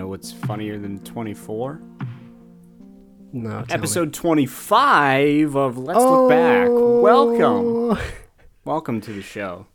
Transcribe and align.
know 0.00 0.08
what's 0.08 0.32
funnier 0.32 0.78
than 0.78 0.98
24? 1.00 1.78
No. 3.34 3.50
tell 3.50 3.60
me. 3.60 3.66
Episode 3.68 4.14
25 4.14 5.54
of 5.54 5.76
Let's 5.76 6.00
Look 6.00 6.30
Back. 6.30 6.68
Oh. 6.70 7.00
Welcome. 7.02 7.98
Oh. 7.98 8.02
Welcome 8.64 9.02
to 9.02 9.12
the 9.12 9.20
show. 9.20 9.66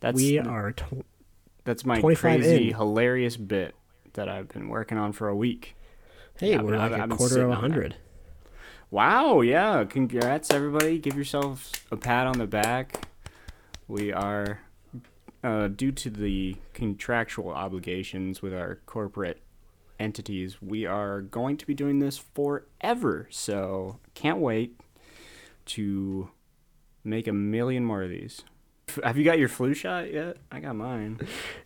That's 0.00 0.16
We 0.16 0.38
are. 0.38 0.72
Tw- 0.72 1.04
that's 1.64 1.84
my 1.84 2.00
crazy 2.00 2.70
in. 2.70 2.74
hilarious 2.76 3.36
bit 3.36 3.74
that 4.14 4.26
I've 4.26 4.48
been 4.48 4.68
working 4.68 4.96
on 4.96 5.12
for 5.12 5.28
a 5.28 5.36
week. 5.36 5.76
hey, 6.40 6.52
Yeah, 6.52 6.62
we're 6.62 6.78
like 6.78 6.92
I've- 6.92 7.00
a 7.00 7.04
I've 7.04 7.10
quarter 7.10 7.42
of 7.44 7.50
a 7.50 7.56
hundred. 7.56 7.96
Wow, 8.90 9.42
yeah. 9.42 9.84
Congrats, 9.84 10.50
everybody. 10.50 10.98
Give 10.98 11.14
yourselves 11.14 11.72
a 11.90 11.96
pat 11.98 12.26
on 12.26 12.38
the 12.38 12.46
back. 12.46 13.06
We 13.86 14.12
are, 14.14 14.60
uh, 15.44 15.68
due 15.68 15.92
to 15.92 16.10
the 16.10 16.56
contractual 16.74 17.50
obligations 17.50 18.42
with 18.42 18.52
our 18.54 18.80
corporate 18.86 19.40
entities, 19.98 20.60
we 20.62 20.86
are 20.86 21.20
going 21.20 21.56
to 21.56 21.66
be 21.66 21.74
doing 21.74 21.98
this 21.98 22.18
forever. 22.18 23.26
So, 23.30 23.98
can't 24.14 24.38
wait 24.38 24.78
to 25.66 26.30
make 27.04 27.26
a 27.26 27.32
million 27.32 27.84
more 27.84 28.02
of 28.02 28.10
these. 28.10 28.42
Have 29.04 29.16
you 29.16 29.24
got 29.24 29.38
your 29.38 29.48
flu 29.48 29.74
shot 29.74 30.12
yet? 30.12 30.38
I 30.50 30.60
got 30.60 30.74
mine. 30.76 31.20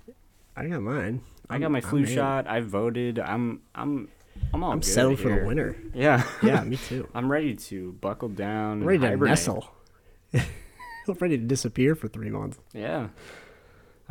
I 0.56 0.66
got 0.66 0.82
mine. 0.82 1.22
I 1.48 1.58
got 1.58 1.70
my 1.70 1.78
I'm 1.78 1.82
flu 1.84 2.00
in. 2.00 2.06
shot. 2.06 2.46
I 2.46 2.60
voted. 2.60 3.18
I'm 3.18 3.60
I'm 3.74 4.08
I'm 4.52 4.62
all 4.64 4.72
I'm 4.72 4.82
settled 4.82 5.18
for 5.18 5.28
the 5.28 5.34
here. 5.34 5.46
winter. 5.46 5.76
Yeah. 5.94 6.24
Yeah, 6.42 6.62
me 6.64 6.76
too. 6.76 7.08
I'm 7.14 7.30
ready 7.30 7.54
to 7.54 7.92
buckle 8.00 8.28
down. 8.28 8.82
I'm 8.82 8.84
ready 8.86 8.98
to 9.00 9.08
hibernate. 9.08 9.30
nestle. 9.32 9.66
I'm 10.34 11.14
ready 11.20 11.36
to 11.38 11.44
disappear 11.44 11.94
for 11.94 12.08
three 12.08 12.30
months. 12.30 12.58
Yeah. 12.72 13.08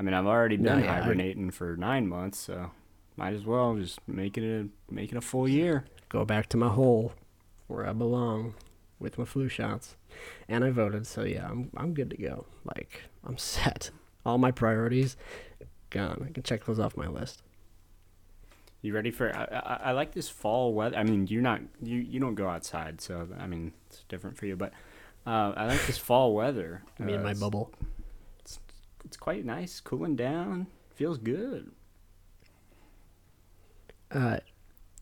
I 0.01 0.03
mean, 0.03 0.15
I've 0.15 0.25
already 0.25 0.57
No, 0.57 0.73
been 0.77 0.85
yeah, 0.85 0.93
I- 0.95 0.99
hibernating 1.01 1.51
for 1.51 1.77
nine 1.77 2.07
months, 2.07 2.39
so 2.39 2.71
might 3.17 3.35
as 3.35 3.45
well 3.45 3.75
just 3.75 3.99
make 4.07 4.35
it 4.35 4.43
a 4.43 4.67
make 4.91 5.11
it 5.11 5.15
a 5.15 5.21
full 5.21 5.47
year. 5.47 5.85
Go 6.09 6.25
back 6.25 6.47
to 6.49 6.57
my 6.57 6.69
hole 6.69 7.13
where 7.67 7.85
I 7.87 7.93
belong 7.93 8.55
with 8.99 9.19
my 9.19 9.25
flu 9.25 9.47
shots. 9.47 9.95
And 10.49 10.63
I 10.65 10.71
voted, 10.71 11.05
so 11.05 11.21
yeah, 11.23 11.47
I'm 11.47 11.69
I'm 11.77 11.93
good 11.93 12.09
to 12.09 12.17
go. 12.17 12.45
Like 12.65 13.03
I'm 13.23 13.37
set. 13.53 13.91
All 14.25 14.39
my 14.39 14.49
priorities 14.49 15.17
gone. 15.91 16.25
I 16.27 16.31
can 16.31 16.41
check 16.41 16.65
those 16.65 16.79
off 16.79 16.97
my 16.97 17.07
list. 17.07 17.43
You 18.81 18.95
ready 18.95 19.11
for? 19.11 19.29
I, 19.35 19.43
I, 19.43 19.89
I 19.89 19.91
like 19.91 20.13
this 20.13 20.29
fall 20.29 20.73
weather. 20.73 20.97
I 20.97 21.03
mean, 21.03 21.27
you're 21.27 21.43
not 21.43 21.61
you 21.83 21.99
you 21.99 22.19
don't 22.19 22.33
go 22.33 22.49
outside, 22.49 23.01
so 23.01 23.27
I 23.39 23.45
mean 23.45 23.73
it's 23.87 24.03
different 24.09 24.35
for 24.35 24.47
you. 24.47 24.55
But 24.55 24.73
uh, 25.27 25.53
I 25.55 25.67
like 25.67 25.85
this 25.85 25.99
fall 25.99 26.33
weather. 26.33 26.81
Me 26.99 27.13
and 27.13 27.21
Uh, 27.21 27.27
my 27.27 27.33
bubble. 27.35 27.71
It's 29.11 29.17
quite 29.17 29.43
nice, 29.43 29.81
cooling 29.81 30.15
down. 30.15 30.67
Feels 30.95 31.17
good. 31.17 31.69
Uh, 34.09 34.37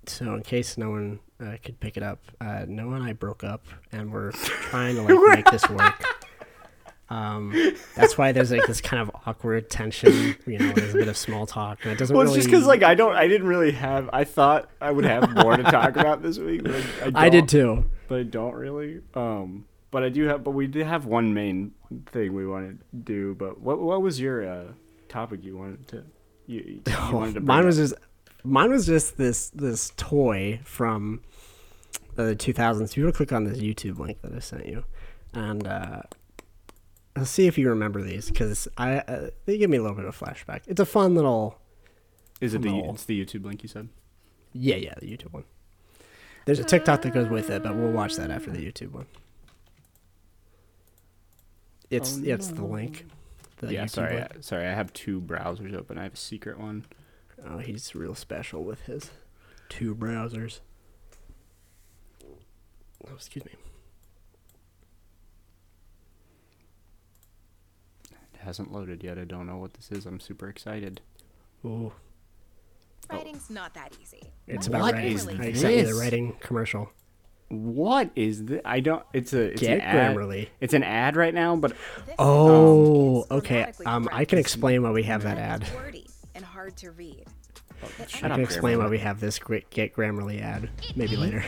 so 0.07 0.33
in 0.33 0.41
case 0.41 0.79
no 0.79 0.89
one 0.89 1.19
uh, 1.39 1.57
could 1.63 1.79
pick 1.79 1.95
it 1.95 2.01
up, 2.01 2.17
uh, 2.41 2.65
Noah 2.67 2.95
and 2.95 3.03
I 3.03 3.13
broke 3.13 3.43
up, 3.43 3.65
and 3.91 4.11
we're 4.11 4.31
trying 4.31 4.95
to 4.95 5.03
like 5.03 5.37
make 5.37 5.51
this 5.51 5.69
work. 5.69 6.03
Um, 7.11 7.55
that's 7.95 8.19
why 8.19 8.31
there's 8.33 8.51
like 8.51 8.67
this 8.67 8.81
kind 8.81 9.01
of 9.01 9.09
awkward 9.25 9.67
tension. 9.71 10.35
You 10.45 10.59
know, 10.59 10.71
there's 10.73 10.93
a 10.93 10.97
bit 10.99 11.07
of 11.07 11.17
small 11.17 11.47
talk, 11.47 11.79
and 11.81 11.91
it 11.91 11.97
doesn't 11.97 12.15
Well, 12.15 12.25
really. 12.25 12.37
it's 12.37 12.45
just 12.45 12.51
because 12.51 12.67
like 12.67 12.83
I 12.83 12.93
don't, 12.93 13.15
I 13.15 13.27
didn't 13.27 13.47
really 13.47 13.71
have. 13.71 14.11
I 14.13 14.25
thought 14.25 14.69
I 14.79 14.91
would 14.91 15.05
have 15.05 15.27
more 15.35 15.57
to 15.57 15.63
talk 15.63 15.95
about 15.97 16.21
this 16.21 16.37
week. 16.37 16.61
But 16.63 16.83
I, 17.03 17.11
I 17.25 17.29
did 17.29 17.47
too. 17.47 17.85
but 18.07 18.19
I 18.19 18.23
don't 18.23 18.53
really. 18.53 19.01
Um, 19.15 19.65
but 19.89 20.03
I 20.03 20.09
do 20.09 20.25
have. 20.25 20.43
But 20.43 20.51
we 20.51 20.67
did 20.67 20.85
have 20.85 21.05
one 21.07 21.33
main 21.33 21.71
thing 22.07 22.33
we 22.33 22.45
wanted 22.47 22.79
to 22.79 22.85
do. 22.97 23.35
But 23.35 23.59
what 23.61 23.79
what 23.79 24.01
was 24.01 24.19
your 24.19 24.47
uh, 24.49 24.63
topic 25.07 25.43
you 25.43 25.57
wanted 25.57 25.87
to? 25.89 26.03
You, 26.47 26.81
you 26.85 26.93
wanted 27.13 27.33
to. 27.35 27.41
bring 27.41 27.45
mine 27.45 27.65
was 27.65 27.77
up? 27.79 27.83
just 27.83 27.93
mine 28.43 28.69
was 28.71 28.85
just 28.85 29.17
this 29.17 29.49
this 29.49 29.91
toy 29.97 30.59
from 30.63 31.21
the 32.15 32.35
2000s. 32.35 32.95
You 32.95 33.03
want 33.03 33.13
to 33.13 33.17
click 33.17 33.31
on 33.31 33.43
this 33.45 33.59
YouTube 33.59 33.99
link 33.99 34.21
that 34.21 34.33
I 34.33 34.39
sent 34.39 34.65
you, 34.65 34.83
and 35.33 35.65
uh, 35.67 36.01
let's 37.15 37.29
see 37.31 37.47
if 37.47 37.57
you 37.57 37.69
remember 37.69 38.01
these 38.01 38.29
because 38.29 38.67
I 38.77 38.97
uh, 38.99 39.29
they 39.45 39.57
give 39.57 39.69
me 39.69 39.77
a 39.77 39.81
little 39.81 39.95
bit 39.97 40.05
of 40.05 40.17
flashback. 40.17 40.61
It's 40.67 40.79
a 40.79 40.85
fun 40.85 41.15
little 41.15 41.59
Is 42.41 42.53
it 42.53 42.61
the? 42.61 42.69
no. 42.71 42.91
It's 42.93 43.05
the 43.05 43.23
YouTube 43.23 43.45
link 43.45 43.63
you 43.63 43.69
said. 43.69 43.89
yeah 44.53 44.75
yeah 44.75 44.93
the 44.99 45.05
YouTube 45.07 45.33
one. 45.33 45.43
There's 46.45 46.59
a 46.59 46.63
TikTok 46.63 47.03
that 47.03 47.13
goes 47.13 47.29
with 47.29 47.49
it, 47.51 47.61
but 47.61 47.75
we'll 47.75 47.91
watch 47.91 48.15
that 48.15 48.31
after 48.31 48.49
the 48.49 48.57
YouTube 48.59 48.91
one. 48.91 49.05
It's 51.89 52.17
Oh, 52.17 52.21
it's 52.23 52.47
the 52.47 52.63
link. 52.65 53.05
The 53.57 53.73
yeah. 53.73 53.85
YouTube 53.85 53.89
Sorry. 53.89 54.15
link. 54.15 54.31
I, 54.37 54.41
sorry. 54.41 54.67
I 54.67 54.73
have 54.73 54.93
two 54.93 55.19
browsers 55.21 55.73
open. 55.75 55.97
I 55.97 56.03
have 56.03 56.13
a 56.13 56.17
secret 56.17 56.59
one. 56.59 56.85
Oh, 57.47 57.57
he's 57.57 57.95
real 57.95 58.15
special 58.15 58.63
with 58.63 58.81
his 58.81 59.11
two 59.69 59.95
browsers. 59.95 60.59
Oh, 63.07 63.13
excuse 63.15 63.45
me. 63.45 63.51
It 68.11 68.39
hasn't 68.41 68.71
loaded 68.71 69.03
yet. 69.03 69.17
I 69.17 69.23
don't 69.25 69.47
know 69.47 69.57
what 69.57 69.73
this 69.73 69.91
is. 69.91 70.05
I'm 70.05 70.19
super 70.19 70.47
excited. 70.49 71.01
Ooh, 71.65 71.91
Writing's 73.11 73.49
not 73.49 73.73
that 73.73 73.93
easy. 74.01 74.21
it's 74.47 74.69
What 74.69 74.77
about 74.79 74.93
writing. 74.93 75.13
is 75.15 75.27
I 75.27 75.51
sent 75.53 75.75
you 75.77 75.85
the 75.87 75.95
writing 75.99 76.35
commercial. 76.39 76.91
What 77.49 78.11
is 78.15 78.45
this? 78.45 78.61
I 78.63 78.79
don't. 78.79 79.03
It's 79.13 79.33
a. 79.33 79.51
It's 79.51 79.61
Get 79.61 79.73
an 79.79 79.81
ad. 79.81 80.15
Grammarly. 80.15 80.49
It's 80.61 80.73
an 80.73 80.83
ad 80.83 81.15
right 81.15 81.33
now, 81.33 81.55
but 81.55 81.73
Oh, 82.19 83.21
is 83.23 83.31
okay. 83.31 83.71
Um, 83.85 84.07
I 84.11 84.25
can 84.25 84.37
explain 84.39 84.83
why 84.83 84.91
we 84.91 85.03
have 85.03 85.23
that 85.23 85.37
ad. 85.37 85.63
it's 85.63 85.73
wordy 85.73 86.07
and 86.35 86.45
hard 86.45 86.77
to 86.77 86.91
read. 86.91 87.25
shut 88.07 88.23
I 88.23 88.27
up. 88.27 88.35
can 88.35 88.43
explain 88.43 88.77
Grammarly. 88.77 88.83
why 88.83 88.87
we 88.89 88.97
have 88.99 89.19
this 89.19 89.39
Get 89.71 89.95
Grammarly 89.95 90.41
ad. 90.41 90.69
Maybe 90.95 91.15
later. 91.15 91.43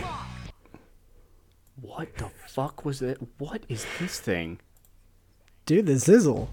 What 1.80 2.16
the 2.18 2.30
fuck 2.48 2.84
was 2.86 3.00
that? 3.00 3.18
What 3.38 3.64
is 3.70 3.86
this 4.00 4.20
thing? 4.20 4.60
Dude, 5.68 5.86
the 5.86 5.94
Zizzle. 5.94 6.48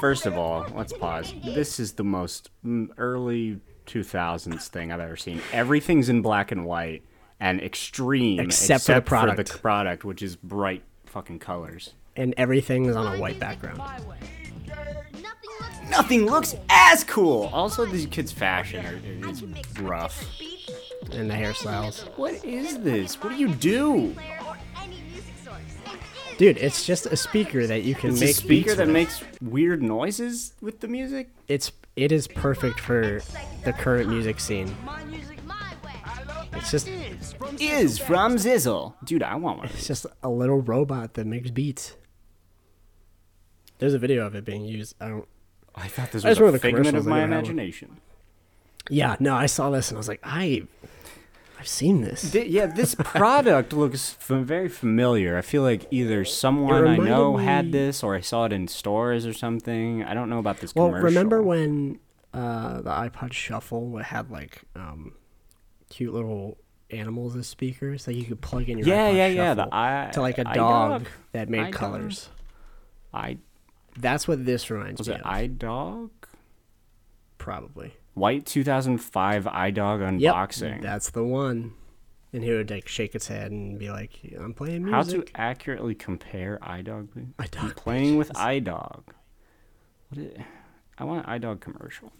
First 0.00 0.24
of 0.26 0.36
all, 0.38 0.66
let's 0.74 0.92
pause. 0.94 1.34
This 1.44 1.78
is 1.78 1.92
the 1.92 2.04
most 2.04 2.50
mm, 2.64 2.88
early 2.96 3.60
2000s 3.86 4.68
thing 4.68 4.90
I've 4.92 5.00
ever 5.00 5.16
seen. 5.16 5.40
Everything's 5.52 6.08
in 6.08 6.22
black 6.22 6.50
and 6.52 6.64
white 6.64 7.02
and 7.40 7.60
extreme, 7.60 8.38
Except 8.40 8.84
for 8.84 8.94
the 8.94 9.00
product. 9.02 9.60
product, 9.62 10.04
which 10.04 10.22
is 10.22 10.36
bright 10.36 10.82
fucking 11.06 11.38
colors. 11.38 11.94
And 12.16 12.34
everything 12.36 12.84
is 12.86 12.96
on 12.96 13.16
a 13.16 13.18
white 13.20 13.38
background. 13.40 13.80
Nothing 15.88 16.26
looks 16.26 16.54
as 16.68 17.02
cool. 17.04 17.50
Also, 17.52 17.84
these 17.86 18.06
kids' 18.06 18.30
fashion 18.30 18.84
are, 18.86 19.28
is 19.28 19.42
rough. 19.80 20.24
And 21.12 21.28
the 21.30 21.34
hairstyles. 21.34 22.02
What 22.16 22.44
is 22.44 22.78
this? 22.80 23.14
What 23.22 23.30
do 23.30 23.36
you 23.36 23.48
do? 23.54 24.14
Dude, 26.38 26.56
it's 26.58 26.86
just 26.86 27.06
a 27.06 27.16
speaker 27.16 27.66
that 27.66 27.82
you 27.82 27.94
can 27.94 28.10
It's 28.10 28.20
make 28.20 28.30
a 28.30 28.34
speaker 28.34 28.48
beats 28.70 28.76
that 28.76 28.86
with. 28.86 28.94
makes 28.94 29.22
weird 29.42 29.82
noises 29.82 30.54
with 30.62 30.80
the 30.80 30.88
music. 30.88 31.28
it's 31.48 31.72
it 31.96 32.12
is 32.12 32.28
perfect 32.28 32.80
for 32.80 33.20
the 33.64 33.72
current 33.74 34.08
music 34.08 34.40
scene. 34.40 34.74
It's 36.54 36.70
just 36.70 36.88
Is 37.58 37.98
from 37.98 38.36
Zizzle, 38.36 38.94
dude. 39.04 39.22
I 39.22 39.34
want 39.36 39.58
one. 39.58 39.66
it's 39.68 39.86
just 39.86 40.06
a 40.22 40.28
little 40.28 40.60
robot 40.60 41.14
that 41.14 41.26
makes 41.26 41.50
beats. 41.50 41.96
There's 43.78 43.94
a 43.94 43.98
video 43.98 44.26
of 44.26 44.34
it 44.34 44.44
being 44.44 44.64
used. 44.64 44.94
I 45.00 45.08
don't. 45.08 45.28
I 45.74 45.88
thought 45.88 46.12
this 46.12 46.24
was 46.24 46.38
a 46.38 46.50
the 46.50 46.58
figment 46.58 46.96
of 46.96 47.06
my 47.06 47.22
imagination. 47.22 48.00
Yeah, 48.88 49.16
no, 49.20 49.34
I 49.34 49.46
saw 49.46 49.70
this 49.70 49.88
and 49.90 49.96
I 49.96 50.00
was 50.00 50.08
like, 50.08 50.20
I, 50.24 50.62
I've 51.58 51.68
seen 51.68 52.00
this. 52.00 52.32
Th- 52.32 52.46
yeah, 52.48 52.66
this 52.66 52.94
product 52.98 53.72
looks 53.72 54.16
f- 54.20 54.26
very 54.38 54.68
familiar. 54.68 55.38
I 55.38 55.42
feel 55.42 55.62
like 55.62 55.86
either 55.90 56.24
someone 56.24 56.86
I 56.88 56.96
know 56.96 57.36
me- 57.36 57.44
had 57.44 57.70
this, 57.72 58.02
or 58.02 58.16
I 58.16 58.20
saw 58.20 58.46
it 58.46 58.52
in 58.52 58.66
stores 58.68 59.26
or 59.26 59.32
something. 59.32 60.02
I 60.02 60.12
don't 60.14 60.28
know 60.28 60.38
about 60.40 60.58
this 60.58 60.74
Well, 60.74 60.86
commercial. 60.88 61.04
remember 61.06 61.40
when 61.42 62.00
uh, 62.34 62.80
the 62.82 62.90
iPod 62.90 63.32
Shuffle 63.32 63.98
had 63.98 64.30
like 64.30 64.62
um, 64.74 65.14
cute 65.88 66.12
little 66.12 66.58
animals 66.92 67.36
as 67.36 67.46
speakers 67.46 68.04
that 68.04 68.14
you 68.14 68.24
could 68.24 68.40
plug 68.40 68.68
in 68.68 68.78
your 68.78 68.88
Yeah, 68.88 69.10
iPod 69.10 69.16
yeah, 69.16 69.26
yeah. 69.26 69.54
The 69.54 69.68
i 69.72 70.10
to 70.12 70.20
like 70.20 70.38
a 70.38 70.44
iDog? 70.44 70.54
dog 70.54 71.06
that 71.32 71.48
made 71.48 71.66
iDog? 71.68 71.72
colors. 71.72 72.28
I 73.12 73.38
That's 73.98 74.26
what 74.28 74.44
this 74.44 74.70
reminds 74.70 74.98
was 75.00 75.08
me 75.08 75.14
it 75.16 75.20
of. 75.22 75.26
iDog? 75.26 76.10
Probably. 77.38 77.94
White 78.14 78.44
2005 78.46 79.44
iDog 79.44 80.20
Yep, 80.20 80.34
unboxing. 80.34 80.82
that's 80.82 81.10
the 81.10 81.24
one. 81.24 81.72
And 82.32 82.44
he 82.44 82.50
would 82.52 82.70
like 82.70 82.86
shake 82.86 83.14
its 83.16 83.26
head 83.26 83.50
and 83.50 83.76
be 83.78 83.90
like, 83.90 84.20
"I'm 84.38 84.54
playing 84.54 84.84
music." 84.84 84.92
How 84.94 85.02
to 85.02 85.24
accurately 85.34 85.94
compare 85.96 86.58
iDog? 86.62 87.10
please? 87.12 87.26
iDog 87.38 87.62
I'm 87.62 87.70
playing 87.72 88.18
with 88.18 88.28
pages. 88.32 88.42
iDog. 88.68 89.02
What 90.10 90.18
i- 90.38 90.46
I 90.98 91.04
want 91.04 91.26
an 91.26 91.40
iDog 91.40 91.60
commercial. 91.60 92.12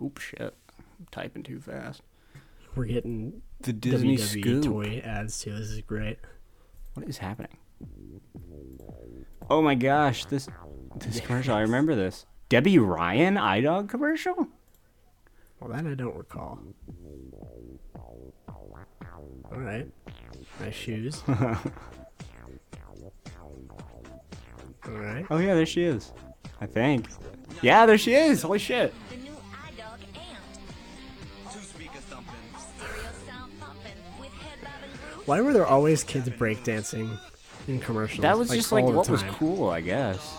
Oop 0.00 0.18
shit. 0.18 0.54
I'm 1.02 1.08
typing 1.10 1.42
too 1.42 1.58
fast. 1.60 2.00
We're 2.76 2.84
getting 2.84 3.42
The 3.60 3.72
Disney 3.72 4.16
WWE 4.16 4.20
Scoop. 4.20 4.64
toy 4.64 5.02
ads 5.04 5.40
too. 5.40 5.50
This 5.52 5.68
is 5.70 5.80
great. 5.80 6.18
What 6.94 7.08
is 7.08 7.18
happening? 7.18 7.56
Oh 9.50 9.60
my 9.62 9.74
gosh, 9.74 10.26
this 10.26 10.48
this 10.98 11.18
commercial. 11.18 11.56
I 11.56 11.62
remember 11.62 11.96
this. 11.96 12.24
Debby 12.48 12.78
Ryan 12.78 13.34
iDog 13.34 13.88
commercial? 13.88 14.46
Well, 15.58 15.70
that 15.72 15.84
I 15.86 15.94
don't 15.94 16.14
recall. 16.16 16.60
All 17.98 19.58
right. 19.58 19.88
Nice 20.60 20.74
shoes. 20.74 21.20
All 21.28 21.56
right. 24.86 25.26
Oh 25.30 25.38
yeah, 25.38 25.54
there 25.54 25.66
she 25.66 25.82
is. 25.82 26.12
I 26.60 26.66
think. 26.66 27.08
Yeah, 27.60 27.86
there 27.86 27.98
she 27.98 28.14
is. 28.14 28.42
Holy 28.42 28.60
shit. 28.60 28.94
Why 35.26 35.40
were 35.40 35.52
there 35.52 35.66
always 35.66 36.02
kids 36.02 36.28
breakdancing 36.28 37.18
in 37.68 37.80
commercials? 37.80 38.22
That 38.22 38.36
was 38.36 38.50
just 38.50 38.72
like 38.72 38.84
what 38.84 39.08
was 39.08 39.22
cool, 39.24 39.68
I 39.68 39.80
guess. 39.80 40.38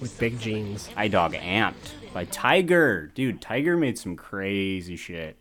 With 0.00 0.16
big 0.18 0.38
jeans. 0.38 0.88
iDog 0.96 1.34
Amped 1.40 2.12
by 2.12 2.24
Tiger. 2.26 3.10
Dude, 3.14 3.40
Tiger 3.40 3.76
made 3.76 3.98
some 3.98 4.14
crazy 4.14 4.96
shit. 4.96 5.36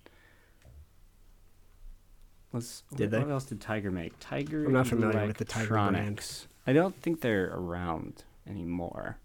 Let's. 2.53 2.83
Did 2.95 3.11
what 3.11 3.25
they? 3.27 3.31
else 3.31 3.45
did 3.45 3.61
Tiger 3.61 3.91
make? 3.91 4.13
Tiger. 4.19 4.65
I'm 4.65 4.73
not 4.73 4.87
familiar 4.87 5.27
with 5.27 5.37
the 5.37 5.45
Tiger 5.45 5.67
brand. 5.67 5.95
Electronics. 5.95 6.47
I 6.65 6.73
don't 6.73 6.99
think 7.01 7.21
they're 7.21 7.51
around 7.53 8.23
anymore. 8.49 9.17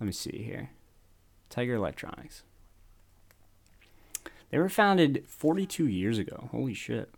Let 0.00 0.06
me 0.06 0.12
see 0.12 0.42
here. 0.42 0.70
Tiger 1.50 1.74
Electronics. 1.74 2.44
They 4.50 4.58
were 4.58 4.68
founded 4.68 5.24
42 5.26 5.86
years 5.88 6.18
ago. 6.18 6.48
Holy 6.52 6.74
shit. 6.74 7.12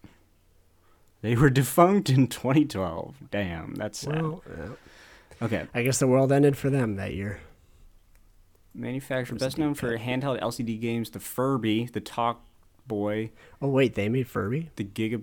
They 1.23 1.35
were 1.35 1.51
defunct 1.51 2.11
in 2.11 2.29
2012. 2.29 3.17
Damn, 3.31 3.75
that's 3.75 3.99
sad. 3.99 4.23
Well, 4.23 4.43
yeah. 4.49 5.45
okay. 5.47 5.67
I 5.75 5.83
guess 5.83 5.99
the 5.99 6.07
world 6.07 6.33
ended 6.33 6.57
for 6.57 6.71
them 6.71 6.97
that 6.97 7.15
year. 7.15 7.41
Manufacturer 8.75 9.37
best 9.37 9.59
known 9.59 9.75
for 9.75 9.97
cut? 9.97 10.07
handheld 10.07 10.41
LCD 10.41 10.81
games, 10.81 11.11
the 11.11 11.21
Furby, 11.21 11.87
the 11.87 12.01
Talk 12.01 12.45
Boy, 12.87 13.31
Oh 13.61 13.69
wait, 13.69 13.95
they 13.95 14.09
made 14.09 14.29
Furby. 14.29 14.71
the 14.77 14.85
Giga 14.85 15.23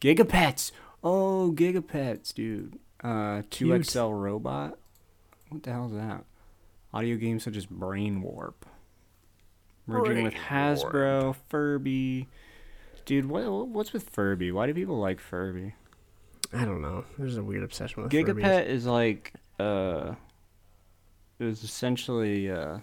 Gigapets. 0.00 0.72
Oh, 1.04 1.52
Gigapets, 1.54 2.32
dude. 2.32 2.78
Uh, 3.02 3.42
2XL 3.50 4.18
robot. 4.18 4.78
What 5.50 5.62
the 5.62 5.72
hell 5.72 5.86
is 5.86 5.92
that? 5.92 6.24
Audio 6.94 7.16
games 7.16 7.42
such 7.42 7.56
as 7.56 7.66
Brain 7.66 8.22
Warp. 8.22 8.64
Merging 9.86 10.22
with 10.22 10.32
Brain 10.32 10.44
Hasbro, 10.48 11.36
Furby. 11.48 12.28
Dude, 13.04 13.26
what 13.26 13.68
what's 13.68 13.92
with 13.92 14.08
Furby? 14.10 14.52
Why 14.52 14.66
do 14.66 14.74
people 14.74 14.98
like 14.98 15.20
Furby? 15.20 15.74
I 16.52 16.64
don't 16.64 16.82
know. 16.82 17.04
There's 17.18 17.36
a 17.36 17.42
weird 17.42 17.62
obsession 17.62 18.02
with 18.02 18.12
Gigapet 18.12 18.42
Furbies. 18.42 18.66
is 18.66 18.86
like 18.86 19.32
uh 19.58 20.14
it 21.38 21.44
was 21.44 21.64
essentially 21.64 22.50
uh 22.50 22.78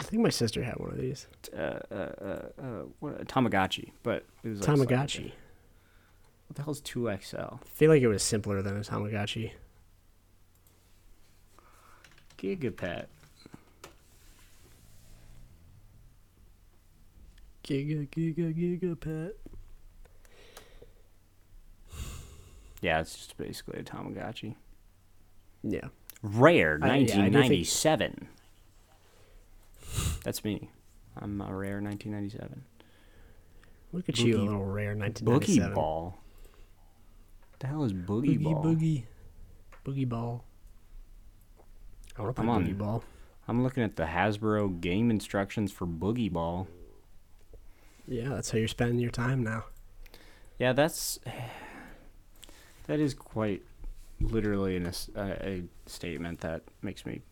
I 0.00 0.02
think 0.02 0.22
my 0.22 0.28
sister 0.30 0.62
had 0.62 0.76
one 0.76 0.90
of 0.90 0.98
these. 0.98 1.26
uh, 1.56 1.56
uh, 1.60 1.94
uh, 1.94 2.26
uh, 2.60 2.82
what, 3.00 3.20
a 3.20 3.24
Tamagotchi, 3.24 3.92
but 4.02 4.24
it 4.42 4.48
was 4.48 4.66
like 4.66 4.76
Tamagotchi. 4.78 5.32
What 6.46 6.56
the 6.56 6.62
hell's 6.62 6.80
two 6.80 7.08
XL? 7.22 7.36
I 7.36 7.58
feel 7.74 7.90
like 7.90 8.02
it 8.02 8.08
was 8.08 8.22
simpler 8.22 8.60
than 8.60 8.76
a 8.76 8.80
Tamagotchi. 8.80 9.52
Gigapet. 12.38 13.06
Giga, 17.64 18.06
giga, 18.10 18.52
giga 18.54 19.00
pet. 19.00 19.36
Yeah, 22.82 23.00
it's 23.00 23.14
just 23.16 23.36
basically 23.38 23.80
a 23.80 23.82
Tamagotchi. 23.82 24.56
Yeah. 25.62 25.88
Rare, 26.22 26.78
I- 26.82 26.86
yeah, 26.88 26.92
I 26.94 26.98
do 26.98 27.06
think- 27.06 27.34
1997. 27.34 28.28
That's 30.24 30.44
me. 30.44 30.70
I'm 31.16 31.40
a 31.40 31.54
rare 31.54 31.80
1997. 31.80 32.64
Look 33.92 34.08
at 34.08 34.18
you, 34.18 34.34
a 34.34 34.38
Boogie- 34.38 34.44
little 34.46 34.64
rare 34.66 34.94
1997. 34.94 35.26
Boogie 35.26 35.64
1997. 35.70 35.74
ball. 35.74 36.18
What 37.50 37.60
the 37.60 37.66
hell 37.68 37.84
is 37.84 37.92
boogie, 37.92 38.38
Boogie, 38.38 38.42
ball? 38.42 38.64
boogie. 38.64 39.04
Boogie 39.84 40.08
ball. 40.08 40.44
I 42.16 42.22
want 42.22 42.34
to 42.36 42.42
play 42.42 42.46
Come 42.46 42.50
on. 42.50 42.64
boogie 42.66 42.76
ball. 42.78 43.04
I'm 43.48 43.62
looking 43.62 43.82
at 43.82 43.96
the 43.96 44.04
Hasbro 44.04 44.80
game 44.80 45.10
instructions 45.10 45.70
for 45.72 45.86
boogie 45.86 46.30
ball. 46.32 46.66
Yeah, 48.06 48.30
that's 48.30 48.50
how 48.50 48.58
you're 48.58 48.68
spending 48.68 48.98
your 48.98 49.10
time 49.10 49.42
now. 49.42 49.64
Yeah, 50.58 50.72
that's 50.72 51.18
that 52.86 53.00
is 53.00 53.14
quite 53.14 53.62
literally 54.20 54.76
an, 54.76 54.90
a, 55.16 55.20
a 55.20 55.62
statement 55.86 56.40
that 56.40 56.62
makes 56.82 57.04
me 57.06 57.22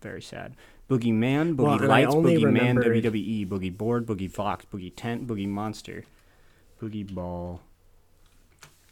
very 0.00 0.22
sad. 0.22 0.54
Boogie 0.88 1.12
Man, 1.14 1.56
Boogie 1.56 1.80
Well, 1.80 1.88
Lights, 1.88 2.14
Boogie 2.14 2.52
Man, 2.52 2.76
WWE, 2.76 3.48
Boogie 3.48 3.76
Board, 3.76 4.06
Boogie 4.06 4.30
Fox, 4.30 4.66
Boogie 4.70 4.92
Tent, 4.94 5.26
Boogie 5.26 5.48
Monster, 5.48 6.04
Boogie 6.80 7.12
Ball. 7.12 7.60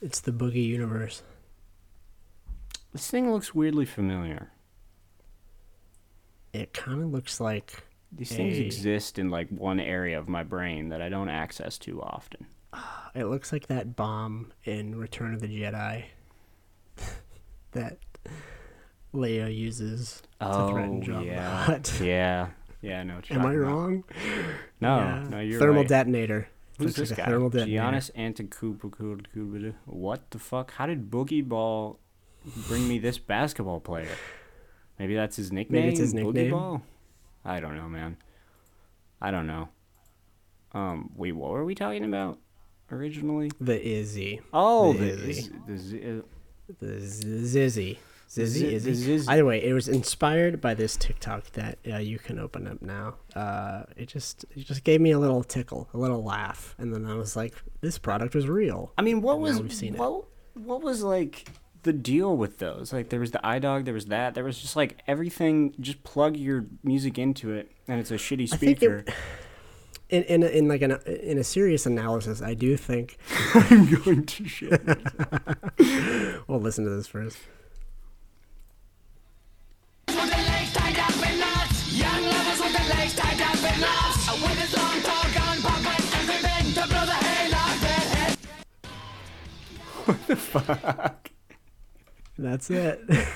It's 0.01 0.21
the 0.21 0.33
boogie 0.33 0.67
universe. 0.67 1.23
This 2.93 3.11
thing 3.11 3.31
looks 3.31 3.55
weirdly 3.55 3.85
familiar. 3.85 4.51
It 6.53 6.73
kind 6.73 7.03
of 7.03 7.13
looks 7.13 7.39
like 7.39 7.85
These 8.12 8.33
things 8.33 8.59
exist 8.59 9.19
in 9.19 9.31
like 9.31 9.49
one 9.51 9.79
area 9.81 10.19
of 10.19 10.29
my 10.29 10.43
brain 10.43 10.89
that 10.89 11.01
I 11.01 11.09
don't 11.09 11.29
access 11.29 11.79
too 11.79 12.03
often. 12.03 12.47
it 13.15 13.25
looks 13.25 13.53
like 13.53 13.69
that 13.69 13.95
bomb 13.97 14.53
in 14.65 14.97
Return 14.97 15.33
of 15.35 15.41
the 15.41 15.47
Jedi 15.49 16.05
that 17.73 17.99
Leia 19.15 19.55
uses 19.55 20.23
to 20.41 20.47
oh, 20.47 20.71
threaten 20.73 21.03
Oh 21.05 21.07
Jabba. 21.07 21.27
yeah, 21.27 21.51
the 21.51 21.57
Hutt. 21.57 22.01
yeah, 22.03 22.49
yeah. 22.83 23.03
No, 23.03 23.21
Am 23.31 23.47
I 23.47 23.55
wrong? 23.55 24.05
No, 24.81 24.97
Yeah. 24.99 25.27
no, 25.29 25.41
you're 25.41 25.59
thermal 25.61 25.83
right. 25.83 25.89
detonator. 25.89 26.49
Who's 26.79 26.95
this 26.97 27.11
like 27.11 27.19
guy? 27.19 27.25
thermal 27.27 27.51
detonator. 27.51 27.83
Giannis 27.83 28.11
Antetokounmpo. 28.17 29.75
What 29.87 30.31
the 30.31 30.39
fuck? 30.39 30.73
How 30.73 30.87
did 30.87 31.11
Boogie 31.11 31.47
Ball 31.47 31.99
bring 32.69 32.89
me 32.89 32.99
this 32.99 33.19
basketball 33.19 33.81
player? 33.81 34.09
Maybe 34.99 35.15
that's 35.15 35.37
his 35.37 35.53
nickname. 35.53 35.83
Maybe 35.83 35.91
It's 35.93 36.01
his 36.01 36.15
Boogie 36.15 36.33
nickname? 36.33 36.51
Ball. 36.53 36.83
I 37.45 37.61
don't 37.61 37.77
know, 37.77 37.89
man. 37.89 38.17
I 39.21 39.31
don't 39.31 39.47
know. 39.47 39.69
Um, 40.73 41.11
wait, 41.17 41.33
what 41.33 41.51
were 41.51 41.65
we 41.65 41.75
talking 41.75 42.05
about 42.05 42.39
originally? 42.93 43.51
The 43.61 43.81
Izzy. 43.87 44.41
Oh, 44.53 44.93
The 44.93 44.99
the, 44.99 45.29
Izzy. 45.31 45.53
the, 45.67 45.79
Z- 45.79 46.23
The 46.79 47.00
Z- 47.00 47.26
Zizzy. 47.59 47.99
Zizzy, 48.29 48.47
Zi- 48.47 48.75
Izzy. 48.76 48.91
the 48.93 49.19
Zizzy. 49.19 49.29
Either 49.29 49.45
way, 49.45 49.61
it 49.64 49.73
was 49.73 49.88
inspired 49.88 50.61
by 50.61 50.73
this 50.75 50.97
TikTok 50.97 51.50
that 51.53 51.79
uh, 51.93 51.97
you 51.97 52.17
can 52.21 52.38
open 52.38 52.69
up 52.69 52.81
now. 52.81 53.17
Uh, 53.35 53.83
it 53.97 54.07
just 54.07 54.45
it 54.55 54.61
just 54.67 54.85
gave 54.85 55.00
me 55.00 55.11
a 55.11 55.19
little 55.19 55.43
tickle, 55.43 55.88
a 55.93 55.99
little 55.99 56.23
laugh, 56.23 56.76
and 56.79 56.95
then 56.95 57.05
I 57.07 57.14
was 57.17 57.35
like, 57.35 57.55
"This 57.81 57.99
product 57.99 58.37
was 58.37 58.47
real." 58.49 58.93
I 58.97 59.03
mean, 59.03 59.21
what 59.21 59.33
And 59.35 59.43
was 59.43 59.57
now 59.57 59.62
we've 59.62 59.73
seen 59.75 59.95
it. 59.97 59.99
what 59.99 60.26
what 60.55 60.81
was 60.81 61.03
like 61.03 61.49
the 61.83 61.93
deal 61.93 62.37
with 62.37 62.59
those? 62.59 62.93
Like 62.93 63.09
there 63.09 63.21
was 63.21 63.31
the 63.31 63.41
iDog, 63.43 63.85
there 63.85 63.95
was 63.95 64.07
that, 64.07 64.35
there 64.35 64.45
was 64.45 64.59
just 64.59 64.77
like 64.77 65.03
everything. 65.07 65.75
Just 65.81 66.03
plug 66.05 66.37
your 66.37 66.67
music 66.83 67.19
into 67.19 67.53
it, 67.53 67.71
and 67.89 68.01
it's 68.01 68.11
a 68.11 68.15
shitty 68.15 68.49
speaker. 68.49 69.05
it, 69.07 69.15
in 70.11 70.23
in 70.25 70.43
a, 70.43 70.47
in 70.47 70.69
like 70.69 70.83
an 70.83 70.93
in 71.07 71.39
a 71.39 71.45
serious 71.45 71.87
analysis, 71.87 72.43
I 72.43 72.55
do 72.55 72.77
think. 72.77 73.17
I'm 73.55 73.93
going 73.95 74.27
to 74.27 74.49
shit. 74.49 74.81
Well, 76.47 76.59
listen 76.59 76.85
to 76.85 76.91
this 76.91 77.07
first. 77.07 77.39
That's 92.42 92.70
it. 92.70 93.00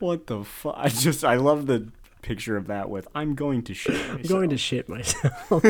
What 0.00 0.26
the 0.26 0.42
fuck? 0.44 0.74
I 0.76 0.88
just 0.88 1.24
I 1.24 1.36
love 1.36 1.66
the 1.66 1.88
picture 2.22 2.56
of 2.56 2.66
that 2.66 2.90
with 2.90 3.06
I'm 3.14 3.34
going 3.36 3.62
to 3.62 3.72
shit. 3.72 3.94
I'm 4.10 4.22
going 4.22 4.50
to 4.50 4.58
shit 4.58 4.88
myself. 4.88 5.48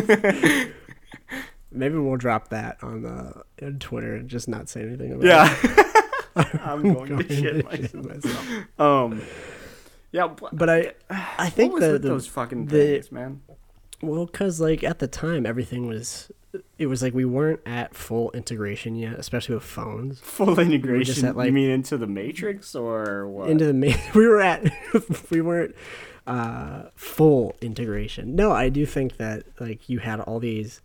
Maybe 1.71 1.97
we'll 1.99 2.17
drop 2.17 2.49
that 2.49 2.79
on 2.83 3.03
the 3.03 3.43
on 3.63 3.79
Twitter 3.81 4.15
and 4.17 4.29
just 4.29 4.49
not 4.49 4.69
say 4.69 4.83
anything 4.83 5.13
about 5.13 5.25
it. 5.25 5.81
Yeah. 6.37 6.49
I'm 6.65 6.83
going, 6.95 7.07
Going 7.09 7.29
to 7.29 7.37
shit 7.37 7.65
myself. 7.65 8.05
myself. 8.07 8.81
Um. 8.81 9.23
Yeah. 10.11 10.29
But 10.29 10.57
But 10.57 10.71
I, 10.71 10.93
I 11.39 11.49
think 11.51 11.79
the, 11.79 11.93
the 11.93 11.99
those 12.01 12.27
fucking 12.27 12.67
the- 12.67 12.71
things, 12.95 13.13
man? 13.13 13.43
Well, 14.03 14.27
cause 14.27 14.61
like 14.61 14.83
at 14.85 14.99
the 14.99 15.09
time 15.09 15.47
everything 15.47 15.87
was, 15.87 16.31
it 16.79 16.87
was 16.87 17.03
like 17.03 17.15
we 17.15 17.25
weren't 17.25 17.61
at 17.67 17.95
full 17.95 18.31
integration 18.33 18.95
yet, 18.97 19.15
especially 19.19 19.55
with 19.55 19.65
phones. 19.65 20.21
Full 20.21 20.59
integration. 20.61 21.25
at, 21.25 21.37
like- 21.37 21.47
you 21.47 21.53
mean 21.53 21.71
into 21.71 21.97
the 21.97 22.07
Matrix 22.07 22.75
or 22.75 23.27
what? 23.29 23.51
Into 23.51 23.67
the 23.67 23.73
we 24.15 24.27
were 24.29 24.41
at, 24.41 24.65
we 25.31 25.41
weren't 25.41 25.75
uh, 26.27 26.85
full 26.95 27.55
integration. 27.61 28.35
No, 28.37 28.53
I 28.53 28.69
do 28.69 28.87
think 28.87 29.17
that 29.19 29.45
like 29.61 29.89
you 29.89 29.99
had 29.99 30.21
all 30.21 30.39
these, 30.41 30.81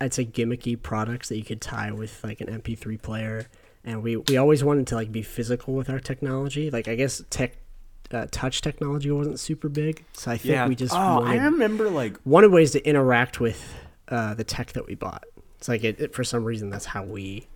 I'd 0.00 0.14
say 0.14 0.24
gimmicky 0.24 0.80
products 0.80 1.28
that 1.28 1.36
you 1.36 1.44
could 1.44 1.60
tie 1.60 1.90
with 1.92 2.22
like 2.22 2.40
an 2.40 2.48
MP3 2.48 3.00
player, 3.02 3.46
and 3.84 4.02
we 4.02 4.16
we 4.16 4.36
always 4.36 4.62
wanted 4.64 4.86
to 4.88 4.94
like 4.94 5.10
be 5.12 5.22
physical 5.22 5.74
with 5.74 5.90
our 5.90 5.98
technology. 6.00 6.70
Like 6.70 6.88
I 6.88 6.94
guess 6.94 7.22
tech 7.30 7.56
uh, 8.10 8.26
touch 8.30 8.60
technology 8.60 9.10
wasn't 9.10 9.40
super 9.40 9.68
big, 9.68 10.04
so 10.12 10.30
I 10.30 10.36
think 10.36 10.52
yeah. 10.52 10.66
we 10.68 10.74
just 10.74 10.94
oh, 10.94 11.22
I 11.22 11.36
remember 11.36 11.88
like 11.90 12.16
one 12.24 12.42
wanted 12.42 12.52
ways 12.52 12.72
to 12.72 12.86
interact 12.86 13.40
with 13.40 13.74
uh, 14.08 14.34
the 14.34 14.44
tech 14.44 14.72
that 14.72 14.86
we 14.86 14.94
bought. 14.94 15.24
It's 15.58 15.68
like 15.68 15.84
it, 15.84 16.00
it 16.00 16.14
for 16.14 16.24
some 16.24 16.44
reason 16.44 16.70
that's 16.70 16.86
how 16.86 17.04
we 17.04 17.46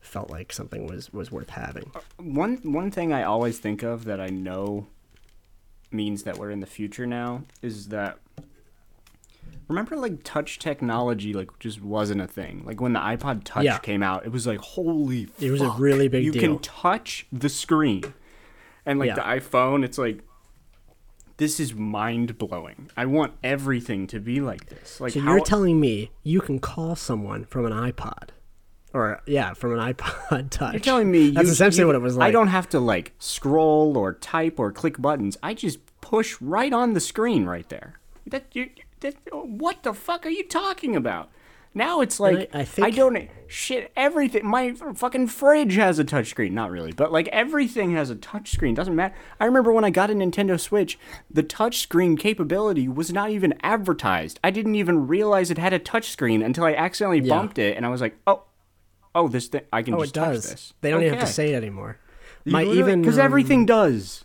felt 0.00 0.30
like 0.30 0.52
something 0.52 0.86
was 0.86 1.12
was 1.12 1.30
worth 1.30 1.50
having. 1.50 1.90
one 2.18 2.56
one 2.64 2.90
thing 2.90 3.12
I 3.12 3.22
always 3.22 3.58
think 3.58 3.82
of 3.82 4.04
that 4.04 4.20
I 4.20 4.28
know 4.28 4.86
means 5.90 6.24
that 6.24 6.36
we're 6.36 6.50
in 6.50 6.60
the 6.60 6.66
future 6.66 7.06
now 7.06 7.44
is 7.62 7.88
that 7.88 8.18
remember 9.68 9.96
like 9.96 10.22
touch 10.24 10.58
technology 10.58 11.32
like 11.32 11.58
just 11.58 11.82
wasn't 11.82 12.20
a 12.20 12.26
thing. 12.26 12.62
Like 12.64 12.80
when 12.80 12.92
the 12.92 13.00
iPod 13.00 13.42
Touch 13.44 13.64
Yeah. 13.64 13.78
came 13.78 14.02
out, 14.02 14.24
it 14.24 14.32
was 14.32 14.46
like 14.46 14.58
holy 14.60 15.28
It 15.40 15.50
was 15.50 15.60
a 15.60 15.70
really 15.70 16.08
big 16.08 16.24
You 16.24 16.32
deal. 16.32 16.40
can 16.42 16.58
touch 16.58 17.26
the 17.32 17.48
screen. 17.48 18.02
And 18.88 18.98
like 18.98 19.08
Yeah. 19.08 19.14
the 19.16 19.20
iPhone, 19.22 19.84
it's 19.84 19.98
like 19.98 20.22
this 21.36 21.60
is 21.60 21.74
mind 21.74 22.36
blowing. 22.38 22.90
I 22.96 23.06
want 23.06 23.34
everything 23.44 24.06
to 24.08 24.18
be 24.18 24.40
like 24.40 24.66
this. 24.66 25.00
Like 25.00 25.12
So 25.12 25.20
how, 25.20 25.30
you're 25.36 25.44
telling 25.44 25.78
me 25.78 26.10
you 26.24 26.40
can 26.40 26.58
call 26.58 26.96
someone 26.96 27.44
from 27.44 27.64
an 27.66 27.72
iPod, 27.72 28.30
or 28.92 29.20
yeah, 29.26 29.54
from 29.54 29.78
an 29.78 29.78
iPod 29.94 30.50
Touch? 30.50 30.72
You're 30.72 30.80
telling 30.80 31.10
me 31.10 31.30
that's 31.30 31.46
you- 31.46 31.52
essentially 31.52 31.82
you- 31.82 31.86
what 31.86 31.94
it 31.96 32.00
was 32.02 32.16
like. 32.16 32.28
I 32.28 32.30
don't 32.32 32.48
have 32.48 32.68
to 32.70 32.80
like 32.80 33.12
scroll 33.18 33.96
or 33.96 34.14
type 34.14 34.58
or 34.58 34.72
click 34.72 35.00
buttons. 35.00 35.36
I 35.42 35.54
just 35.54 35.78
push 36.00 36.36
right 36.40 36.72
on 36.72 36.94
the 36.94 37.00
screen 37.00 37.44
right 37.46 37.68
there. 37.68 38.00
That 38.26 38.46
you 38.52 38.70
that 39.00 39.14
what 39.32 39.84
the 39.84 39.94
fuck 39.94 40.26
are 40.26 40.30
you 40.30 40.44
talking 40.44 40.96
about? 40.96 41.30
Now 41.74 42.00
it's 42.00 42.18
like 42.18 42.50
I- 42.54 42.60
I 42.60 42.66
I, 42.86 42.90
don't 42.90 43.28
shit 43.46 43.92
everything. 43.94 44.44
My 44.46 44.72
fucking 44.72 45.28
fridge 45.28 45.74
has 45.76 45.98
a 45.98 46.04
touchscreen. 46.04 46.52
Not 46.52 46.70
really, 46.70 46.92
but 46.92 47.12
like 47.12 47.28
everything 47.28 47.92
has 47.92 48.10
a 48.10 48.16
touchscreen. 48.16 48.74
Doesn't 48.74 48.96
matter. 48.96 49.14
I 49.38 49.44
remember 49.44 49.72
when 49.72 49.84
I 49.84 49.90
got 49.90 50.10
a 50.10 50.14
Nintendo 50.14 50.58
Switch, 50.58 50.98
the 51.30 51.42
touchscreen 51.42 52.18
capability 52.18 52.88
was 52.88 53.12
not 53.12 53.30
even 53.30 53.54
advertised. 53.62 54.40
I 54.42 54.50
didn't 54.50 54.74
even 54.74 55.06
realize 55.06 55.50
it 55.50 55.58
had 55.58 55.72
a 55.72 55.78
touchscreen 55.78 56.44
until 56.44 56.64
I 56.64 56.74
accidentally 56.74 57.20
Yeah. 57.20 57.34
bumped 57.36 57.58
it, 57.58 57.76
and 57.76 57.86
I 57.86 57.90
was 57.90 58.00
like, 58.00 58.16
oh, 58.26 58.42
oh, 59.14 59.28
this 59.28 59.46
thing. 59.48 59.62
I 59.72 59.82
can 59.82 59.94
Oh, 59.94 60.00
just 60.00 60.16
it 60.16 60.20
touch 60.20 60.34
does. 60.34 60.50
this. 60.50 60.74
They 60.80 60.90
don't 60.90 61.02
even 61.02 61.14
have 61.18 61.26
to 61.28 61.32
say 61.32 61.52
it 61.52 61.56
anymore. 61.56 61.98
My 62.44 62.64
even 62.64 63.02
because 63.02 63.18
um, 63.18 63.24
everything 63.24 63.66
does. 63.66 64.24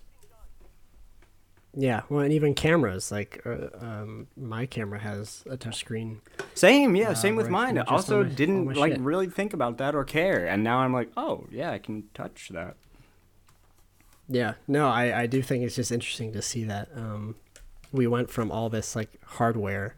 Yeah, 1.75 2.01
well, 2.07 2.19
and 2.19 2.31
even 2.31 2.53
cameras 2.53 3.11
like 3.11 3.41
uh, 3.45 3.69
um, 3.79 4.27
my 4.37 4.67
camera 4.67 4.99
has 4.99 5.43
a 5.49 5.57
touchscreen. 5.57 6.19
Same, 6.53 6.95
yeah, 6.95 7.13
same 7.13 7.35
with 7.35 7.49
mine. 7.49 7.79
I 7.79 7.81
also 7.83 8.23
my- 8.23 8.29
didn't 8.29 8.65
like 8.75 8.93
shit. 8.93 9.01
really 9.01 9.27
think 9.27 9.53
about 9.53 9.77
that 9.79 9.95
or 9.95 10.03
care, 10.03 10.45
and 10.45 10.63
now 10.63 10.79
I'm 10.79 10.93
like, 10.93 11.09
oh 11.17 11.47
yeah, 11.49 11.71
I 11.71 11.79
can 11.79 12.03
touch 12.13 12.49
that. 12.53 12.75
Yeah, 14.29 14.53
no, 14.67 14.87
I, 14.87 15.21
I 15.21 15.25
do 15.25 15.41
think 15.41 15.63
it's 15.63 15.75
just 15.75 15.91
interesting 15.91 16.31
to 16.33 16.41
see 16.41 16.63
that 16.65 16.89
um, 16.95 17.35
we 17.91 18.07
went 18.07 18.29
from 18.29 18.51
all 18.51 18.69
this 18.69 18.95
like 18.95 19.09
hardware 19.25 19.95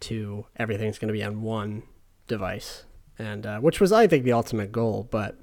to 0.00 0.46
everything's 0.56 0.98
going 0.98 1.08
to 1.08 1.12
be 1.12 1.24
on 1.24 1.42
one 1.42 1.82
device, 2.28 2.84
and 3.18 3.44
uh, 3.46 3.58
which 3.58 3.80
was 3.80 3.90
I 3.90 4.06
think 4.06 4.24
the 4.24 4.32
ultimate 4.32 4.70
goal. 4.70 5.08
But 5.10 5.36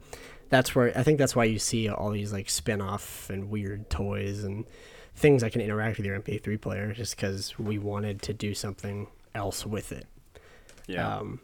that's 0.49 0.73
where 0.73 0.97
I 0.97 1.03
think 1.03 1.19
that's 1.19 1.35
why 1.35 1.43
you 1.43 1.59
see 1.59 1.89
all 1.89 2.11
these 2.11 2.31
like 2.31 2.49
spin 2.49 2.79
off 2.79 3.29
and 3.29 3.49
weird 3.49 3.89
toys 3.89 4.45
and 4.45 4.65
things 5.15 5.43
I 5.43 5.49
can 5.49 5.61
interact 5.61 5.97
with 5.97 6.05
your 6.05 6.19
MP3 6.19 6.59
player, 6.59 6.93
just 6.93 7.15
because 7.15 7.57
we 7.59 7.77
wanted 7.77 8.21
to 8.23 8.33
do 8.33 8.53
something 8.53 9.07
else 9.35 9.65
with 9.65 9.91
it. 9.91 10.07
Yeah, 10.87 11.17
Um, 11.17 11.39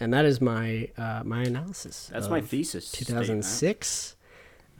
and 0.00 0.12
that 0.14 0.24
is 0.24 0.40
my 0.40 0.88
uh, 0.96 1.22
my 1.24 1.42
analysis. 1.42 2.10
that's 2.12 2.28
my 2.28 2.40
thesis. 2.40 2.90
2006. 2.92 4.16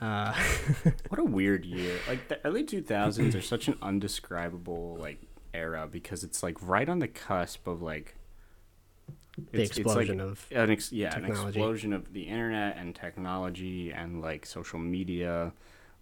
Uh, 0.01 0.35
What 1.09 1.21
a 1.21 1.25
weird 1.25 1.65
year. 1.65 1.99
Like 2.09 2.29
the 2.29 2.45
early 2.45 2.65
2000s 2.65 3.35
are 3.35 3.41
such 3.41 3.69
an 3.69 3.77
undescribable 3.81 4.97
like 4.99 5.21
era 5.53 5.87
because 5.91 6.25
it's 6.25 6.43
like 6.43 6.57
right 6.61 6.89
on 6.89 6.99
the 6.99 7.07
cusp 7.09 7.67
of 7.69 7.81
like 7.81 8.17
The 9.37 9.63
it's- 9.63 9.71
it's, 9.71 9.79
like 9.79 9.87
explosion 9.87 10.21
of 10.21 10.47
an 10.51 10.71
ex- 10.71 10.93
yeah, 10.93 11.17
an 11.17 11.25
explosion 11.27 11.93
of 11.93 12.13
the 12.13 12.23
internet 12.23 12.77
and 12.77 12.95
technology 12.95 13.93
and 13.93 14.21
like 14.21 14.47
social 14.47 14.79
media. 14.79 15.53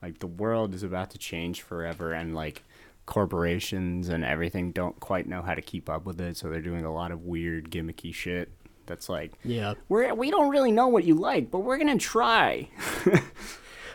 Like 0.03 0.19
the 0.19 0.27
world 0.27 0.75
is 0.75 0.83
about 0.83 1.11
to 1.11 1.19
change 1.19 1.63
forever 1.63 2.13
and 2.13 2.35
like 2.35 2.63
corporations 3.07 4.09
and 4.09 4.25
everything 4.25 4.73
don't 4.73 4.99
quite 5.01 5.27
know 5.29 5.43
how 5.43 5.55
to 5.55 5.63
keep 5.63 5.89
up 5.89 6.05
with 6.05 6.21
it, 6.21 6.37
so 6.37 6.49
they're 6.49 6.61
doing 6.61 6.85
a 6.85 6.93
lot 6.93 7.13
of 7.13 7.23
weird 7.23 7.71
gimmicky 7.71 8.13
shit 8.15 8.51
that's 8.87 9.09
like 9.09 9.33
yeah. 9.45 9.75
we're 9.89 10.13
we 10.15 10.31
don't 10.31 10.51
really 10.51 10.73
know 10.73 10.89
what 10.89 11.05
you 11.05 11.15
like, 11.15 11.51
but 11.51 11.61
we're 11.61 11.79
gonna 11.79 11.97
try. 11.99 12.69
we 13.07 13.13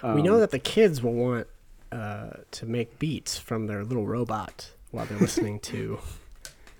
Um, 0.03 0.21
know 0.23 0.39
that 0.39 0.51
the 0.51 0.59
kids 0.59 1.01
will 1.03 1.13
want 1.13 1.47
uh, 1.91 2.29
to 2.51 2.65
make 2.65 2.99
beats 2.99 3.37
from 3.37 3.67
their 3.67 3.83
little 3.83 4.05
robot 4.05 4.71
while 4.91 5.05
they're 5.05 5.17
listening 5.17 5.59
to. 5.61 5.99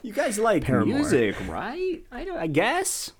You 0.03 0.13
guys 0.13 0.37
like 0.39 0.63
Paramore. 0.63 0.85
music, 0.95 1.35
right? 1.49 2.01
I 2.11 2.23
don't, 2.23 2.37
I 2.37 2.47
guess. 2.47 3.11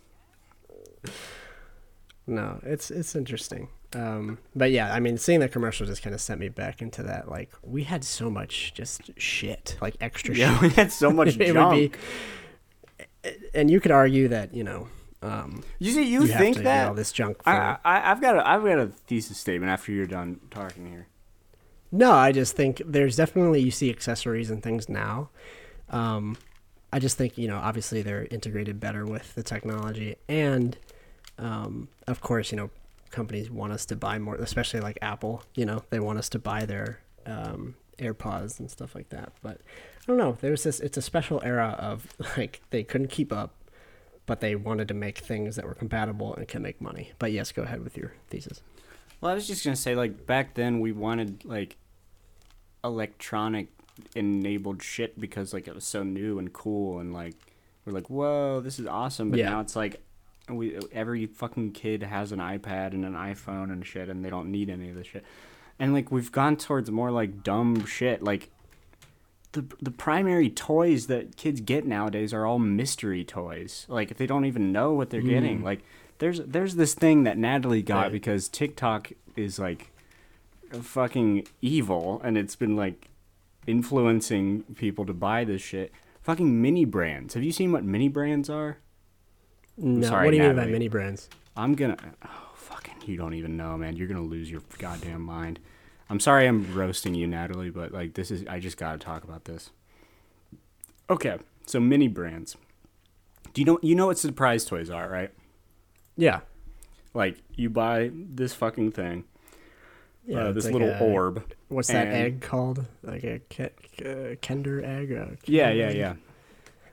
No, 2.25 2.59
it's 2.63 2.91
it's 2.91 3.15
interesting. 3.15 3.69
Um, 3.93 4.37
but 4.55 4.71
yeah, 4.71 4.93
I 4.93 4.99
mean, 4.99 5.17
seeing 5.17 5.39
that 5.39 5.51
commercial 5.51 5.85
just 5.85 6.03
kind 6.03 6.13
of 6.13 6.19
sent 6.21 6.39
me 6.39 6.49
back 6.49 6.81
into 6.81 7.03
that. 7.03 7.29
Like, 7.29 7.51
we 7.63 7.83
had 7.83 8.03
so 8.03 8.29
much 8.29 8.73
just 8.73 9.11
shit, 9.17 9.77
like 9.81 9.95
extra 10.01 10.35
Yeah, 10.35 10.53
shit. 10.53 10.61
we 10.61 10.69
had 10.69 10.91
so 10.91 11.09
much 11.11 11.37
It 11.39 11.53
junk. 11.53 11.93
be- 11.93 11.97
and 13.53 13.69
you 13.69 13.79
could 13.79 13.91
argue 13.91 14.27
that 14.29 14.53
you 14.53 14.63
know, 14.63 14.87
um, 15.21 15.63
you 15.79 15.91
see, 15.91 16.03
you, 16.03 16.21
you, 16.21 16.27
think 16.27 16.57
that? 16.57 16.87
all 16.87 16.93
this 16.93 17.11
junk. 17.11 17.43
For, 17.43 17.49
I, 17.49 17.77
I, 17.83 18.11
I've 18.11 18.21
got 18.21 18.37
a, 18.37 18.47
I've 18.47 18.63
got 18.63 18.79
a 18.79 18.87
thesis 19.07 19.37
statement 19.37 19.71
after 19.71 19.91
you're 19.91 20.05
done 20.05 20.39
talking 20.51 20.87
here. 20.87 21.07
No, 21.91 22.11
I 22.11 22.31
just 22.31 22.55
think 22.55 22.81
there's 22.85 23.15
definitely 23.15 23.61
you 23.61 23.71
see 23.71 23.89
accessories 23.89 24.49
and 24.51 24.61
things 24.61 24.89
now. 24.89 25.29
Um, 25.89 26.37
I 26.91 26.99
just 26.99 27.17
think 27.17 27.37
you 27.37 27.47
know 27.47 27.57
obviously 27.57 28.01
they're 28.01 28.27
integrated 28.29 28.79
better 28.79 29.05
with 29.05 29.33
the 29.35 29.43
technology, 29.43 30.15
and 30.27 30.77
um, 31.37 31.87
of 32.07 32.21
course 32.21 32.51
you 32.51 32.57
know 32.57 32.69
companies 33.11 33.49
want 33.49 33.73
us 33.73 33.85
to 33.87 33.95
buy 33.95 34.19
more, 34.19 34.35
especially 34.35 34.79
like 34.79 34.97
Apple. 35.01 35.43
You 35.55 35.65
know 35.65 35.83
they 35.89 35.99
want 35.99 36.19
us 36.19 36.29
to 36.29 36.39
buy 36.39 36.65
their 36.65 36.99
um, 37.25 37.75
AirPods 37.99 38.59
and 38.59 38.69
stuff 38.69 38.95
like 38.95 39.09
that. 39.09 39.33
But 39.41 39.61
I 40.01 40.05
don't 40.07 40.17
know. 40.17 40.37
There's 40.41 40.63
this. 40.63 40.79
It's 40.79 40.97
a 40.97 41.01
special 41.01 41.41
era 41.43 41.75
of 41.79 42.07
like 42.37 42.61
they 42.69 42.83
couldn't 42.83 43.09
keep 43.09 43.31
up, 43.33 43.55
but 44.25 44.39
they 44.41 44.55
wanted 44.55 44.87
to 44.89 44.93
make 44.93 45.17
things 45.19 45.55
that 45.55 45.65
were 45.65 45.73
compatible 45.75 46.35
and 46.35 46.47
can 46.47 46.61
make 46.61 46.79
money. 46.81 47.11
But 47.19 47.31
yes, 47.31 47.51
go 47.51 47.63
ahead 47.63 47.83
with 47.83 47.97
your 47.97 48.13
thesis. 48.29 48.61
Well, 49.19 49.31
I 49.31 49.35
was 49.35 49.47
just 49.47 49.63
gonna 49.63 49.75
say, 49.75 49.95
like 49.95 50.25
back 50.25 50.53
then, 50.53 50.79
we 50.79 50.91
wanted 50.91 51.43
like 51.45 51.77
electronic 52.83 53.67
enabled 54.15 54.81
shit 54.83 55.19
because 55.19 55.53
like 55.53 55.67
it 55.67 55.73
was 55.75 55.83
so 55.85 56.03
new 56.03 56.39
and 56.39 56.53
cool, 56.53 56.99
and 56.99 57.13
like 57.13 57.35
we're 57.85 57.93
like, 57.93 58.09
whoa, 58.09 58.59
this 58.61 58.79
is 58.79 58.85
awesome. 58.85 59.29
But 59.31 59.39
Yeah. 59.39 59.49
now 59.49 59.61
it's 59.61 59.75
like 59.75 60.01
we 60.49 60.77
every 60.91 61.25
fucking 61.25 61.71
kid 61.71 62.03
has 62.03 62.31
an 62.31 62.39
iPad 62.39 62.93
and 62.93 63.05
an 63.05 63.13
iPhone 63.13 63.71
and 63.71 63.85
shit, 63.85 64.09
and 64.09 64.23
they 64.23 64.29
don't 64.29 64.51
need 64.51 64.69
any 64.69 64.89
of 64.89 64.95
this 64.95 65.07
shit. 65.07 65.23
And 65.79 65.93
like 65.93 66.11
we've 66.11 66.31
gone 66.31 66.57
towards 66.57 66.89
more 66.91 67.11
like 67.11 67.43
dumb 67.43 67.85
shit, 67.85 68.23
like. 68.23 68.49
The, 69.53 69.65
the 69.81 69.91
primary 69.91 70.49
toys 70.51 71.07
that 71.07 71.35
kids 71.35 71.61
get 71.61 71.87
nowadays 71.87 72.31
are 72.31 72.45
all 72.45 72.59
mystery 72.59 73.23
toys. 73.23 73.85
Like 73.89 74.17
they 74.17 74.27
don't 74.27 74.45
even 74.45 74.71
know 74.71 74.91
what 74.91 75.09
they're 75.09 75.21
getting. 75.21 75.61
Mm. 75.61 75.63
Like 75.63 75.79
there's 76.19 76.41
there's 76.41 76.75
this 76.75 76.93
thing 76.93 77.23
that 77.23 77.37
Natalie 77.39 77.81
got 77.81 78.01
Right. 78.03 78.11
because 78.11 78.49
TikTok 78.49 79.13
is 79.35 79.57
like 79.57 79.89
fucking 80.81 81.47
evil 81.61 82.21
and 82.23 82.37
it's 82.37 82.55
been 82.55 82.75
like 82.75 83.07
influencing 83.65 84.63
people 84.75 85.05
to 85.05 85.13
buy 85.13 85.43
this 85.43 85.61
shit. 85.61 85.91
Fucking 86.21 86.61
mini 86.61 86.85
brands. 86.85 87.33
Have 87.33 87.43
you 87.43 87.51
seen 87.53 87.71
what 87.71 87.83
mini 87.83 88.09
brands 88.09 88.49
are? 88.49 88.77
No, 89.77 90.07
sorry, 90.07 90.25
what 90.25 90.31
do 90.31 90.37
you 90.37 90.43
mean 90.43 90.55
by 90.55 90.65
mini 90.65 90.87
brands? 90.87 91.29
I'm 91.55 91.75
gonna 91.75 91.97
oh 92.25 92.51
fucking 92.55 92.95
you 93.05 93.17
don't 93.17 93.33
even 93.33 93.57
know, 93.57 93.77
man. 93.77 93.95
You're 93.95 94.07
gonna 94.07 94.21
lose 94.21 94.49
your 94.49 94.61
goddamn 94.79 95.21
mind. 95.21 95.59
I'm 96.09 96.19
sorry 96.19 96.47
I'm 96.47 96.73
roasting 96.73 97.13
you, 97.15 97.27
Natalie, 97.27 97.69
but 97.69 97.91
like 97.91 98.13
this 98.13 98.31
is 98.31 98.45
I 98.47 98.59
just 98.59 98.77
gotta 98.77 98.97
talk 98.97 99.23
about 99.23 99.45
this. 99.45 99.69
Okay, 101.09 101.37
so 101.65 101.79
mini 101.79 102.07
brands. 102.07 102.55
Do 103.53 103.61
you 103.61 103.65
know 103.65 103.79
you 103.81 103.95
know 103.95 104.07
what 104.07 104.17
surprise 104.17 104.65
toys 104.65 104.89
are, 104.89 105.09
right? 105.09 105.31
Yeah. 106.15 106.41
Like 107.13 107.37
you 107.55 107.69
buy 107.69 108.11
this 108.13 108.53
fucking 108.53 108.91
thing, 108.91 109.23
Yeah, 110.25 110.39
uh, 110.39 110.51
this 110.51 110.65
like 110.65 110.73
little 110.73 110.89
a- 110.91 110.99
orb. 110.99 111.43
What's 111.69 111.87
that 111.89 112.07
egg 112.07 112.41
called? 112.41 112.85
Like 113.03 113.23
a 113.23 113.39
ke- 113.39 114.05
uh, 114.05 114.35
Kinder 114.41 114.83
egg? 114.83 115.11
Uh, 115.11 115.35
Yeah, 115.45 115.71
yeah, 115.71 115.85
egg? 115.87 115.97
yeah. 115.97 116.13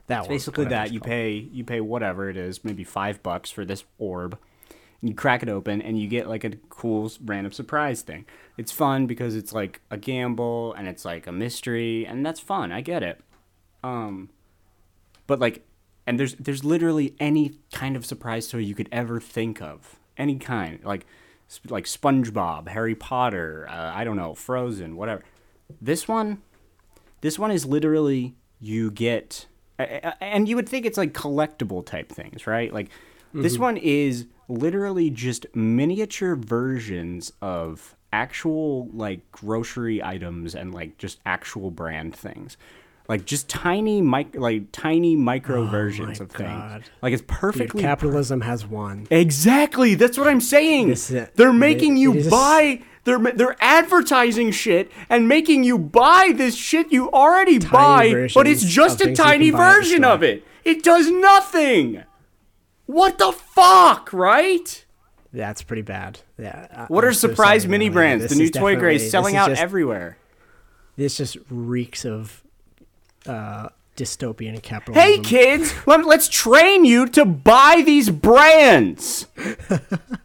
That 0.07 0.19
It's 0.19 0.27
basically 0.27 0.65
that 0.65 0.93
you 0.93 0.99
pay 0.99 1.31
you 1.31 1.63
pay 1.63 1.81
whatever 1.81 2.29
it 2.29 2.37
is, 2.37 2.63
maybe 2.63 2.83
five 2.83 3.23
bucks 3.23 3.49
for 3.51 3.65
this 3.65 3.83
orb. 3.97 4.37
And 5.01 5.09
you 5.09 5.15
crack 5.15 5.43
it 5.43 5.49
open 5.49 5.81
and 5.81 5.99
you 5.99 6.07
get 6.07 6.27
like 6.27 6.43
a 6.43 6.51
cool 6.69 7.11
random 7.23 7.51
surprise 7.51 8.01
thing. 8.01 8.25
It's 8.57 8.71
fun 8.71 9.07
because 9.07 9.35
it's 9.35 9.53
like 9.53 9.81
a 9.91 9.97
gamble 9.97 10.73
and 10.73 10.87
it's 10.87 11.05
like 11.05 11.27
a 11.27 11.31
mystery 11.31 12.05
and 12.05 12.25
that's 12.25 12.39
fun. 12.39 12.71
I 12.71 12.81
get 12.81 13.03
it. 13.03 13.21
Um, 13.83 14.29
but 15.27 15.39
like, 15.39 15.65
and 16.07 16.19
there's 16.19 16.35
there's 16.35 16.63
literally 16.63 17.15
any 17.19 17.59
kind 17.71 17.95
of 17.95 18.05
surprise 18.05 18.47
toy 18.47 18.59
you 18.59 18.75
could 18.75 18.89
ever 18.91 19.19
think 19.19 19.61
of, 19.61 19.99
any 20.17 20.37
kind, 20.37 20.79
like 20.83 21.05
like 21.69 21.85
SpongeBob, 21.85 22.67
Harry 22.69 22.95
Potter, 22.95 23.67
uh, 23.69 23.91
I 23.93 24.03
don't 24.03 24.15
know, 24.15 24.33
Frozen, 24.33 24.95
whatever. 24.95 25.23
This 25.81 26.07
one, 26.07 26.41
this 27.21 27.37
one 27.37 27.51
is 27.51 27.65
literally 27.65 28.35
you 28.59 28.91
get, 28.91 29.45
and 29.77 30.47
you 30.47 30.55
would 30.55 30.69
think 30.69 30.85
it's 30.85 30.97
like 30.97 31.13
collectible 31.13 31.85
type 31.85 32.11
things, 32.11 32.47
right? 32.47 32.73
Like 32.73 32.89
this 33.33 33.53
mm-hmm. 33.53 33.61
one 33.63 33.77
is 33.77 34.25
literally 34.47 35.09
just 35.09 35.45
miniature 35.55 36.35
versions 36.35 37.31
of 37.41 37.95
actual 38.13 38.87
like 38.93 39.29
grocery 39.31 40.01
items 40.01 40.55
and 40.55 40.73
like 40.73 40.97
just 40.97 41.19
actual 41.25 41.71
brand 41.71 42.15
things. 42.15 42.57
Like 43.07 43.25
just 43.25 43.47
tiny 43.49 44.01
mic 44.01 44.33
like 44.35 44.71
tiny 44.71 45.15
micro 45.15 45.63
oh 45.63 45.67
versions 45.67 46.19
of 46.19 46.29
God. 46.29 46.37
things. 46.81 46.91
Like 47.01 47.13
it's 47.13 47.21
Dude, 47.21 47.27
perfectly 47.27 47.81
capitalism 47.81 48.41
has 48.41 48.65
won. 48.65 49.07
Exactly. 49.11 49.93
That's 49.95 50.17
what 50.17 50.27
I'm 50.27 50.41
saying. 50.41 50.89
Is 50.89 51.09
they're 51.09 51.49
It- 51.49 51.53
making 51.53 51.97
you 51.97 52.13
it 52.13 52.17
is- 52.17 52.29
buy. 52.29 52.81
They're 53.05 53.19
they're 53.19 53.55
advertising 53.59 54.51
shit 54.51 54.91
and 55.09 55.27
making 55.27 55.63
you 55.63 55.77
buy 55.77 56.33
this 56.35 56.55
shit 56.55 56.91
you 56.91 57.09
already 57.11 57.59
buy, 57.59 58.29
but 58.33 58.47
it's 58.47 58.63
just 58.63 58.99
a 58.99 59.13
tiny 59.13 59.51
can 59.51 59.57
buy 59.57 59.67
at 59.67 59.73
the 59.73 59.79
version 59.79 60.03
of 60.03 60.23
it. 60.23 60.43
It 60.63 60.83
does 60.83 61.09
nothing. 61.09 62.03
What 62.87 63.19
the 63.19 63.31
fuck, 63.31 64.11
right? 64.11 64.85
That's 65.31 65.61
pretty 65.61 65.83
bad. 65.83 66.21
Yeah. 66.39 66.87
What 66.87 67.03
I'm 67.03 67.11
are 67.11 67.13
so 67.13 67.27
surprise 67.27 67.67
mini 67.67 67.89
brands? 67.89 68.27
The 68.27 68.35
new 68.35 68.49
toy 68.49 68.75
gray 68.75 68.95
is 68.95 69.11
selling 69.11 69.35
out 69.35 69.49
just, 69.49 69.61
everywhere. 69.61 70.17
This 70.95 71.17
just 71.17 71.37
reeks 71.49 72.05
of 72.05 72.43
uh, 73.27 73.69
dystopian 73.95 74.61
capitalism. 74.61 75.07
Hey 75.07 75.19
kids, 75.19 75.73
let, 75.85 76.05
let's 76.05 76.27
train 76.27 76.85
you 76.85 77.05
to 77.09 77.25
buy 77.25 77.83
these 77.85 78.09
brands. 78.09 79.27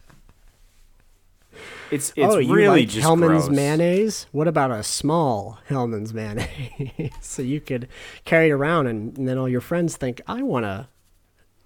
It's 1.91 2.13
it's 2.15 2.33
oh, 2.33 2.37
you 2.37 2.53
really 2.53 2.81
like 2.81 2.89
just 2.89 3.01
Hellmann's 3.01 3.45
gross. 3.45 3.55
mayonnaise? 3.55 4.27
What 4.31 4.47
about 4.47 4.71
a 4.71 4.81
small 4.81 5.59
Hellmann's 5.67 6.13
mayonnaise? 6.13 7.11
so 7.21 7.41
you 7.41 7.59
could 7.59 7.89
carry 8.23 8.47
it 8.47 8.53
around, 8.53 8.87
and, 8.87 9.17
and 9.17 9.27
then 9.27 9.37
all 9.37 9.49
your 9.49 9.61
friends 9.61 9.97
think, 9.97 10.21
"I 10.25 10.41
want 10.41 10.65
a 10.65 10.87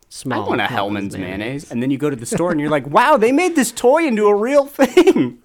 small." 0.10 0.44
I 0.44 0.48
want 0.48 0.62
a 0.62 0.66
Hellmann's 0.66 1.18
mayonnaise. 1.18 1.72
And 1.72 1.82
then 1.82 1.92
you 1.92 1.98
go 1.98 2.10
to 2.10 2.16
the 2.16 2.26
store 2.26 2.52
and 2.52 2.60
you're 2.60 2.70
like, 2.70 2.88
wow, 2.88 3.18
they 3.18 3.32
made 3.32 3.56
this 3.56 3.72
toy 3.72 4.06
into 4.06 4.28
a 4.28 4.36
real 4.36 4.66
thing. 4.66 5.40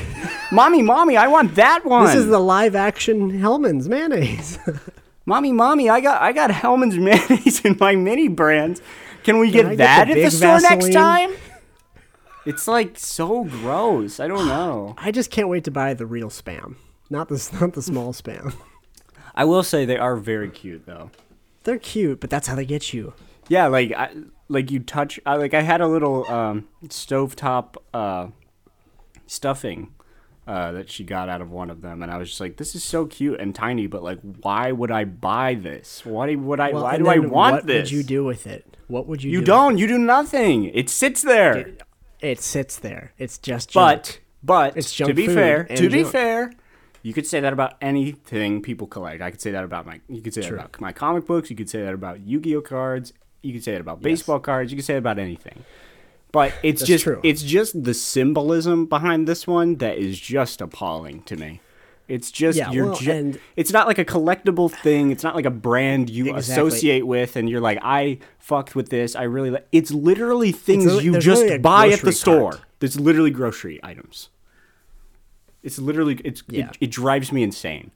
mommy, 0.52 0.82
mommy, 0.82 1.16
I 1.16 1.28
want 1.28 1.54
that 1.54 1.84
one. 1.84 2.06
This 2.06 2.16
is 2.16 2.26
the 2.26 2.38
live-action 2.38 3.30
Hellmann's 3.30 3.88
mayonnaise. 3.88 4.58
mommy, 5.26 5.52
mommy, 5.52 5.88
I 5.88 6.00
got 6.00 6.20
I 6.20 6.32
got 6.32 6.50
Hellmann's 6.50 6.98
mayonnaise 6.98 7.64
in 7.64 7.76
my 7.80 7.96
mini 7.96 8.28
brands. 8.28 8.82
Can 9.24 9.38
we 9.38 9.50
Can 9.50 9.62
get 9.62 9.66
I 9.66 9.68
get 9.70 9.78
that 9.78 10.04
the 10.06 10.22
at 10.22 10.24
the 10.24 10.30
store 10.30 10.60
next 10.60 10.92
time? 10.92 11.32
It's 12.46 12.68
like 12.68 12.98
so 12.98 13.44
gross. 13.44 14.20
I 14.20 14.28
don't 14.28 14.46
know. 14.46 14.94
I 14.98 15.10
just 15.10 15.30
can't 15.30 15.48
wait 15.48 15.64
to 15.64 15.70
buy 15.70 15.94
the 15.94 16.06
real 16.06 16.30
spam, 16.30 16.76
not 17.10 17.28
the 17.28 17.48
not 17.60 17.74
the 17.74 17.82
small 17.82 18.12
spam. 18.22 18.54
I 19.34 19.44
will 19.44 19.62
say 19.62 19.84
they 19.84 19.98
are 19.98 20.16
very 20.16 20.48
cute 20.48 20.86
though. 20.86 21.10
They're 21.64 21.78
cute, 21.78 22.20
but 22.20 22.30
that's 22.30 22.46
how 22.46 22.54
they 22.54 22.64
get 22.64 22.94
you. 22.94 23.12
Yeah, 23.48 23.66
like 23.66 23.92
I, 23.92 24.14
like 24.48 24.70
you 24.70 24.78
touch. 24.80 25.18
I, 25.26 25.36
like 25.36 25.52
I 25.54 25.62
had 25.62 25.80
a 25.80 25.88
little 25.88 26.28
um, 26.30 26.68
stovetop 26.84 27.74
uh, 27.92 28.28
stuffing 29.26 29.92
uh, 30.46 30.72
that 30.72 30.90
she 30.90 31.02
got 31.02 31.28
out 31.28 31.40
of 31.40 31.50
one 31.50 31.70
of 31.70 31.82
them, 31.82 32.02
and 32.02 32.12
I 32.12 32.18
was 32.18 32.28
just 32.28 32.40
like, 32.40 32.56
"This 32.56 32.74
is 32.76 32.84
so 32.84 33.06
cute 33.06 33.40
and 33.40 33.54
tiny, 33.54 33.88
but 33.88 34.02
like, 34.02 34.20
why 34.42 34.70
would 34.70 34.92
I 34.92 35.04
buy 35.04 35.54
this? 35.54 36.04
Why 36.04 36.34
would 36.36 36.60
I? 36.60 36.70
Well, 36.70 36.84
why 36.84 36.98
do 36.98 37.08
I 37.08 37.18
want 37.18 37.56
what 37.56 37.66
this? 37.66 37.74
What 37.74 37.82
would 37.82 37.90
you 37.90 38.02
do 38.04 38.24
with 38.24 38.46
it? 38.46 38.76
What 38.86 39.06
would 39.08 39.22
you? 39.24 39.30
You 39.32 39.40
do? 39.40 39.46
don't. 39.46 39.78
You 39.78 39.88
do 39.88 39.98
nothing. 39.98 40.66
It 40.66 40.88
sits 40.88 41.22
there. 41.22 41.72
It 42.26 42.40
sits 42.40 42.76
there. 42.78 43.12
It's 43.18 43.38
just. 43.38 43.72
but 43.72 44.04
junk. 44.04 44.20
but 44.42 44.76
It's 44.76 44.92
to 44.96 45.14
be 45.14 45.28
fair, 45.28 45.62
to 45.64 45.88
be 45.88 46.02
fair, 46.02 46.52
you 47.02 47.14
could 47.14 47.24
say 47.24 47.38
that 47.38 47.52
about 47.52 47.74
anything 47.80 48.62
people 48.62 48.88
collect. 48.88 49.22
I 49.22 49.30
could 49.30 49.40
say 49.40 49.52
that 49.52 49.62
about 49.62 49.86
my. 49.86 50.00
You 50.08 50.20
could 50.20 50.34
say 50.34 50.42
True. 50.42 50.56
that 50.56 50.64
about 50.66 50.80
my 50.80 50.90
comic 50.90 51.24
books. 51.24 51.50
You 51.50 51.56
could 51.56 51.70
say 51.70 51.82
that 51.84 51.94
about 51.94 52.20
Yu-Gi-Oh 52.20 52.62
cards. 52.62 53.12
You 53.42 53.52
could 53.52 53.62
say 53.62 53.72
that 53.72 53.80
about 53.80 54.02
baseball 54.02 54.40
cards. 54.40 54.72
You 54.72 54.76
could 54.76 54.84
say 54.84 54.94
that 54.94 54.98
about 54.98 55.20
anything. 55.20 55.64
But 56.32 56.52
it's 56.64 56.82
just 56.82 57.04
true. 57.04 57.20
it's 57.22 57.42
just 57.42 57.84
the 57.84 57.94
symbolism 57.94 58.86
behind 58.86 59.28
this 59.28 59.46
one 59.46 59.76
that 59.76 59.96
is 59.96 60.18
just 60.18 60.60
appalling 60.60 61.22
to 61.22 61.36
me. 61.36 61.60
It's 62.08 62.30
just 62.30 62.56
Yeah, 62.56 62.70
you're 62.70 62.86
well, 62.86 62.94
ju- 62.96 63.10
and- 63.10 63.40
it's 63.56 63.72
not 63.72 63.86
like 63.88 63.98
a 63.98 64.04
collectible 64.04 64.70
thing. 64.70 65.10
It's 65.10 65.24
not 65.24 65.34
like 65.34 65.44
a 65.44 65.50
brand 65.50 66.08
you 66.08 66.34
Exactly. 66.36 66.38
associate 66.68 67.06
with 67.06 67.34
and 67.36 67.50
you're 67.50 67.60
like 67.60 67.78
I 67.82 68.18
fucked 68.38 68.76
with 68.76 68.90
this. 68.90 69.16
I 69.16 69.24
really 69.24 69.50
li-. 69.50 69.58
it's 69.72 69.90
literally 69.90 70.52
things 70.52 70.84
literally- 70.84 71.04
you 71.04 71.18
just 71.18 71.62
buy 71.62 71.88
at 71.88 72.00
the 72.02 72.12
store. 72.12 72.52
cart. 72.52 72.64
There's 72.78 72.98
literally 73.00 73.30
grocery 73.30 73.80
items. 73.82 74.28
It's 75.62 75.78
literally 75.78 76.20
it's 76.24 76.42
Yeah. 76.48 76.68
it, 76.70 76.78
it 76.82 76.90
drives 76.92 77.32
me 77.32 77.42
insane. 77.42 77.90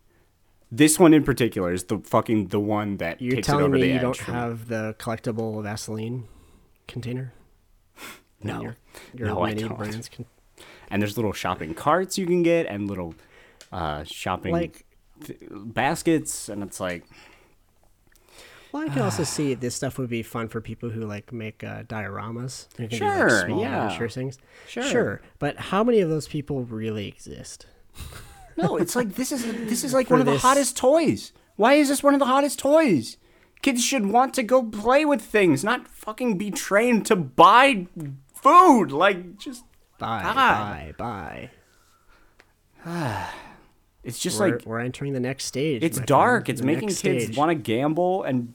This 0.73 0.99
one 0.99 1.15
in 1.15 1.23
particular 1.25 1.73
is 1.73 1.85
the 1.85 1.99
fucking 1.99 2.49
the 2.49 2.61
one 2.61 2.97
that 2.99 3.21
You're 3.23 3.37
takes 3.37 3.47
it 3.47 3.51
telling 3.51 3.65
over 3.67 3.75
me 3.75 3.83
the 3.83 3.89
you 3.89 3.99
don't 4.01 4.17
have 4.19 4.69
the 4.69 4.95
collectible 4.99 5.63
Vaseline 5.63 6.25
container? 6.89 7.33
No. 8.43 8.63
Your, 8.63 8.77
your 9.15 9.29
No, 9.29 9.43
I 9.43 9.55
don't. 9.55 9.77
brands 9.77 10.09
con- 10.09 10.27
and 10.91 11.01
there's 11.03 11.17
little 11.17 11.33
shopping 11.33 11.75
carts 11.75 12.19
you 12.19 12.27
can 12.27 12.43
get 12.43 12.67
and 12.67 12.89
little 12.89 13.15
uh, 13.73 14.05
shopping 14.05 14.53
Like- 14.53 14.85
th- 15.25 15.39
baskets 15.51 16.49
and 16.49 16.63
it's 16.63 16.81
like 16.81 17.05
Well, 18.73 18.83
I 18.85 18.89
can 18.89 19.03
also 19.03 19.23
see 19.37 19.55
this 19.55 19.75
stuff 19.75 19.99
would 19.99 20.09
be 20.11 20.23
fun 20.23 20.49
for 20.49 20.61
people 20.61 20.91
who 20.91 21.03
like 21.07 21.33
make 21.33 21.63
uh, 21.65 21.83
dioramas. 21.85 22.69
Can 22.77 22.89
do, 22.89 22.97
Sure, 22.97 23.31
like, 23.31 23.47
small 23.47 23.61
yeah. 23.63 23.85
miniature 23.85 24.09
things. 24.09 24.39
Sure. 24.69 24.83
sure. 24.83 25.23
But 25.39 25.57
how 25.59 25.85
many 25.85 26.01
of 26.01 26.09
those 26.09 26.27
people 26.29 26.63
really 26.65 27.07
exist? 27.09 27.67
no 28.57 28.77
it's 28.77 28.95
like 28.97 29.15
this 29.15 29.31
is 29.33 29.45
this 29.69 29.85
is 29.85 29.93
like 29.95 30.09
For 30.09 30.15
one 30.15 30.21
of 30.21 30.27
the 30.27 30.39
hottest 30.39 30.77
toys 30.77 31.33
why 31.57 31.75
is 31.75 31.89
this 31.89 32.03
one 32.03 32.15
of 32.15 32.21
the 32.21 32.27
hottest 32.27 32.59
toys 32.59 33.17
kids 33.63 33.83
should 33.85 34.07
want 34.07 34.35
to 34.35 34.43
go 34.43 34.63
play 34.63 35.05
with 35.05 35.21
things 35.23 35.63
not 35.65 35.87
fucking 35.89 36.37
be 36.39 36.51
trained 36.51 37.07
to 37.07 37.17
buy 37.17 37.87
food 38.35 38.91
like 38.93 39.39
just 39.39 39.65
Buy, 39.99 40.23
God. 40.23 40.97
buy, 40.97 41.51
buy. 42.85 43.31
it's 44.05 44.19
just 44.19 44.41
We're, 44.41 44.57
like 44.57 44.67
we're 44.67 44.81
entering 44.81 45.13
the 45.13 45.21
next 45.21 45.45
stage. 45.45 45.83
it's 45.83 46.01
dark 46.01 46.45
friend, 46.47 46.49
it's 46.51 46.61
the 46.61 46.67
making 46.67 46.89
kids 46.89 46.99
stage. 47.25 47.37
want 47.37 47.51
to 47.51 47.55
gamble 47.55 48.23
and 48.23 48.55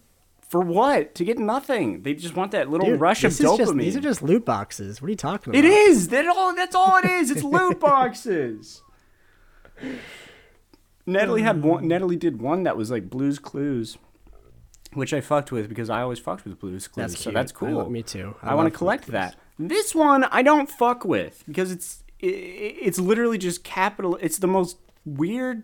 for 0.49 0.62
what 0.62 1.15
to 1.15 1.23
get 1.25 1.38
nothing 1.39 2.03
they 2.03 2.13
just 2.13 2.36
want 2.36 2.51
that 2.51 2.69
little 2.69 2.88
Dude, 2.88 2.99
rush 2.99 3.23
of 3.23 3.31
dopamine 3.34 3.58
just- 3.58 3.77
these 3.77 3.95
are 3.95 3.99
just 4.01 4.21
loot 4.21 4.45
boxes. 4.45 5.01
What 5.01 5.08
are 5.08 5.12
you 5.12 5.15
talking 5.17 5.51
about? 5.53 5.60
It 5.63 5.65
is. 5.65 6.10
That 6.10 6.27
all. 6.27 6.55
That's 6.55 6.75
all 6.75 6.97
it 6.97 7.05
is. 7.05 7.31
It's 7.31 7.43
loot 7.55 7.79
boxes. 7.79 8.81
Natalie 11.05 11.41
had 11.43 11.63
one. 11.63 11.84
Um. 11.84 11.88
Natalie 11.88 12.15
did 12.15 12.41
one 12.41 12.63
that 12.63 12.77
was 12.77 12.89
like 12.91 13.10
Blue's 13.10 13.39
Clues, 13.39 13.97
which 14.93 15.13
I 15.13 15.21
fucked 15.21 15.51
with 15.51 15.69
because 15.69 15.89
I 15.89 16.01
always 16.01 16.19
fucked 16.19 16.45
with 16.45 16.60
Blue's 16.60 16.88
Clues. 16.88 17.12
That's 17.12 17.23
so 17.23 17.31
that's 17.31 17.51
cool. 17.51 17.71
love- 17.77 17.91
me 17.91 18.03
too. 18.03 18.36
I 18.41 18.51
I, 18.51 18.53
want 18.55 18.71
to 18.71 18.77
collect 18.77 19.08
that. 19.08 19.36
This 19.60 19.93
one 19.93 20.23
I 20.25 20.41
don't 20.41 20.69
fuck 20.69 21.05
with 21.05 21.43
because 21.47 21.71
it's 21.71 22.03
it's 22.19 22.97
literally 22.99 23.38
just 23.38 23.63
capital. 23.63 24.17
It's 24.21 24.39
the 24.39 24.47
most 24.47 24.77
weird 25.05 25.63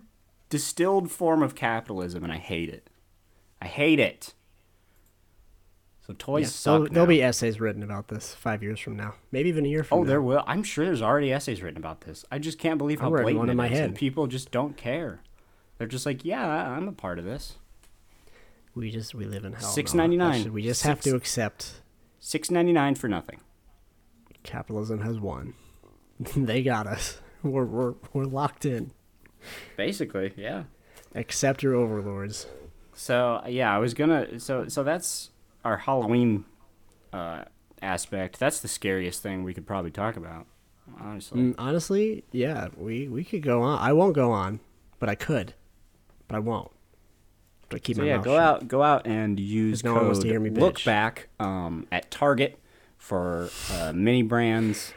distilled 0.49 1.11
form 1.11 1.41
of 1.43 1.55
capitalism, 1.55 2.23
and 2.23 2.31
I 2.31 2.37
hate 2.37 2.69
it. 2.69 2.89
I 3.61 3.67
hate 3.67 3.99
it. 3.99 4.33
So 6.07 6.15
toys 6.17 6.41
Yeah, 6.43 6.47
suck. 6.47 6.71
there'll, 6.79 6.93
there'll 6.93 7.07
be 7.07 7.21
essays 7.21 7.59
written 7.59 7.83
about 7.83 8.07
this 8.07 8.33
five 8.33 8.63
years 8.63 8.79
from 8.79 8.95
now, 8.95 9.15
maybe 9.31 9.49
even 9.49 9.65
a 9.65 9.69
year 9.69 9.83
from 9.83 9.99
Oh, 9.99 10.01
now. 10.03 10.07
there 10.07 10.21
will. 10.21 10.43
I'm 10.47 10.63
sure 10.63 10.83
there's 10.85 11.01
already 11.01 11.31
essays 11.31 11.61
written 11.61 11.77
about 11.77 12.01
this. 12.01 12.25
I 12.31 12.39
just 12.39 12.57
can't 12.57 12.77
believe 12.77 12.99
how 13.01 13.07
I'm 13.07 13.21
blatant 13.23 13.37
one 13.39 13.49
in 13.49 13.53
it 13.53 13.55
my 13.55 13.65
is, 13.67 13.71
and 13.79 13.79
head. 13.91 13.95
people 13.95 14.27
just 14.27 14.51
don't 14.51 14.75
care. 14.75 15.21
They're 15.77 15.87
just 15.87 16.05
like, 16.05 16.25
yeah, 16.25 16.45
I'm 16.71 16.87
a 16.87 16.91
part 16.91 17.19
of 17.19 17.25
this. 17.25 17.57
We 18.73 18.89
just 18.89 19.13
we 19.13 19.25
live 19.25 19.43
in 19.45 19.53
hell. 19.53 19.69
Six 19.69 19.93
ninety 19.93 20.15
nine. 20.17 20.53
We 20.53 20.61
just 20.63 20.83
have 20.83 21.01
to 21.01 21.15
accept 21.15 21.81
Six 22.19 22.49
ninety 22.49 22.71
nine 22.71 22.95
for 22.95 23.07
nothing. 23.07 23.39
capitalism 24.43 25.01
has 25.01 25.19
won. 25.19 25.53
they 26.35 26.63
got 26.63 26.87
us. 26.87 27.19
We're 27.43 27.65
we're 27.65 27.93
we're 28.13 28.23
locked 28.25 28.65
in. 28.65 28.91
Basically, 29.77 30.33
yeah. 30.35 30.63
Accept 31.15 31.63
your 31.63 31.75
overlords. 31.75 32.47
So 32.93 33.41
yeah, 33.47 33.73
I 33.73 33.79
was 33.79 33.93
gonna. 33.93 34.39
So 34.39 34.67
so 34.67 34.83
that's 34.83 35.31
our 35.65 35.77
Halloween 35.77 36.45
uh, 37.13 37.43
aspect. 37.81 38.39
That's 38.39 38.59
the 38.59 38.67
scariest 38.67 39.21
thing 39.21 39.43
we 39.43 39.53
could 39.53 39.65
probably 39.67 39.91
talk 39.91 40.15
about. 40.17 40.45
Honestly, 40.99 41.39
Mm, 41.39 41.55
honestly, 41.57 42.23
yeah, 42.31 42.67
we 42.77 43.07
we 43.07 43.23
could 43.23 43.41
go 43.43 43.61
on. 43.61 43.79
I 43.79 43.93
won't 43.93 44.13
go 44.13 44.31
on, 44.31 44.59
but 44.99 45.09
I 45.09 45.15
could, 45.15 45.53
but 46.27 46.35
I 46.35 46.39
won't. 46.39 46.71
But 47.69 47.77
I 47.77 47.79
keep 47.79 47.95
so 47.95 48.01
my 48.01 48.07
yeah, 48.09 48.15
mouth 48.17 48.25
go 48.25 48.35
shut. 48.35 48.41
out, 48.43 48.67
go 48.67 48.83
out 48.83 49.07
and 49.07 49.39
use 49.39 49.83
no 49.83 49.93
one 49.93 50.05
wants 50.05 50.19
to 50.19 50.23
code 50.25 50.31
hear 50.31 50.39
me 50.41 50.49
look 50.49 50.75
bitch. 50.79 50.85
back 50.85 51.29
um, 51.39 51.87
at 51.91 52.11
Target 52.11 52.59
for 52.97 53.49
uh, 53.73 53.93
mini 53.95 54.21
brands. 54.23 54.93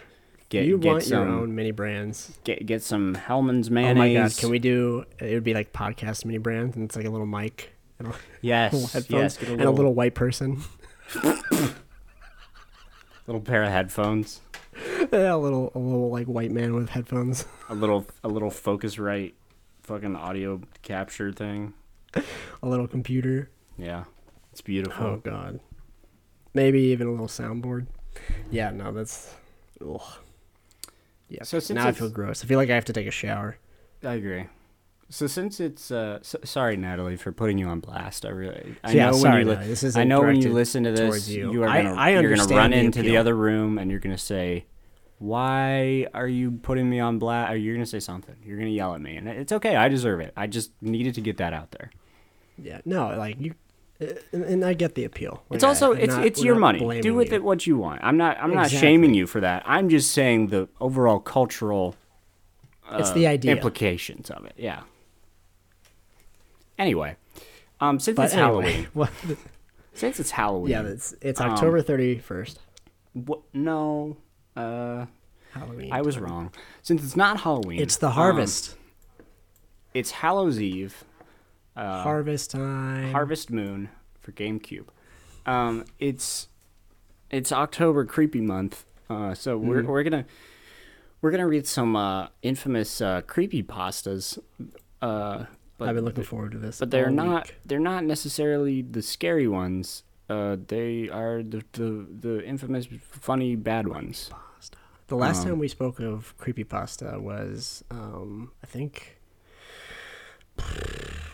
Get 0.61 0.67
You 0.67 0.79
get 0.79 0.89
want 0.93 1.03
some 1.05 1.29
your 1.29 1.37
own 1.39 1.55
mini 1.55 1.71
brands. 1.73 2.39
get 2.45 2.65
get 2.67 2.83
some 2.83 3.15
Hellmann's 3.15 3.71
mayonnaise. 3.71 4.17
Oh 4.17 4.21
my 4.21 4.29
god, 4.29 4.37
can 4.37 4.51
we 4.51 4.59
do? 4.59 5.05
It 5.19 5.35
would 5.35 5.45
be 5.45 5.55
like 5.55 5.73
podcast 5.73 6.25
mini 6.25 6.39
brands, 6.39 6.77
and 6.77 6.85
it's 6.85 6.97
like 6.97 7.07
a 7.07 7.11
little 7.11 7.27
mic 7.27 7.73
and 7.99 8.09
a 8.09 8.11
little 8.13 8.27
Yes, 8.41 8.93
headphones 8.93 9.11
yes. 9.11 9.43
A 9.43 9.47
and 9.51 9.57
little, 9.59 9.75
a 9.75 9.77
little 9.77 9.95
white 9.95 10.15
person. 10.15 10.63
little 13.27 13.41
pair 13.43 13.63
of 13.65 13.71
headphones. 13.71 14.41
yeah, 15.13 15.35
a 15.35 15.37
little 15.37 15.71
a 15.75 15.79
little 15.79 16.11
like 16.11 16.27
white 16.27 16.51
man 16.51 16.75
with 16.75 16.89
headphones. 16.91 17.47
A 17.69 17.75
little 17.75 18.07
a 18.23 18.29
little 18.29 18.51
Focusrite 18.51 19.33
fucking 19.83 20.15
audio 20.17 20.61
capture 20.83 21.33
thing. 21.33 21.73
A 22.15 22.69
little 22.69 22.87
computer. 22.87 23.51
Yeah, 23.79 24.05
it's 24.53 24.61
beautiful. 24.61 25.07
Oh 25.07 25.17
god. 25.17 25.61
Maybe 26.53 26.81
even 26.83 27.07
a 27.09 27.11
little 27.11 27.27
soundboard. 27.27 27.87
Yeah, 28.51 28.71
no, 28.71 28.93
that's. 28.93 29.35
Ugh. 29.85 30.01
Yeah. 31.29 31.43
So 31.43 31.59
since 31.59 31.77
now 31.77 31.89
I 31.89 31.93
feel 31.93 32.11
gross. 32.11 32.45
I 32.45 32.47
feel 32.47 32.59
like 32.59 32.71
I 32.71 32.75
have 32.75 32.85
to 32.87 32.93
take 32.93 33.07
a 33.07 33.11
shower. 33.11 33.57
I 34.05 34.15
agree. 34.15 34.47
So 35.11 35.27
since 35.27 35.61
it's 35.61 35.91
uh, 35.91 36.19
s 36.21 36.35
sorry 36.45 36.77
Natalie 36.77 37.17
for 37.17 37.31
putting 37.33 37.59
you 37.59 37.67
on 37.67 37.81
blast. 37.81 38.25
I 38.25 38.31
really 38.31 38.75
I 38.83 38.93
Yeah, 38.93 39.11
know 39.11 39.17
sorry, 39.17 39.33
when 39.33 39.41
you 39.41 39.45
li- 39.47 39.51
Natalie, 39.55 39.69
this 39.69 39.83
isn't 39.85 40.09
know 40.09 40.21
when 40.23 40.37
you 40.41 40.53
listen 40.53 40.85
to 40.85 40.91
this, 40.93 41.01
towards 41.01 41.35
you. 41.35 41.63
are 41.63 41.69
I- 41.69 41.83
gonna 41.83 41.95
I 41.95 42.11
you're 42.11 42.35
gonna 42.35 42.49
run 42.55 42.71
the 42.71 42.79
into 42.79 43.03
the 43.03 43.17
other 43.17 43.35
room 43.35 43.79
and 43.79 43.91
you're 43.91 44.01
gonna 44.01 44.19
say, 44.19 44.67
"Why 45.19 46.07
are 46.15 46.27
you 46.29 46.53
putting 46.53 46.89
me 46.89 47.01
on 47.01 47.19
blast?" 47.19 47.53
Or 47.53 47.57
you're 47.57 47.75
gonna 47.75 47.87
say 47.87 48.01
something. 48.01 48.37
You're 48.45 48.59
gonna 48.59 48.71
yell 48.71 48.95
at 48.95 49.01
me, 49.01 49.17
and 49.17 49.29
it's 49.29 49.53
okay. 49.53 49.77
I 49.77 49.89
deserve 49.89 50.21
it. 50.21 50.33
I 50.37 50.47
just 50.47 50.73
needed 50.83 51.15
to 51.15 51.21
get 51.21 51.37
that 51.39 51.53
out 51.53 51.71
there. 51.71 51.91
Yeah. 52.59 52.81
No, 52.85 53.09
like 53.17 53.41
you. 53.41 53.55
And, 54.33 54.65
I 54.65 54.75
get 54.75 54.97
the 54.97 55.05
appeal. 55.05 55.43
It's 55.53 55.63
also 55.65 55.93
it's 55.93 56.15
not- 56.15 56.27
it's 56.27 56.43
your 56.43 56.57
money. 56.57 56.79
Do 57.01 57.15
with 57.15 57.31
you. 57.31 57.37
it 57.37 57.45
what 57.45 57.67
you 57.67 57.79
want. 57.79 58.01
I'm 58.03 58.17
not 58.17 58.37
I'm 58.41 58.53
not 58.53 58.71
shaming 58.71 59.15
you 59.15 59.27
for 59.27 59.41
that. 59.41 59.63
I'm 59.67 59.89
just 59.89 60.13
saying 60.13 60.49
the 60.49 60.69
overall 60.81 61.21
cultural 61.21 61.95
It's 62.93 63.11
uh, 63.11 63.15
the 63.15 63.27
idea. 63.29 63.53
implications 63.53 64.31
of 64.31 64.45
it. 64.47 64.55
Yeah. 64.57 64.83
Anyway, 66.79 67.17
um, 67.81 68.01
since 68.01 68.17
But 68.17 68.25
it's 68.27 68.35
anyway, 68.35 68.49
Halloween, 68.73 68.89
what- 68.95 69.11
since 69.95 70.19
it's 70.19 70.33
Halloween, 70.33 70.71
yeah, 70.73 70.83
it's 70.83 71.15
it's 71.21 71.41
Um, 71.41 71.51
October 71.53 71.81
thirty 71.83 72.19
first. 72.19 72.59
What? 73.13 73.43
No, 73.53 74.17
uh, 74.57 75.07
Halloween. 75.53 75.93
I 75.93 76.01
was 76.03 76.19
wrong. 76.19 76.51
Since 76.83 77.05
it's 77.05 77.15
not 77.17 77.41
Halloween, 77.41 77.81
It's 77.81 77.97
the 77.97 78.09
um, 78.09 78.13
harvest. 78.15 78.75
it's 79.95 80.11
Hallows 80.11 80.61
Eve, 80.61 81.05
uh, 81.77 82.03
harvest 82.03 82.51
time. 82.51 83.13
Harvest 83.13 83.51
Moon 83.51 83.89
for 84.21 84.33
GameCube. 84.33 84.87
Um, 85.47 85.85
it's 85.99 86.49
it's 87.31 87.53
October 87.53 88.05
creepy 88.05 88.41
month, 88.41 88.85
uh, 89.11 89.35
so 89.35 89.57
we're 89.59 89.83
Mm-hmm. 89.83 89.91
we're 89.91 90.03
gonna 90.03 90.25
we're 91.21 91.31
gonna 91.31 91.49
read 91.49 91.67
some 91.67 91.97
uh, 91.97 92.29
infamous 92.43 93.01
uh, 93.01 93.23
creepy 93.23 93.63
pastas. 93.63 94.39
Uh, 95.03 95.45
but 95.77 95.89
I've 95.89 95.95
been 95.97 96.05
looking 96.05 96.25
forward 96.25 96.53
to 96.53 96.59
this. 96.59 96.79
but 96.79 96.91
they're 96.91 97.11
not 97.11 97.47
week. 97.49 97.57
they're 97.67 97.79
not 97.81 98.05
necessarily 98.05 98.83
the 98.83 99.03
scary 99.03 99.49
ones. 99.49 100.05
Uh, 100.31 100.57
they 100.69 101.09
are 101.11 101.43
the, 101.43 101.63
the 101.73 102.07
the 102.21 102.45
infamous 102.47 102.89
funny 103.03 103.57
bad 103.57 103.89
ones. 103.89 104.31
The 105.09 105.17
last 105.17 105.41
um, 105.43 105.49
time 105.51 105.59
we 105.59 105.69
spoke 105.69 106.01
of 106.01 106.35
creepy 106.39 106.65
pasta 106.65 107.19
was, 107.21 107.85
um, 107.91 108.53
I 108.63 108.67
think, 108.67 109.19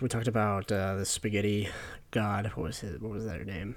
we 0.00 0.08
talked 0.08 0.28
about 0.28 0.70
uh, 0.72 0.96
the 0.96 1.04
spaghetti 1.04 1.68
god. 2.10 2.46
What 2.54 2.64
was 2.64 2.78
his? 2.80 3.00
What 3.00 3.10
was 3.12 3.24
their 3.26 3.44
name? 3.44 3.76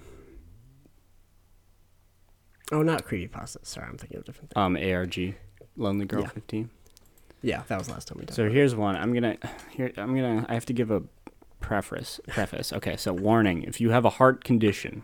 Oh, 2.72 2.82
not 2.82 3.06
creepypasta. 3.06 3.58
Sorry, 3.66 3.88
I'm 3.88 3.98
thinking 3.98 4.18
of 4.18 4.24
a 4.24 4.26
different 4.26 4.52
thing. 4.54 4.62
Um, 4.64 4.78
ARG, 4.78 5.36
Lonely 5.78 6.06
Girl 6.06 6.22
Yeah. 6.22 6.28
fifteen. 6.30 6.70
Yeah, 7.42 7.64
that 7.68 7.78
was 7.78 7.88
the 7.88 7.94
last 7.94 8.08
time 8.08 8.20
we 8.20 8.26
talked. 8.26 8.36
So 8.36 8.50
here's 8.50 8.74
one. 8.76 8.96
I'm 8.96 9.14
gonna 9.14 9.38
here. 9.72 9.92
I'm 9.98 10.16
gonna. 10.16 10.46
I 10.48 10.54
have 10.54 10.66
to 10.68 10.74
give 10.74 10.92
a 10.92 11.04
preface. 11.60 12.20
Preface. 12.28 12.72
Okay. 12.74 12.96
So 12.98 13.14
warning: 13.14 13.64
if 13.64 13.82
you 13.82 13.90
have 13.92 14.06
a 14.06 14.10
heart 14.12 14.44
condition, 14.44 15.04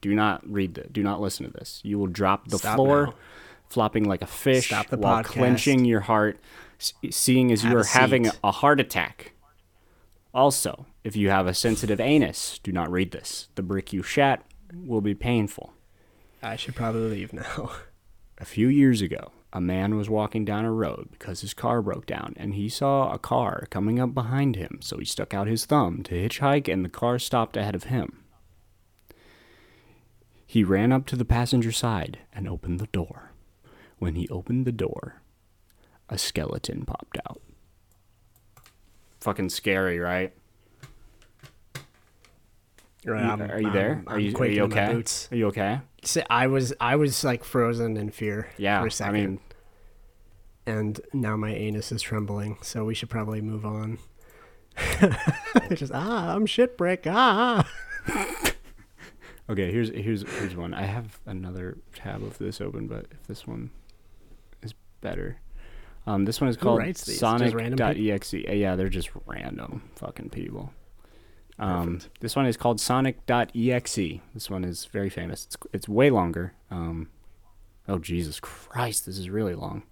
do 0.00 0.14
not 0.14 0.48
read 0.48 0.74
the. 0.74 0.84
Do 0.84 1.02
not 1.02 1.20
listen 1.20 1.44
to 1.46 1.52
this. 1.52 1.80
You 1.82 1.98
will 1.98 2.06
drop 2.06 2.48
the 2.48 2.58
Stop 2.58 2.76
floor, 2.76 3.06
now. 3.06 3.14
flopping 3.68 4.04
like 4.04 4.22
a 4.22 4.26
fish 4.28 4.66
Stop 4.68 4.86
the 4.88 4.96
while 4.96 5.22
podcast. 5.22 5.26
clenching 5.26 5.84
your 5.84 6.00
heart, 6.00 6.38
seeing 7.10 7.50
as 7.50 7.62
Have 7.62 7.72
you 7.72 7.78
are 7.78 7.84
having 7.84 8.30
a 8.44 8.52
heart 8.52 8.78
attack. 8.80 9.31
Also, 10.34 10.86
if 11.04 11.14
you 11.14 11.28
have 11.30 11.46
a 11.46 11.54
sensitive 11.54 12.00
anus, 12.00 12.58
do 12.62 12.72
not 12.72 12.90
read 12.90 13.10
this. 13.10 13.48
The 13.54 13.62
brick 13.62 13.92
you 13.92 14.02
shat 14.02 14.42
will 14.74 15.00
be 15.00 15.14
painful. 15.14 15.74
I 16.42 16.56
should 16.56 16.74
probably 16.74 17.10
leave 17.10 17.32
now. 17.32 17.70
A 18.38 18.44
few 18.44 18.66
years 18.66 19.00
ago, 19.00 19.30
a 19.52 19.60
man 19.60 19.96
was 19.96 20.08
walking 20.08 20.44
down 20.44 20.64
a 20.64 20.72
road 20.72 21.08
because 21.12 21.42
his 21.42 21.54
car 21.54 21.82
broke 21.82 22.06
down 22.06 22.34
and 22.36 22.54
he 22.54 22.68
saw 22.68 23.12
a 23.12 23.18
car 23.18 23.66
coming 23.70 24.00
up 24.00 24.14
behind 24.14 24.56
him, 24.56 24.78
so 24.80 24.98
he 24.98 25.04
stuck 25.04 25.34
out 25.34 25.46
his 25.46 25.66
thumb 25.66 26.02
to 26.04 26.14
hitchhike 26.14 26.72
and 26.72 26.84
the 26.84 26.88
car 26.88 27.18
stopped 27.18 27.56
ahead 27.56 27.74
of 27.74 27.84
him. 27.84 28.24
He 30.46 30.64
ran 30.64 30.90
up 30.90 31.06
to 31.06 31.16
the 31.16 31.24
passenger 31.24 31.70
side 31.70 32.18
and 32.32 32.48
opened 32.48 32.80
the 32.80 32.86
door. 32.88 33.32
When 33.98 34.16
he 34.16 34.28
opened 34.28 34.66
the 34.66 34.72
door, 34.72 35.22
a 36.08 36.18
skeleton 36.18 36.84
popped 36.84 37.18
out. 37.28 37.40
Fucking 39.22 39.48
scary, 39.50 39.98
right? 39.98 40.32
Right, 43.04 43.22
You- 43.24 43.30
I'm- 43.30 43.42
are 43.42 43.60
you 43.60 43.66
I'm- 43.66 43.72
there? 43.74 44.02
are 44.06 44.14
I'm 44.14 44.20
you 44.20 44.36
are 44.36 44.46
you 44.46 44.62
okay? 44.64 45.02
Are 45.32 45.36
you 45.36 45.46
okay? 45.48 45.80
I 46.30 46.46
was 46.46 46.72
I 46.80 46.96
was 46.96 47.24
like 47.24 47.42
frozen 47.44 47.96
in 47.96 48.10
fear 48.10 48.48
Yeah. 48.58 48.78
for 48.80 48.84
a 48.84 48.86
I 48.86 48.90
second, 48.90 49.14
mean, 49.14 49.40
and 50.66 51.00
now 51.12 51.36
my 51.36 51.50
anus 51.52 51.90
is 51.92 52.02
trembling. 52.02 52.58
So 52.62 52.84
we 52.84 52.94
should 52.94 53.10
probably 53.10 53.40
move 53.40 53.64
on. 53.64 53.98
Just 55.74 55.92
ah, 55.94 56.34
I'm 56.34 56.46
shitbrick. 56.46 57.06
Ah. 57.06 57.68
Okay, 59.50 59.72
here's 59.72 59.90
here's 59.90 60.22
here's 60.38 60.54
one. 60.56 60.72
I 60.72 60.82
have 60.84 61.18
another 61.26 61.76
tab 61.94 62.22
of 62.22 62.38
this 62.38 62.60
open, 62.60 62.86
but 62.86 63.06
if 63.10 63.26
this 63.26 63.46
one 63.46 63.70
is 64.62 64.72
better. 65.00 65.38
Um, 66.06 66.24
this 66.24 66.40
one 66.40 66.50
is 66.50 66.56
called 66.56 66.78
writes 66.78 67.04
these? 67.04 67.20
Just 67.20 67.54
random 67.54 67.78
Sonic.exe. 67.78 68.34
Uh, 68.34 68.52
yeah, 68.52 68.74
they're 68.74 68.88
just 68.88 69.10
random 69.26 69.90
fucking 69.96 70.30
people. 70.30 70.72
Um, 71.58 72.00
this 72.20 72.34
one 72.34 72.46
is 72.46 72.56
called 72.56 72.80
Sonic.exe. 72.80 74.20
This 74.34 74.50
one 74.50 74.64
is 74.64 74.86
very 74.86 75.10
famous. 75.10 75.44
It's 75.46 75.56
it's 75.72 75.88
way 75.88 76.10
longer. 76.10 76.54
Um, 76.70 77.08
oh 77.88 77.98
Jesus 77.98 78.40
Christ, 78.40 79.06
this 79.06 79.16
is 79.18 79.30
really 79.30 79.54
long. 79.54 79.84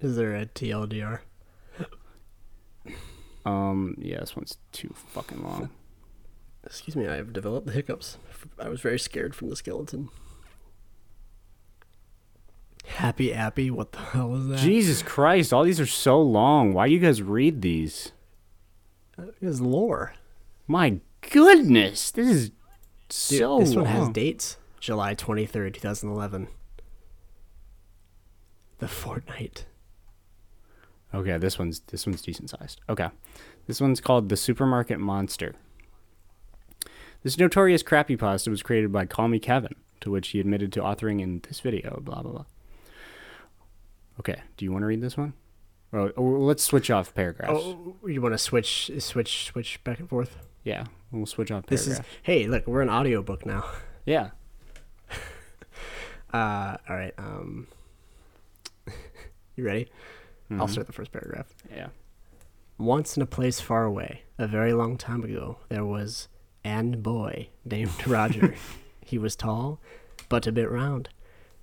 Is 0.00 0.16
there 0.16 0.34
a 0.34 0.46
TLDR? 0.46 1.20
Um, 3.46 3.94
yeah, 3.98 4.20
this 4.20 4.34
one's 4.34 4.58
too 4.72 4.92
fucking 4.94 5.42
long. 5.42 5.70
Excuse 6.64 6.96
me, 6.96 7.06
I 7.06 7.14
have 7.14 7.32
developed 7.32 7.66
the 7.66 7.72
hiccups. 7.72 8.18
I 8.58 8.68
was 8.68 8.80
very 8.80 8.98
scared 8.98 9.36
from 9.36 9.48
the 9.48 9.56
skeleton. 9.56 10.08
Happy 12.86 13.32
Appy, 13.32 13.70
what 13.70 13.92
the 13.92 13.98
hell 13.98 14.34
is 14.36 14.48
that? 14.48 14.58
Jesus 14.58 15.02
Christ, 15.02 15.52
all 15.52 15.64
these 15.64 15.80
are 15.80 15.86
so 15.86 16.20
long. 16.20 16.72
Why 16.72 16.88
do 16.88 16.94
you 16.94 17.00
guys 17.00 17.20
read 17.20 17.62
these? 17.62 18.12
It's 19.40 19.60
lore. 19.60 20.14
My 20.66 21.00
goodness, 21.30 22.10
this 22.10 22.28
is 22.28 22.50
Dude, 22.50 22.56
so 23.08 23.58
this 23.60 23.74
one 23.74 23.84
has 23.86 24.08
dates. 24.08 24.56
July 24.80 25.14
23rd, 25.14 25.74
2011. 25.74 26.48
The 28.78 28.86
Fortnite. 28.86 29.64
Okay, 31.14 31.38
this 31.38 31.58
one's 31.58 31.80
this 31.80 32.04
one's 32.04 32.20
decent 32.20 32.50
sized. 32.50 32.80
Okay, 32.88 33.08
this 33.66 33.80
one's 33.80 34.00
called 34.00 34.28
the 34.28 34.36
Supermarket 34.36 34.98
Monster. 34.98 35.54
This 37.22 37.38
notorious 37.38 37.82
crappy 37.82 38.16
pasta 38.16 38.50
was 38.50 38.62
created 38.62 38.92
by 38.92 39.06
Call 39.06 39.28
Me 39.28 39.38
Kevin, 39.38 39.74
to 40.00 40.10
which 40.10 40.28
he 40.28 40.40
admitted 40.40 40.72
to 40.74 40.80
authoring 40.80 41.22
in 41.22 41.40
this 41.48 41.60
video. 41.60 42.00
Blah 42.02 42.22
blah 42.22 42.32
blah. 42.32 42.44
Okay, 44.20 44.40
do 44.56 44.64
you 44.64 44.72
want 44.72 44.82
to 44.82 44.86
read 44.86 45.00
this 45.00 45.16
one? 45.16 45.34
Or, 45.92 46.10
or 46.10 46.38
let's 46.38 46.62
switch 46.62 46.90
off 46.90 47.14
paragraphs. 47.14 47.52
Oh, 47.54 47.96
you 48.06 48.20
want 48.20 48.34
to 48.34 48.38
switch 48.38 48.90
switch 48.98 49.46
switch 49.46 49.82
back 49.84 49.98
and 50.00 50.08
forth? 50.08 50.36
Yeah, 50.64 50.84
we'll 51.12 51.26
switch 51.26 51.50
off 51.50 51.66
This 51.66 51.84
paragraphs. 51.86 52.08
is 52.08 52.14
Hey, 52.22 52.46
look, 52.46 52.66
we're 52.66 52.82
an 52.82 52.90
audiobook 52.90 53.46
now. 53.46 53.64
Yeah. 54.04 54.30
Uh 56.32 56.76
all 56.88 56.96
right. 56.96 57.14
Um 57.18 57.68
You 59.56 59.64
ready? 59.64 59.84
Mm-hmm. 60.50 60.60
I'll 60.60 60.68
start 60.68 60.86
the 60.86 60.92
first 60.92 61.12
paragraph. 61.12 61.46
Yeah. 61.74 61.88
Once 62.78 63.16
in 63.16 63.22
a 63.22 63.26
place 63.26 63.60
far 63.60 63.84
away, 63.84 64.22
a 64.38 64.46
very 64.46 64.72
long 64.72 64.98
time 64.98 65.22
ago, 65.24 65.58
there 65.68 65.84
was 65.84 66.28
an 66.64 67.00
boy 67.00 67.48
named 67.64 67.90
Roger. 68.06 68.54
he 69.04 69.18
was 69.18 69.34
tall, 69.36 69.80
but 70.28 70.46
a 70.46 70.52
bit 70.52 70.70
round. 70.70 71.08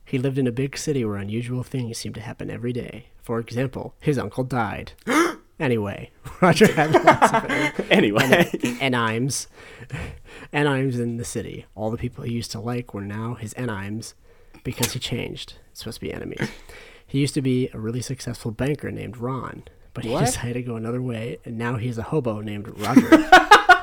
He 0.05 0.17
lived 0.17 0.37
in 0.37 0.47
a 0.47 0.51
big 0.51 0.77
city 0.77 1.03
where 1.05 1.15
unusual 1.17 1.63
things 1.63 1.97
seemed 1.97 2.15
to 2.15 2.21
happen 2.21 2.49
every 2.49 2.73
day. 2.73 3.07
For 3.21 3.39
example, 3.39 3.95
his 3.99 4.17
uncle 4.17 4.43
died. 4.43 4.91
anyway, 5.59 6.11
Roger 6.41 6.71
had 6.73 6.91
lots 6.91 7.33
of 7.79 7.91
Anyway. 7.91 8.21
enimes. 8.81 9.47
enimes 10.53 10.99
in 10.99 11.17
the 11.17 11.25
city. 11.25 11.65
All 11.75 11.91
the 11.91 11.97
people 11.97 12.23
he 12.23 12.33
used 12.33 12.51
to 12.51 12.59
like 12.59 12.93
were 12.93 13.01
now 13.01 13.35
his 13.35 13.53
enimes 13.55 14.13
because 14.63 14.93
he 14.93 14.99
changed. 14.99 15.55
It's 15.71 15.79
supposed 15.79 15.95
to 15.99 16.01
be 16.01 16.13
enemies. 16.13 16.49
He 17.07 17.19
used 17.19 17.33
to 17.35 17.41
be 17.41 17.69
a 17.73 17.79
really 17.79 18.01
successful 18.01 18.51
banker 18.51 18.91
named 18.91 19.17
Ron, 19.17 19.63
but 19.93 20.03
he 20.03 20.09
What? 20.11 20.25
decided 20.25 20.53
to 20.53 20.61
go 20.63 20.75
another 20.75 21.01
way, 21.01 21.37
and 21.45 21.57
now 21.57 21.75
he's 21.77 21.97
a 21.97 22.03
hobo 22.03 22.41
named 22.41 22.67
Roger. 22.79 23.09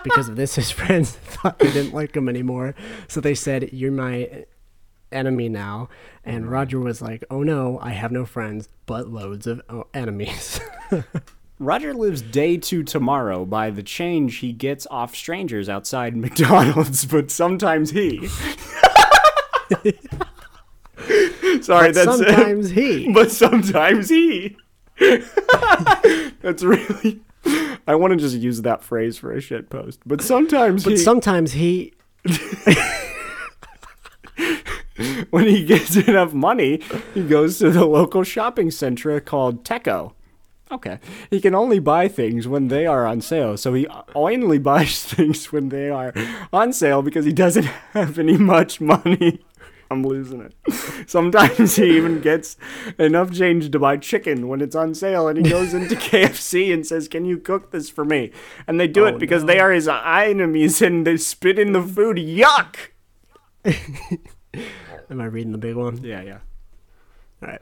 because 0.05 0.29
of 0.29 0.37
this, 0.37 0.55
his 0.57 0.71
friends 0.81 1.13
thought 1.13 1.59
they 1.59 1.71
didn't 1.73 1.95
like 1.95 2.15
him 2.17 2.29
anymore, 2.29 2.75
so 3.09 3.21
they 3.21 3.35
said, 3.35 3.73
"You're 3.73 3.93
my 3.93 4.45
enemy 5.13 5.49
now." 5.49 5.89
And 6.25 6.45
mm-hmm. 6.45 6.53
Roger 6.53 6.81
was 6.81 7.01
like, 7.03 7.25
"Oh 7.31 7.43
no, 7.43 7.79
I 7.81 7.91
have 7.91 8.13
no 8.13 8.25
friends, 8.25 8.69
but 8.87 9.09
loads 9.09 9.47
of 9.47 9.63
oh, 9.69 9.87
enemies." 9.95 10.61
Roger 11.61 11.93
lives 11.93 12.23
day 12.23 12.57
to 12.57 12.83
tomorrow 12.83 13.45
by 13.45 13.69
the 13.69 13.83
change 13.83 14.39
he 14.39 14.51
gets 14.51 14.87
off 14.91 15.15
strangers 15.15 15.69
outside 15.69 16.17
McDonald's, 16.19 17.05
but 17.05 17.31
sometimes 17.31 17.91
he. 17.91 18.27
Sorry, 21.61 21.89
But 21.89 21.95
that's 21.95 22.17
sometimes 22.17 22.71
he. 22.71 23.13
but 23.13 23.31
sometimes 23.31 24.09
he. 24.09 24.57
that's 26.41 26.63
really. 26.63 27.21
I 27.87 27.95
want 27.95 28.13
to 28.13 28.17
just 28.17 28.37
use 28.37 28.63
that 28.63 28.83
phrase 28.83 29.19
for 29.19 29.33
a 29.33 29.41
shit 29.41 29.69
post, 29.71 30.01
but 30.07 30.23
sometimes 30.23 30.85
But 30.85 30.93
he. 30.95 30.97
sometimes 30.97 31.53
he. 31.53 31.93
when 35.31 35.47
he 35.47 35.65
gets 35.65 35.97
enough 35.97 36.33
money, 36.33 36.81
he 37.15 37.23
goes 37.23 37.59
to 37.59 37.71
the 37.71 37.85
local 37.87 38.23
shopping 38.23 38.71
center 38.71 39.19
called 39.21 39.65
Teco. 39.65 40.15
Okay. 40.73 41.01
He 41.31 41.41
can 41.41 41.55
only 41.55 41.81
buy 41.81 42.07
things 42.07 42.47
when 42.47 42.69
they 42.69 42.87
are 42.87 43.05
on 43.07 43.21
sale, 43.21 43.57
so 43.57 43.75
he 43.75 43.89
only 44.15 44.59
buys 44.73 45.05
things 45.05 45.51
when 45.53 45.69
they 45.69 45.91
are 45.91 46.13
on 46.53 46.73
sale 46.73 47.03
because 47.03 47.25
he 47.25 47.33
doesn't 47.33 47.65
have 47.93 48.19
any 48.19 48.37
much 48.37 48.81
money. 48.81 49.41
I'm 49.93 50.05
losing 50.05 50.41
it. 50.43 50.55
Sometimes 51.11 51.75
he 51.75 51.97
even 51.97 52.21
gets 52.21 52.57
enough 52.97 53.33
change 53.33 53.73
to 53.73 53.79
buy 53.81 53.97
chicken 53.97 54.47
when 54.47 54.61
it's 54.61 54.77
on 54.77 54.95
sale, 54.95 55.27
and 55.27 55.37
he 55.45 55.51
goes 55.51 55.75
into 55.75 55.97
KFC 55.97 56.73
and 56.73 56.87
says, 56.87 57.09
"Can 57.09 57.25
you 57.25 57.39
cook 57.39 57.73
this 57.73 57.91
for 57.91 58.05
me?" 58.05 58.31
And 58.69 58.79
they 58.79 58.87
do 58.87 59.03
Oh, 59.03 59.09
it 59.09 59.19
because 59.19 59.47
they 59.47 59.59
are 59.59 59.73
his 59.73 59.89
enemies, 59.89 60.81
and 60.81 61.05
they 61.05 61.17
spit 61.17 61.59
in 61.59 61.73
the 61.73 61.83
food. 61.83 62.19
Yuck! 62.19 62.77
Am 65.11 65.21
I 65.21 65.25
reading 65.25 65.53
the 65.53 65.59
big 65.59 65.75
one? 65.75 66.03
Yeah, 66.05 66.23
yeah. 66.23 66.39
All 67.43 67.49
right. 67.49 67.61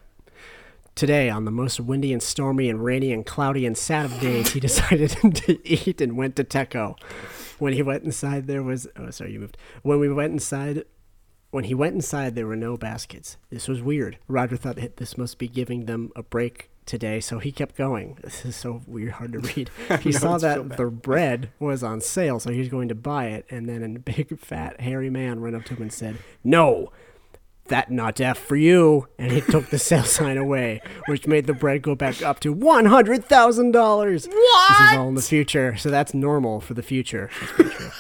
Today, 0.95 1.31
on 1.31 1.45
the 1.45 1.51
most 1.51 1.81
windy 1.81 2.13
and 2.13 2.23
stormy 2.23 2.69
and 2.69 2.85
rainy 2.85 3.13
and 3.13 3.25
cloudy 3.25 3.65
and 3.65 3.77
sad 3.77 4.05
of 4.05 4.21
days, 4.21 4.53
he 4.53 4.61
decided 4.69 5.11
to 5.35 5.69
eat 5.69 6.01
and 6.01 6.17
went 6.17 6.37
to 6.37 6.45
Teco. 6.45 6.97
When 7.59 7.73
he 7.73 7.83
went 7.83 8.05
inside, 8.05 8.47
there 8.47 8.63
was. 8.63 8.87
Oh, 8.97 9.11
sorry, 9.11 9.33
you 9.33 9.41
moved. 9.41 9.57
When 9.83 9.99
we 9.99 10.13
went 10.13 10.33
inside. 10.33 10.85
When 11.51 11.65
he 11.65 11.73
went 11.73 11.95
inside, 11.95 12.35
there 12.35 12.47
were 12.47 12.57
no 12.57 12.77
baskets. 12.77 13.39
This 13.49 13.69
was 13.69 13.81
weird. 13.81 14.19
Roger 14.29 14.59
thought 14.59 14.77
that 14.77 14.99
this 14.99 15.17
must 15.17 15.39
be 15.39 15.49
giving 15.49 15.87
them 15.87 16.13
a 16.15 16.23
break 16.23 16.69
today, 16.85 17.21
so 17.21 17.39
he 17.39 17.53
kept 17.53 17.75
going. 17.75 18.19
This 18.23 18.45
is 18.45 18.55
so 18.55 18.83
weird, 18.87 19.13
hard 19.13 19.33
to 19.33 19.39
read. 19.39 19.71
He 20.03 20.13
saw 20.13 20.37
that 20.37 20.77
the 20.77 20.91
bread 20.91 21.49
was 21.59 21.83
on 21.83 22.03
sale, 22.03 22.39
so 22.39 22.51
he 22.51 22.59
was 22.59 22.69
going 22.69 22.89
to 22.89 22.95
buy 22.95 23.29
it, 23.29 23.47
and 23.49 23.67
then 23.67 23.83
a 23.83 23.99
big, 23.99 24.39
fat, 24.39 24.79
hairy 24.83 25.09
man 25.09 25.41
ran 25.41 25.55
up 25.55 25.65
to 25.65 25.75
him 25.75 25.83
and 25.83 25.93
said, 25.93 26.19
No, 26.45 26.93
that 27.69 27.91
not 27.91 28.21
F 28.21 28.39
for 28.39 28.57
you. 28.57 29.09
And 29.19 29.33
he 29.33 29.41
took 29.41 29.71
the 29.71 29.79
sale 29.79 30.03
sign 30.05 30.37
away, 30.37 30.81
which 31.07 31.27
made 31.27 31.47
the 31.47 31.55
bread 31.55 31.83
go 31.83 31.95
back 31.95 32.23
up 32.23 32.41
to 32.41 32.55
$100,000. 32.55 34.13
This 34.13 34.27
is 34.27 34.97
all 34.97 35.09
in 35.09 35.15
the 35.15 35.23
future, 35.23 35.77
so 35.77 35.91
that's 35.91 36.13
normal 36.15 36.61
for 36.61 36.75
the 36.75 36.83
future. 36.83 37.31
That's 37.41 37.53
pretty 37.53 37.71
true. 37.71 37.91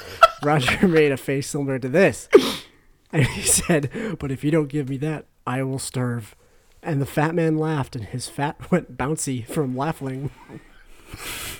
Roger 0.43 0.89
made 0.89 1.13
a 1.13 1.17
face 1.17 1.49
similar 1.49 1.79
to 1.79 1.89
this. 1.89 2.29
And 3.11 3.25
he 3.27 3.41
said, 3.41 3.91
But 4.19 4.31
if 4.31 4.45
you 4.45 4.51
don't 4.51 4.69
give 4.69 4.91
me 4.91 4.99
that, 4.99 5.25
I 5.47 5.63
will 5.63 5.79
starve. 5.79 6.37
And 6.83 7.01
the 7.01 7.07
fat 7.07 7.35
man 7.35 7.57
laughed, 7.57 7.97
and 7.97 8.05
his 8.05 8.29
fat 8.29 8.71
went 8.71 8.99
bouncy 8.99 9.47
from 9.47 9.75
laughing. 9.75 10.31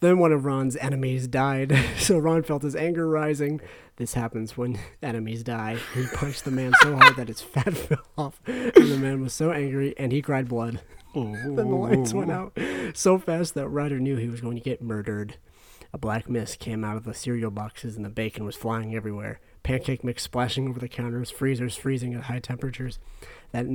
Then 0.00 0.18
one 0.18 0.32
of 0.32 0.46
Ron's 0.46 0.76
enemies 0.76 1.26
died, 1.26 1.78
so 1.98 2.18
Ron 2.18 2.42
felt 2.42 2.62
his 2.62 2.74
anger 2.74 3.06
rising. 3.06 3.60
This 3.96 4.14
happens 4.14 4.56
when 4.56 4.78
enemies 5.02 5.42
die. 5.42 5.76
He 5.94 6.06
punched 6.14 6.44
the 6.44 6.50
man 6.50 6.72
so 6.80 6.96
hard 6.96 7.16
that 7.16 7.28
his 7.28 7.40
fat 7.42 7.76
fell 7.76 8.06
off, 8.16 8.40
and 8.46 8.72
the 8.74 8.98
man 8.98 9.20
was 9.20 9.34
so 9.34 9.52
angry 9.52 9.94
and 9.98 10.10
he 10.10 10.22
cried 10.22 10.48
blood. 10.48 10.80
then 11.14 11.54
the 11.54 11.64
lights 11.64 12.14
went 12.14 12.30
out 12.30 12.58
so 12.94 13.18
fast 13.18 13.54
that 13.54 13.68
Ryder 13.68 14.00
knew 14.00 14.16
he 14.16 14.28
was 14.28 14.40
going 14.40 14.56
to 14.56 14.62
get 14.62 14.82
murdered. 14.82 15.36
A 15.92 15.98
black 15.98 16.30
mist 16.30 16.60
came 16.60 16.84
out 16.84 16.96
of 16.96 17.04
the 17.04 17.14
cereal 17.14 17.50
boxes 17.50 17.96
and 17.96 18.04
the 18.04 18.10
bacon 18.10 18.44
was 18.44 18.56
flying 18.56 18.94
everywhere. 18.94 19.40
Pancake 19.62 20.04
mix 20.04 20.22
splashing 20.22 20.68
over 20.68 20.78
the 20.78 20.88
counters, 20.88 21.30
freezers 21.30 21.76
freezing 21.76 22.14
at 22.14 22.24
high 22.24 22.38
temperatures. 22.38 22.98
That 23.52 23.66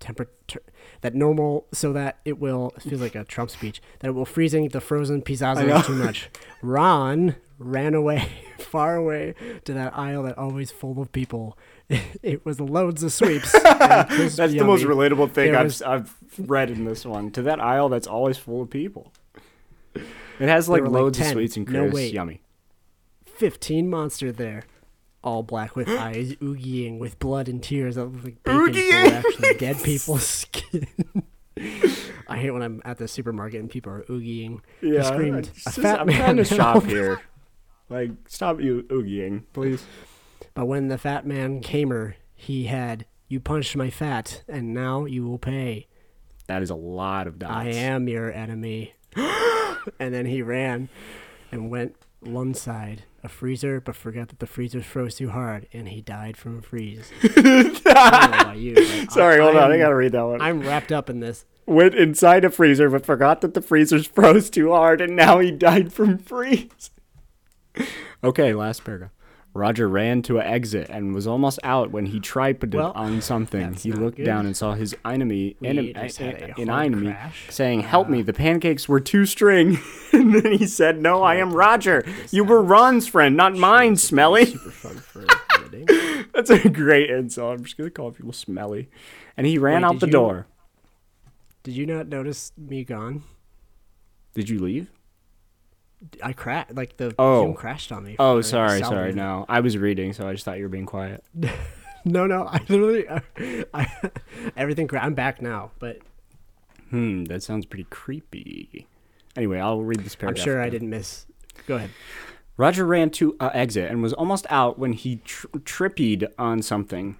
temperature 0.00 0.62
that 1.00 1.14
normal 1.14 1.66
so 1.72 1.92
that 1.92 2.18
it 2.24 2.38
will 2.38 2.72
it 2.76 2.82
feels 2.82 3.00
like 3.00 3.14
a 3.14 3.24
Trump 3.24 3.50
speech 3.50 3.80
that 4.00 4.08
it 4.08 4.12
will 4.12 4.24
freezing 4.24 4.68
the 4.68 4.80
frozen 4.80 5.22
know. 5.26 5.82
too 5.82 5.92
much. 5.94 6.30
Ron 6.62 7.34
ran 7.58 7.94
away 7.94 8.28
far 8.58 8.96
away 8.96 9.34
to 9.64 9.72
that 9.72 9.96
aisle 9.98 10.22
that 10.24 10.38
always 10.38 10.70
full 10.70 11.00
of 11.00 11.12
people. 11.12 11.56
It 12.22 12.44
was 12.44 12.60
loads 12.60 13.02
of 13.02 13.12
sweeps. 13.12 13.50
That's 13.52 14.36
the 14.36 14.62
most 14.64 14.84
relatable 14.84 15.32
thing 15.32 15.54
I've, 15.54 15.64
was- 15.64 15.82
I've 15.82 16.14
read 16.38 16.70
in 16.70 16.84
this 16.84 17.06
one. 17.06 17.30
To 17.32 17.42
that 17.42 17.60
aisle 17.60 17.88
that's 17.88 18.06
always 18.06 18.36
full 18.36 18.60
of 18.62 18.68
people. 18.70 19.12
It 19.94 20.48
has 20.48 20.68
like 20.68 20.82
were 20.82 20.88
like 20.88 21.00
loads 21.00 21.18
of 21.20 21.26
sweets 21.26 21.56
and 21.56 21.66
No, 21.68 21.80
crisps. 21.80 21.94
wait. 21.94 22.12
Yummy. 22.12 22.42
15 23.26 23.88
monster 23.88 24.30
there. 24.32 24.64
All 25.28 25.42
black 25.42 25.76
with 25.76 25.88
eyes 26.06 26.32
oogieing 26.36 26.98
with 26.98 27.18
blood 27.18 27.48
and 27.48 27.62
tears 27.62 27.98
look 27.98 28.12
like 28.24 28.42
bacon 28.44 28.72
full 28.72 29.06
of 29.06 29.12
actually 29.26 29.54
dead 29.58 29.76
people's 29.84 30.26
skin. 30.26 30.86
I 32.28 32.38
hate 32.38 32.50
when 32.50 32.62
I'm 32.62 32.80
at 32.84 32.96
the 32.96 33.06
supermarket 33.08 33.60
and 33.60 33.68
people 33.68 33.92
are 33.92 34.02
oogieing. 34.04 34.60
Yeah, 34.80 35.02
he 35.02 35.04
screamed, 35.04 35.38
it's 35.48 35.50
a 35.50 35.70
just- 35.70 35.78
fat 35.80 36.00
I'm 36.00 36.06
man. 36.06 36.16
trying 36.16 36.36
to 36.38 36.44
shop 36.44 36.84
here. 36.84 37.20
Like, 37.90 38.10
stop 38.26 38.60
you 38.60 38.84
oogieing, 38.84 39.44
please. 39.52 39.84
But 40.54 40.66
when 40.66 40.88
the 40.88 40.96
fat 40.98 41.26
man 41.26 41.60
came 41.60 41.90
her, 41.90 42.16
he 42.34 42.64
had, 42.64 43.04
You 43.28 43.38
punched 43.40 43.76
my 43.76 43.90
fat, 43.90 44.42
and 44.48 44.72
now 44.72 45.04
you 45.04 45.26
will 45.26 45.38
pay. 45.38 45.88
That 46.46 46.62
is 46.62 46.70
a 46.70 46.74
lot 46.74 47.26
of 47.26 47.38
dots. 47.38 47.52
I 47.54 47.66
am 47.68 48.08
your 48.08 48.32
enemy. 48.32 48.94
and 49.16 50.14
then 50.14 50.24
he 50.26 50.40
ran 50.42 50.88
and 51.52 51.70
went 51.70 51.96
one 52.20 52.52
side, 52.54 53.04
a 53.22 53.28
freezer, 53.28 53.80
but 53.80 53.94
forgot 53.96 54.28
that 54.28 54.38
the 54.38 54.46
freezer 54.46 54.82
froze 54.82 55.14
too 55.16 55.30
hard, 55.30 55.66
and 55.72 55.88
he 55.88 56.00
died 56.00 56.36
from 56.36 56.58
a 56.58 56.62
freeze. 56.62 57.10
I 57.22 57.28
don't 57.42 57.84
know 57.84 58.40
about 58.40 58.56
you, 58.58 58.74
Sorry, 59.10 59.40
hold 59.40 59.56
on. 59.56 59.62
I 59.70 59.74
I'm- 59.74 59.78
gotta 59.78 59.94
read 59.94 60.12
that 60.12 60.22
one. 60.26 60.40
I'm 60.40 60.60
wrapped 60.60 60.92
up 60.92 61.08
in 61.10 61.20
this. 61.20 61.44
Went 61.66 61.94
inside 61.94 62.44
a 62.46 62.50
freezer, 62.50 62.88
but 62.88 63.04
forgot 63.04 63.40
that 63.42 63.52
the 63.54 63.60
freezers 63.60 64.06
froze 64.06 64.48
too 64.50 64.70
hard, 64.70 65.00
and 65.00 65.14
now 65.14 65.38
he 65.38 65.50
died 65.50 65.92
from 65.92 66.16
freeze. 66.18 66.90
okay, 68.24 68.54
last 68.54 68.84
paragraph. 68.84 69.10
Roger 69.54 69.88
ran 69.88 70.22
to 70.22 70.38
an 70.38 70.46
exit 70.46 70.88
and 70.90 71.14
was 71.14 71.26
almost 71.26 71.58
out 71.64 71.90
when 71.90 72.06
he 72.06 72.20
tripped 72.20 72.74
Well, 72.74 72.92
on 72.94 73.20
something. 73.20 73.74
He 73.74 73.90
looked 73.90 74.18
good. 74.18 74.26
down 74.26 74.46
and 74.46 74.56
saw 74.56 74.74
his 74.74 74.94
enemy, 75.04 75.56
We 75.60 75.68
enemy, 75.68 75.92
just 75.94 76.20
a 76.20 76.54
an 76.60 76.70
enemy 76.70 77.06
crash. 77.12 77.46
Uh, 77.48 77.52
saying, 77.52 77.80
"Help 77.80 78.08
me! 78.08 78.22
The 78.22 78.32
pancakes 78.32 78.88
were 78.88 79.00
too 79.00 79.26
string." 79.26 79.78
and 80.12 80.34
then 80.34 80.52
he 80.52 80.66
said, 80.66 81.00
"No, 81.02 81.22
I 81.22 81.36
am 81.36 81.52
Roger. 81.52 82.04
You 82.30 82.44
were 82.44 82.62
Ron's 82.62 83.08
friend, 83.08 83.36
not 83.36 83.56
mine, 83.56 83.96
Smelly." 83.96 84.44
Super 84.46 84.70
fun 84.70 84.96
for 84.98 85.24
editing. 85.54 85.86
That's 86.34 86.50
a 86.50 86.68
great 86.68 87.10
insult. 87.10 87.58
I'm 87.58 87.64
just 87.64 87.76
gonna 87.76 87.90
call 87.90 88.12
people 88.12 88.32
Smelly. 88.32 88.88
And 89.36 89.46
he 89.46 89.58
ran 89.58 89.82
Wait, 89.82 89.88
out 89.88 90.00
the 90.00 90.06
you- 90.06 90.12
door. 90.12 90.46
Did 91.64 91.74
you 91.74 91.86
not 91.86 92.06
notice 92.08 92.52
me 92.56 92.84
gone? 92.84 93.24
Did 94.34 94.48
you 94.48 94.58
leave? 94.60 94.90
I 96.22 96.32
crashed. 96.32 96.74
Like 96.74 96.96
the 96.96 97.14
Oh. 97.18 97.42
Zoom 97.44 97.54
crashed 97.54 97.92
on 97.92 98.04
me. 98.04 98.16
Oh, 98.18 98.40
sorry, 98.40 98.80
sorry. 98.80 99.12
No, 99.12 99.44
I 99.48 99.60
was 99.60 99.76
reading, 99.76 100.12
so 100.12 100.28
I 100.28 100.32
just 100.32 100.44
thought 100.44 100.58
you 100.58 100.64
were 100.64 100.68
being 100.68 100.86
quiet. 100.86 101.24
No, 102.04 102.26
no. 102.26 102.44
I 102.46 102.60
literally, 102.68 103.06
I, 103.10 103.20
I, 103.74 104.10
everything. 104.56 104.86
cra- 104.86 105.02
I'm 105.04 105.14
back 105.14 105.42
now, 105.42 105.72
but 105.78 105.98
Hmm, 106.90 107.24
that 107.24 107.42
sounds 107.42 107.66
pretty 107.66 107.86
creepy. 107.90 108.86
Anyway, 109.36 109.58
I'll 109.58 109.82
read 109.82 110.00
this 110.00 110.14
paragraph. 110.14 110.40
I'm 110.40 110.44
sure 110.44 110.62
I 110.62 110.70
didn't 110.70 110.88
miss. 110.88 111.26
Go 111.66 111.76
ahead. 111.76 111.90
Roger 112.56 112.86
ran 112.86 113.10
to 113.10 113.36
uh, 113.40 113.50
exit 113.52 113.90
and 113.90 114.00
was 114.02 114.12
almost 114.14 114.46
out 114.48 114.78
when 114.78 114.92
he 114.94 115.16
tr- 115.16 115.48
trippied 115.58 116.26
on 116.38 116.62
something. 116.62 117.16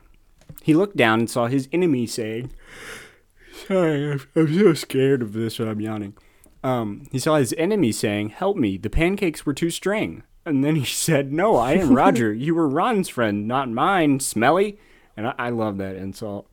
He 0.63 0.75
looked 0.75 0.97
down 0.97 1.19
and 1.19 1.29
saw 1.29 1.49
his 1.49 1.69
enemy 1.71 2.07
saying, 2.07 2.53
Sorry, 3.67 4.13
I'm, 4.13 4.21
I'm 4.37 4.59
so 4.59 4.73
scared 4.75 5.21
of 5.23 5.33
this 5.35 5.59
I'm 5.59 5.81
yawning. 5.81 6.17
Um, 6.65 7.07
he 7.13 7.19
saw 7.19 7.37
his 7.37 7.55
enemy 7.57 7.93
saying, 7.93 8.31
Help 8.31 8.57
me, 8.57 8.77
the 8.77 8.91
pancakes 8.91 9.47
were 9.47 9.55
too 9.55 9.71
string. 9.71 10.23
And 10.45 10.65
then 10.65 10.77
he 10.77 10.85
said, 10.85 11.33
No, 11.33 11.57
I 11.57 11.73
am 11.75 11.95
Roger. 11.95 12.33
you 12.33 12.55
were 12.55 12.69
Ron's 12.69 13.09
friend, 13.09 13.47
not 13.47 13.71
mine, 13.71 14.21
smelly. 14.21 14.79
And 15.17 15.29
I, 15.29 15.35
I 15.39 15.51
love 15.51 15.79
that 15.79 15.97
insult. 15.97 16.47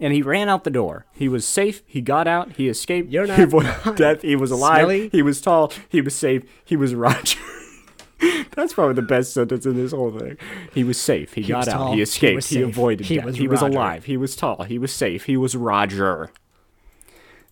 And 0.00 0.12
he 0.12 0.22
ran 0.22 0.48
out 0.48 0.64
the 0.64 0.70
door. 0.70 1.06
He 1.12 1.28
was 1.28 1.46
safe. 1.46 1.82
He 1.86 2.00
got 2.00 2.26
out. 2.26 2.52
He 2.54 2.68
escaped. 2.68 3.10
You're 3.10 3.24
he 3.26 3.30
not 3.30 3.40
avoided 3.40 3.74
death. 3.96 4.22
He 4.22 4.34
was 4.36 4.50
alive. 4.50 4.78
Smelly? 4.80 5.08
He 5.10 5.22
was 5.22 5.40
tall. 5.40 5.72
He 5.88 6.00
was 6.00 6.14
safe. 6.14 6.42
He 6.64 6.76
was 6.76 6.94
Roger. 6.94 7.38
That's 8.56 8.72
probably 8.72 8.94
the 8.94 9.02
best 9.02 9.32
sentence 9.34 9.66
in 9.66 9.76
this 9.76 9.92
whole 9.92 10.16
thing. 10.18 10.36
He 10.72 10.82
was 10.82 10.98
safe. 11.00 11.34
He, 11.34 11.42
He 11.42 11.48
got 11.52 11.68
out. 11.68 11.76
tall. 11.78 11.90
He 11.90 11.96
He 11.96 12.02
escaped. 12.02 12.36
was 12.36 12.48
He, 12.48 12.62
avoided 12.62 13.06
He 13.06 13.16
death. 13.16 13.24
was 13.24 13.36
he 13.36 13.46
was 13.48 13.60
alive. 13.60 14.04
He 14.06 14.16
was 14.16 14.34
tall. 14.34 14.62
He 14.64 14.78
was 14.78 14.92
safe. 14.92 15.24
He 15.24 15.36
was 15.36 15.54
Roger. 15.56 16.30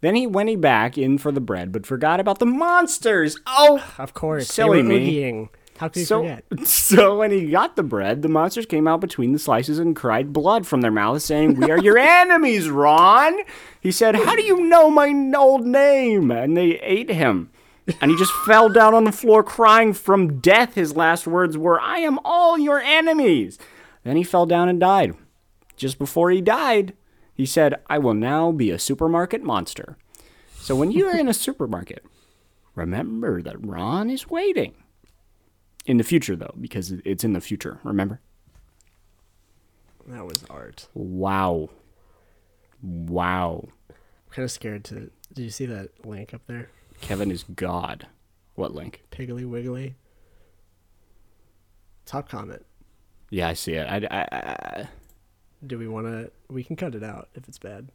Then 0.02 0.14
he 0.14 0.26
went 0.26 0.60
back 0.60 0.98
in 0.98 1.16
for 1.16 1.32
the 1.32 1.40
bread, 1.40 1.72
but 1.72 1.86
forgot 1.86 2.20
about 2.20 2.38
the 2.38 2.44
monsters. 2.46 3.38
Oh, 3.46 3.82
Of 3.98 4.12
course, 4.12 4.48
Silly 4.48 4.82
me. 4.82 4.98
oogieing. 5.22 5.48
How 5.78 5.88
could 5.88 6.00
you 6.00 6.04
So, 6.04 6.20
forget? 6.22 6.44
so 6.66 7.18
when 7.18 7.30
he 7.30 7.46
got 7.50 7.76
the 7.76 7.82
bread, 7.82 8.20
the 8.22 8.28
monsters 8.28 8.66
came 8.66 8.86
out 8.86 9.00
between 9.00 9.32
the 9.32 9.38
slices 9.38 9.78
and 9.78 9.96
cried 9.96 10.32
blood 10.32 10.66
from 10.66 10.80
their 10.82 10.90
mouths, 10.90 11.24
saying, 11.24 11.54
"We 11.58 11.70
are 11.70 11.78
your 11.78 11.96
enemies, 12.22 12.68
Ron." 12.68 13.34
He 13.80 13.90
said, 13.90 14.14
"How 14.14 14.36
do 14.36 14.42
you 14.42 14.60
know 14.68 14.90
my 14.90 15.12
old 15.36 15.66
name?" 15.66 16.30
And 16.30 16.56
they 16.56 16.78
ate 16.80 17.10
him. 17.10 17.50
And 18.00 18.10
he 18.12 18.16
just 18.16 18.32
fell 18.44 18.68
down 18.68 18.94
on 18.94 19.04
the 19.04 19.10
floor 19.12 19.42
crying 19.42 19.92
from 19.92 20.38
death. 20.40 20.74
His 20.74 20.94
last 20.94 21.26
words 21.26 21.56
were, 21.58 21.80
"I 21.80 21.98
am 21.98 22.18
all 22.24 22.58
your 22.58 22.78
enemies." 22.80 23.58
Then 24.04 24.16
he 24.16 24.22
fell 24.24 24.46
down 24.46 24.68
and 24.68 24.78
died. 24.78 25.14
Just 25.76 25.98
before 25.98 26.30
he 26.30 26.40
died, 26.40 26.92
he 27.42 27.46
said, 27.46 27.74
"I 27.88 27.98
will 27.98 28.14
now 28.14 28.52
be 28.52 28.70
a 28.70 28.78
supermarket 28.78 29.42
monster." 29.42 29.96
So 30.54 30.76
when 30.76 30.92
you 30.92 31.08
are 31.08 31.18
in 31.18 31.26
a 31.26 31.34
supermarket, 31.46 32.04
remember 32.76 33.42
that 33.42 33.66
Ron 33.66 34.10
is 34.10 34.30
waiting. 34.30 34.74
In 35.84 35.96
the 35.96 36.04
future, 36.04 36.36
though, 36.36 36.54
because 36.60 36.92
it's 37.04 37.24
in 37.24 37.32
the 37.32 37.40
future. 37.40 37.80
Remember? 37.82 38.20
That 40.06 40.24
was 40.24 40.44
art. 40.48 40.86
Wow. 40.94 41.70
Wow. 42.80 43.66
I'm 43.90 43.96
kind 44.30 44.44
of 44.44 44.52
scared 44.52 44.84
to. 44.84 45.10
Did 45.32 45.42
you 45.42 45.50
see 45.50 45.66
that 45.66 46.06
link 46.06 46.32
up 46.32 46.42
there? 46.46 46.68
Kevin 47.00 47.32
is 47.32 47.42
God. 47.42 48.06
What 48.54 48.72
link? 48.72 49.02
Piggly 49.10 49.44
Wiggly. 49.44 49.96
Top 52.06 52.28
comment. 52.28 52.64
Yeah, 53.30 53.48
I 53.48 53.54
see 53.54 53.72
it. 53.72 53.88
I, 53.88 53.96
I, 53.96 54.20
I, 54.36 54.88
Do 55.66 55.78
we 55.78 55.86
want 55.88 56.06
to? 56.06 56.30
We 56.50 56.64
can 56.64 56.76
cut 56.76 56.94
it 56.94 57.02
out 57.04 57.28
if 57.34 57.46
it's 57.48 57.58
bad. 57.58 57.90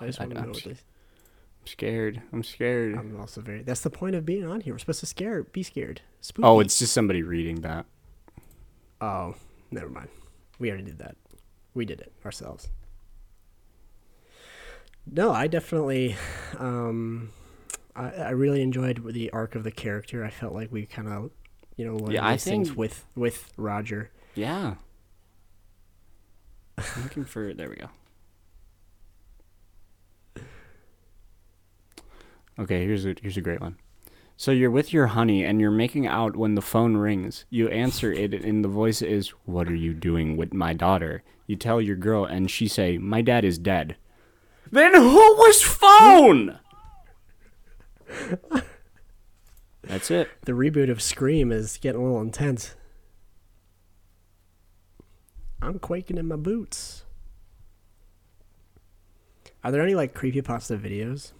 I 0.00 0.06
just 0.06 0.18
want 0.18 0.32
to 0.34 0.40
know 0.42 0.48
what 0.48 0.62
this. 0.64 0.82
I'm 1.62 1.66
scared. 1.66 2.20
I'm 2.32 2.42
scared. 2.42 2.94
I'm 2.96 3.18
also 3.18 3.40
very. 3.40 3.62
That's 3.62 3.80
the 3.80 3.90
point 3.90 4.14
of 4.16 4.26
being 4.26 4.44
on 4.46 4.60
here. 4.60 4.74
We're 4.74 4.78
supposed 4.78 5.00
to 5.00 5.06
scare, 5.06 5.44
be 5.44 5.62
scared. 5.62 6.02
Spooky. 6.20 6.46
oh, 6.46 6.60
it's 6.60 6.78
just 6.78 6.92
somebody 6.92 7.22
reading 7.22 7.60
that. 7.62 7.86
Oh, 9.00 9.34
never 9.70 9.88
mind. 9.88 10.08
We 10.58 10.68
already 10.68 10.84
did 10.84 10.98
that. 10.98 11.16
We 11.74 11.84
did 11.84 12.00
it 12.00 12.12
ourselves. 12.24 12.68
No, 15.10 15.32
I 15.32 15.46
definitely, 15.48 16.16
um, 16.58 17.30
I, 17.94 18.08
I 18.10 18.30
really 18.30 18.62
enjoyed 18.62 19.04
the 19.12 19.30
arc 19.30 19.54
of 19.54 19.62
the 19.64 19.70
character. 19.70 20.24
I 20.24 20.30
felt 20.30 20.54
like 20.54 20.72
we 20.72 20.86
kind 20.86 21.08
of, 21.08 21.30
you 21.76 21.84
know, 21.84 21.96
learned 21.96 22.12
Yeah, 22.12 22.32
these 22.32 22.44
things 22.44 22.68
think- 22.68 22.78
with 22.78 23.04
with 23.14 23.52
Roger. 23.56 24.10
Yeah. 24.34 24.74
I'm 26.78 27.02
looking 27.02 27.24
for. 27.24 27.54
There 27.54 27.68
we 27.68 27.76
go. 27.76 27.88
Okay, 32.58 32.84
here's 32.84 33.04
a 33.04 33.14
here's 33.20 33.36
a 33.36 33.40
great 33.40 33.60
one. 33.60 33.76
So 34.36 34.50
you're 34.50 34.70
with 34.70 34.92
your 34.92 35.08
honey 35.08 35.44
and 35.44 35.60
you're 35.60 35.70
making 35.70 36.06
out 36.06 36.36
when 36.36 36.54
the 36.54 36.62
phone 36.62 36.96
rings. 36.96 37.44
You 37.50 37.68
answer 37.68 38.12
it 38.12 38.34
and 38.34 38.64
the 38.64 38.68
voice 38.68 39.02
is, 39.02 39.28
"What 39.44 39.68
are 39.68 39.74
you 39.74 39.92
doing 39.92 40.36
with 40.36 40.52
my 40.52 40.72
daughter?" 40.72 41.22
You 41.46 41.56
tell 41.56 41.80
your 41.80 41.96
girl 41.96 42.24
and 42.24 42.50
she 42.50 42.66
say, 42.68 42.98
"My 42.98 43.22
dad 43.22 43.44
is 43.44 43.58
dead." 43.58 43.96
Then 44.70 44.94
who 44.94 45.16
was 45.36 45.62
phone? 45.62 46.58
That's 49.82 50.10
it. 50.10 50.28
The 50.42 50.52
reboot 50.52 50.90
of 50.90 51.02
Scream 51.02 51.52
is 51.52 51.76
getting 51.76 52.00
a 52.00 52.04
little 52.04 52.20
intense. 52.20 52.74
I'm 55.64 55.78
quaking 55.78 56.18
in 56.18 56.28
my 56.28 56.36
boots. 56.36 57.04
Are 59.62 59.72
there 59.72 59.82
any 59.82 59.94
like 59.94 60.14
creepypasta 60.14 60.78
videos? 60.78 61.32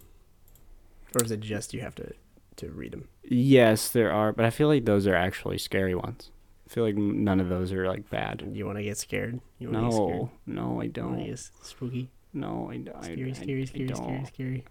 Or 1.15 1.23
is 1.23 1.31
it 1.31 1.39
just 1.39 1.73
you 1.73 1.81
have 1.81 1.95
to 1.95 2.13
to 2.57 2.69
read 2.71 2.91
them? 2.93 3.07
Yes, 3.23 3.89
there 3.89 4.11
are, 4.11 4.31
but 4.33 4.45
I 4.45 4.49
feel 4.49 4.67
like 4.67 4.85
those 4.85 5.05
are 5.07 5.15
actually 5.15 5.57
scary 5.57 5.93
ones. 5.95 6.31
I 6.69 6.73
feel 6.73 6.83
like 6.83 6.95
none 6.95 7.39
of 7.39 7.49
those 7.49 7.71
are 7.71 7.87
like 7.87 8.09
bad. 8.09 8.49
You 8.53 8.65
want 8.65 8.77
to 8.79 8.83
get 8.83 8.97
scared? 8.97 9.39
You 9.59 9.69
wanna 9.69 9.89
get 9.89 9.93
scared? 9.93 10.29
No, 10.47 10.71
no, 10.71 10.81
I 10.81 10.87
don't. 10.87 11.23
get 11.23 11.39
spooky? 11.61 12.09
No, 12.33 12.69
I, 12.71 12.81
I 12.97 13.03
Scary, 13.03 13.29
I, 13.29 13.33
scary, 13.33 13.61
I 13.61 13.65
scary, 13.65 13.65
scary, 13.65 13.87
don't. 13.87 14.25
scary. 14.25 14.65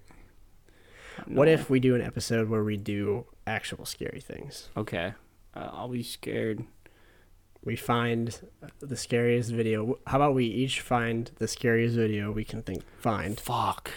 What 1.26 1.46
if 1.48 1.70
we 1.70 1.78
do 1.78 1.94
an 1.94 2.02
episode 2.02 2.48
where 2.48 2.64
we 2.64 2.76
do 2.76 3.26
actual 3.46 3.86
scary 3.86 4.20
things? 4.20 4.68
Okay, 4.76 5.14
uh, 5.54 5.70
I'll 5.72 5.88
be 5.88 6.02
scared. 6.02 6.64
We 7.64 7.76
find 7.76 8.38
uh, 8.62 8.66
the 8.80 8.96
scariest 8.96 9.50
video. 9.50 9.98
How 10.06 10.18
about 10.18 10.34
we 10.34 10.44
each 10.44 10.80
find 10.80 11.30
the 11.38 11.48
scariest 11.48 11.96
video 11.96 12.30
we 12.30 12.44
can 12.44 12.62
think 12.62 12.82
find? 12.98 13.38
Fuck. 13.40 13.90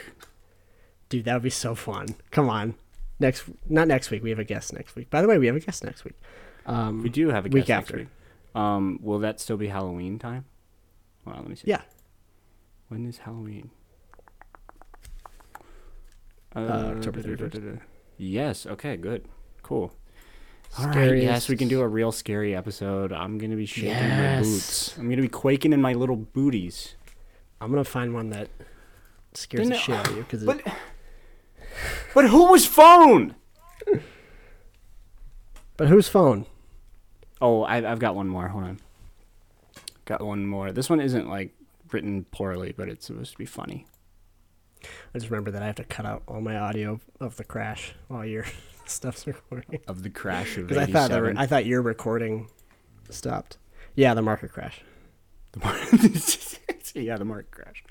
Dude, 1.10 1.26
that 1.26 1.34
would 1.34 1.44
be 1.44 1.50
so 1.50 1.76
fun. 1.76 2.16
Come 2.32 2.50
on. 2.50 2.76
Next 3.20 3.44
not 3.68 3.88
next 3.88 4.10
week. 4.12 4.24
We 4.24 4.30
have 4.30 4.40
a 4.40 4.44
guest 4.46 4.74
next 4.74 4.96
week. 4.96 5.10
By 5.10 5.22
the 5.22 5.28
way, 5.28 5.38
we 5.38 5.48
have 5.48 5.56
a 5.56 5.60
guest 5.60 5.84
next 5.84 6.06
week. 6.06 6.16
Um 6.66 7.04
We 7.04 7.10
do 7.10 7.30
have 7.30 7.46
a 7.46 7.50
Week 7.50 7.66
guest 7.66 7.70
next 7.70 7.90
after. 7.90 7.98
week. 7.98 8.08
Um, 8.56 9.00
will 9.04 9.20
that 9.20 9.40
still 9.40 9.58
be 9.58 9.68
Halloween 9.68 10.18
time? 10.18 10.46
On, 11.28 11.36
let 11.36 11.48
me 11.48 11.56
see. 11.56 11.68
Yeah. 11.68 11.82
When 12.88 13.06
is 13.06 13.20
Halloween? 13.20 13.70
Uh, 16.56 16.94
October 16.96 17.22
31st. 17.22 17.52
da- 17.52 17.60
da. 17.60 17.78
Yes. 18.18 18.66
Okay. 18.66 18.98
Good. 18.98 19.26
Cool. 19.62 19.94
All 20.80 20.86
right. 20.88 21.18
Yes, 21.18 21.50
we 21.50 21.56
can 21.58 21.68
do 21.68 21.82
a 21.82 21.88
real 21.88 22.12
scary 22.12 22.56
episode. 22.56 23.12
I'm 23.12 23.38
gonna 23.38 23.56
be 23.56 23.66
shaking 23.66 23.94
my 24.10 24.42
boots. 24.42 24.96
I'm 24.98 25.10
gonna 25.10 25.22
be 25.24 25.28
quaking 25.28 25.74
in 25.74 25.82
my 25.82 25.94
little 25.94 26.16
booties. 26.18 26.96
I'm 27.60 27.72
gonna 27.72 27.84
find 27.84 28.14
one 28.14 28.30
that 28.30 28.50
scares 29.34 29.66
the 29.68 29.70
Then- 29.72 29.80
shit 29.80 29.96
out 29.96 30.08
of 30.10 30.16
you 30.16 30.24
because 30.24 30.44
But, 30.44 30.62
but 32.14 32.30
who 32.30 32.52
was 32.52 32.66
phone? 32.66 33.36
but 35.78 35.88
whose 35.88 36.08
phone? 36.08 36.46
Oh, 37.42 37.64
I, 37.64 37.90
I've 37.90 38.00
got 38.00 38.16
one 38.16 38.28
more. 38.28 38.48
Hold 38.50 38.64
on. 38.66 38.80
Got 40.06 40.22
one 40.22 40.46
more. 40.48 40.72
This 40.72 40.90
one 40.90 41.00
isn't 41.00 41.28
like 41.30 41.54
written 41.92 42.26
poorly, 42.26 42.74
but 42.76 42.88
it's 42.90 43.08
supposed 43.08 43.32
to 43.34 43.38
be 43.38 43.46
funny. 43.46 43.86
I 44.84 45.18
just 45.20 45.30
remember 45.32 45.50
that 45.52 45.64
I 45.64 45.66
have 45.68 45.76
to 45.76 45.84
cut 45.84 46.06
out 46.06 46.22
all 46.28 46.42
my 46.42 46.56
audio 46.58 47.00
of 47.20 47.36
the 47.38 47.44
crash 47.44 47.94
while 48.08 48.26
your 48.26 48.46
stuff's 48.90 49.28
recording. 49.28 49.80
Of 49.88 50.04
the 50.04 50.10
crash 50.10 50.58
of 50.58 50.68
Because 50.68 50.88
I 50.90 50.92
thought 50.92 51.10
the 51.10 51.22
re- 51.22 51.30
87. 51.30 51.38
I 51.38 51.48
thought 51.48 51.66
your 51.66 51.82
recording 51.82 52.50
stopped. 53.10 53.58
Yeah, 53.96 54.14
the 54.14 54.22
market 54.22 54.52
crash. 54.52 54.82
The 55.54 55.60
mar- 55.60 55.78
yeah, 57.04 57.18
the 57.18 57.26
market 57.26 57.52
crash. 57.52 57.84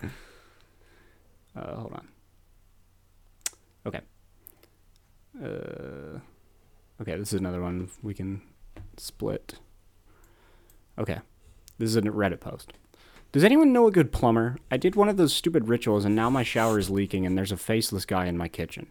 Uh, 1.56 1.74
hold 1.74 1.92
on. 1.92 2.08
Okay. 3.86 4.00
Uh, 5.42 6.18
okay, 7.00 7.16
this 7.16 7.32
is 7.32 7.40
another 7.40 7.60
one 7.60 7.88
we 8.02 8.14
can 8.14 8.42
split. 8.96 9.54
Okay. 10.98 11.18
This 11.78 11.90
is 11.90 11.96
a 11.96 12.02
Reddit 12.02 12.40
post. 12.40 12.72
Does 13.32 13.44
anyone 13.44 13.72
know 13.72 13.86
a 13.86 13.92
good 13.92 14.12
plumber? 14.12 14.56
I 14.70 14.76
did 14.76 14.96
one 14.96 15.08
of 15.08 15.18
those 15.18 15.34
stupid 15.34 15.68
rituals 15.68 16.04
and 16.04 16.16
now 16.16 16.30
my 16.30 16.42
shower 16.42 16.78
is 16.78 16.88
leaking 16.88 17.26
and 17.26 17.36
there's 17.36 17.52
a 17.52 17.56
faceless 17.56 18.06
guy 18.06 18.26
in 18.26 18.38
my 18.38 18.48
kitchen. 18.48 18.86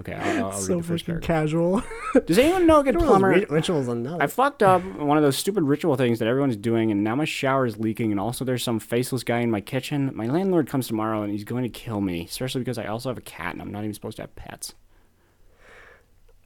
Okay, 0.00 0.12
I'll, 0.12 0.46
I'll 0.46 0.50
read 0.52 0.60
so 0.62 0.80
freaking 0.80 1.22
casual. 1.22 1.82
Does 2.26 2.38
anyone 2.38 2.66
know 2.66 2.80
a 2.80 2.84
good 2.84 2.96
One 2.96 3.04
of 3.04 3.08
those 3.08 3.18
plumber? 3.18 3.28
ri- 3.28 3.46
rituals 3.48 3.88
on 3.88 4.06
I 4.20 4.26
fucked 4.26 4.62
up 4.62 4.82
one 4.96 5.16
of 5.16 5.22
those 5.22 5.36
stupid 5.36 5.62
ritual 5.62 5.94
things 5.96 6.18
that 6.18 6.26
everyone's 6.26 6.56
doing, 6.56 6.90
and 6.90 7.04
now 7.04 7.14
my 7.14 7.24
shower 7.24 7.64
is 7.64 7.78
leaking, 7.78 8.10
and 8.10 8.18
also 8.18 8.44
there's 8.44 8.64
some 8.64 8.80
faceless 8.80 9.22
guy 9.22 9.38
in 9.40 9.50
my 9.50 9.60
kitchen. 9.60 10.10
My 10.14 10.26
landlord 10.26 10.68
comes 10.68 10.88
tomorrow, 10.88 11.22
and 11.22 11.30
he's 11.30 11.44
going 11.44 11.62
to 11.62 11.68
kill 11.68 12.00
me, 12.00 12.24
especially 12.24 12.60
because 12.60 12.78
I 12.78 12.86
also 12.86 13.08
have 13.10 13.18
a 13.18 13.22
cat, 13.22 13.52
and 13.52 13.62
I'm 13.62 13.70
not 13.70 13.84
even 13.84 13.94
supposed 13.94 14.16
to 14.16 14.22
have 14.22 14.34
pets. 14.34 14.74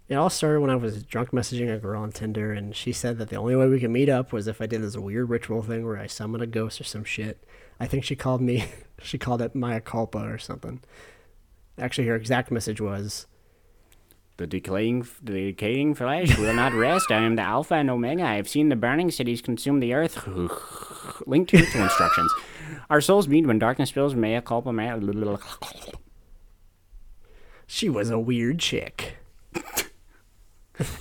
It 0.08 0.14
all 0.14 0.30
started 0.30 0.60
when 0.60 0.70
I 0.70 0.76
was 0.76 1.02
drunk 1.02 1.32
messaging 1.32 1.74
a 1.74 1.78
girl 1.78 2.02
on 2.02 2.12
Tinder, 2.12 2.52
and 2.52 2.74
she 2.74 2.92
said 2.92 3.18
that 3.18 3.28
the 3.28 3.36
only 3.36 3.54
way 3.56 3.68
we 3.68 3.78
could 3.80 3.90
meet 3.90 4.08
up 4.08 4.32
was 4.32 4.46
if 4.48 4.60
I 4.62 4.66
did 4.66 4.82
this 4.82 4.96
weird 4.96 5.28
ritual 5.28 5.62
thing 5.62 5.84
where 5.84 5.98
I 5.98 6.06
summoned 6.06 6.42
a 6.42 6.46
ghost 6.46 6.80
or 6.80 6.84
some 6.84 7.04
shit. 7.04 7.44
I 7.78 7.86
think 7.86 8.04
she 8.04 8.16
called 8.16 8.40
me, 8.40 8.64
she 9.02 9.18
called 9.18 9.42
it 9.42 9.54
Maya 9.54 9.80
culpa 9.80 10.18
or 10.18 10.38
something. 10.38 10.80
Actually, 11.78 12.08
her 12.08 12.16
exact 12.16 12.50
message 12.50 12.80
was, 12.80 13.26
The 14.38 14.46
decaying, 14.46 15.04
the 15.20 15.50
decaying 15.50 15.96
flesh 15.96 16.38
will 16.38 16.54
not 16.54 16.72
rest. 16.72 17.10
I 17.10 17.24
am 17.24 17.34
the 17.34 17.42
Alpha 17.42 17.74
and 17.74 17.90
Omega. 17.90 18.22
I 18.22 18.34
have 18.34 18.48
seen 18.48 18.68
the 18.68 18.76
burning 18.76 19.10
cities 19.10 19.42
consume 19.42 19.80
the 19.80 19.92
earth. 19.92 20.28
Link 21.26 21.48
to 21.48 21.58
ritual 21.58 21.82
instructions. 21.82 22.32
Our 22.88 23.00
souls 23.00 23.26
meet 23.26 23.46
when 23.46 23.58
darkness 23.58 23.90
fills. 23.90 24.14
Mea 24.14 24.40
culpa. 24.40 24.72
Mea. 24.72 24.94
she 27.66 27.88
was 27.88 28.10
a 28.10 28.18
weird 28.20 28.60
chick. 28.60 29.16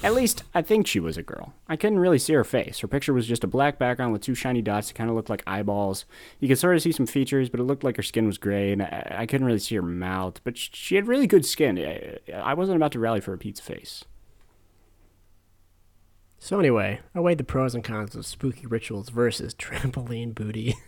At 0.04 0.16
least, 0.16 0.44
I 0.56 0.62
think 0.64 0.88
she 0.88 1.00
was 1.00 1.18
a 1.18 1.24
girl. 1.24 1.54
I 1.68 1.76
couldn't 1.76 2.00
really 2.00 2.18
see 2.18 2.34
her 2.34 2.44
face. 2.44 2.80
Her 2.80 2.88
picture 2.88 3.14
was 3.14 3.28
just 3.28 3.44
a 3.44 3.48
black 3.48 3.78
background 3.78 4.12
with 4.12 4.24
two 4.24 4.34
shiny 4.34 4.62
dots 4.62 4.88
that 4.88 4.96
kind 4.96 5.10
of 5.10 5.16
looked 5.16 5.30
like 5.30 5.44
eyeballs. 5.46 6.06
You 6.40 6.48
could 6.48 6.58
sort 6.58 6.76
of 6.76 6.82
see 6.82 6.92
some 6.92 7.06
features, 7.06 7.50
but 7.50 7.60
it 7.60 7.64
looked 7.64 7.84
like 7.84 7.96
her 7.98 8.04
skin 8.04 8.26
was 8.26 8.40
gray, 8.40 8.72
and 8.72 8.82
I, 8.82 9.18
I 9.20 9.26
couldn't 9.28 9.46
really 9.46 9.60
see 9.60 9.76
her 9.76 9.84
mouth. 9.84 10.42
But 10.44 10.58
she 10.58 10.96
had 10.96 11.08
really 11.08 11.28
good 11.28 11.46
skin. 11.46 11.78
I, 11.78 12.18
I 12.34 12.54
wasn't 12.56 12.78
about 12.78 12.92
to 12.94 13.00
rally 13.00 13.22
for 13.22 13.34
a 13.34 13.38
pizza 13.38 13.62
face. 13.62 14.04
So 16.40 16.60
anyway, 16.60 17.02
I 17.14 17.20
weighed 17.20 17.38
the 17.40 17.44
pros 17.44 17.76
and 17.76 17.84
cons 17.84 18.16
of 18.16 18.26
spooky 18.26 18.66
rituals 18.66 19.10
versus 19.10 19.54
trampoline 19.60 20.34
booty. 20.34 20.76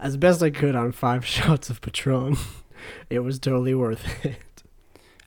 As 0.00 0.16
best 0.16 0.42
I 0.42 0.50
could 0.50 0.76
on 0.76 0.92
five 0.92 1.26
shots 1.26 1.70
of 1.70 1.80
Patron, 1.80 2.36
it 3.10 3.18
was 3.20 3.38
totally 3.38 3.74
worth 3.74 4.24
it. 4.24 4.36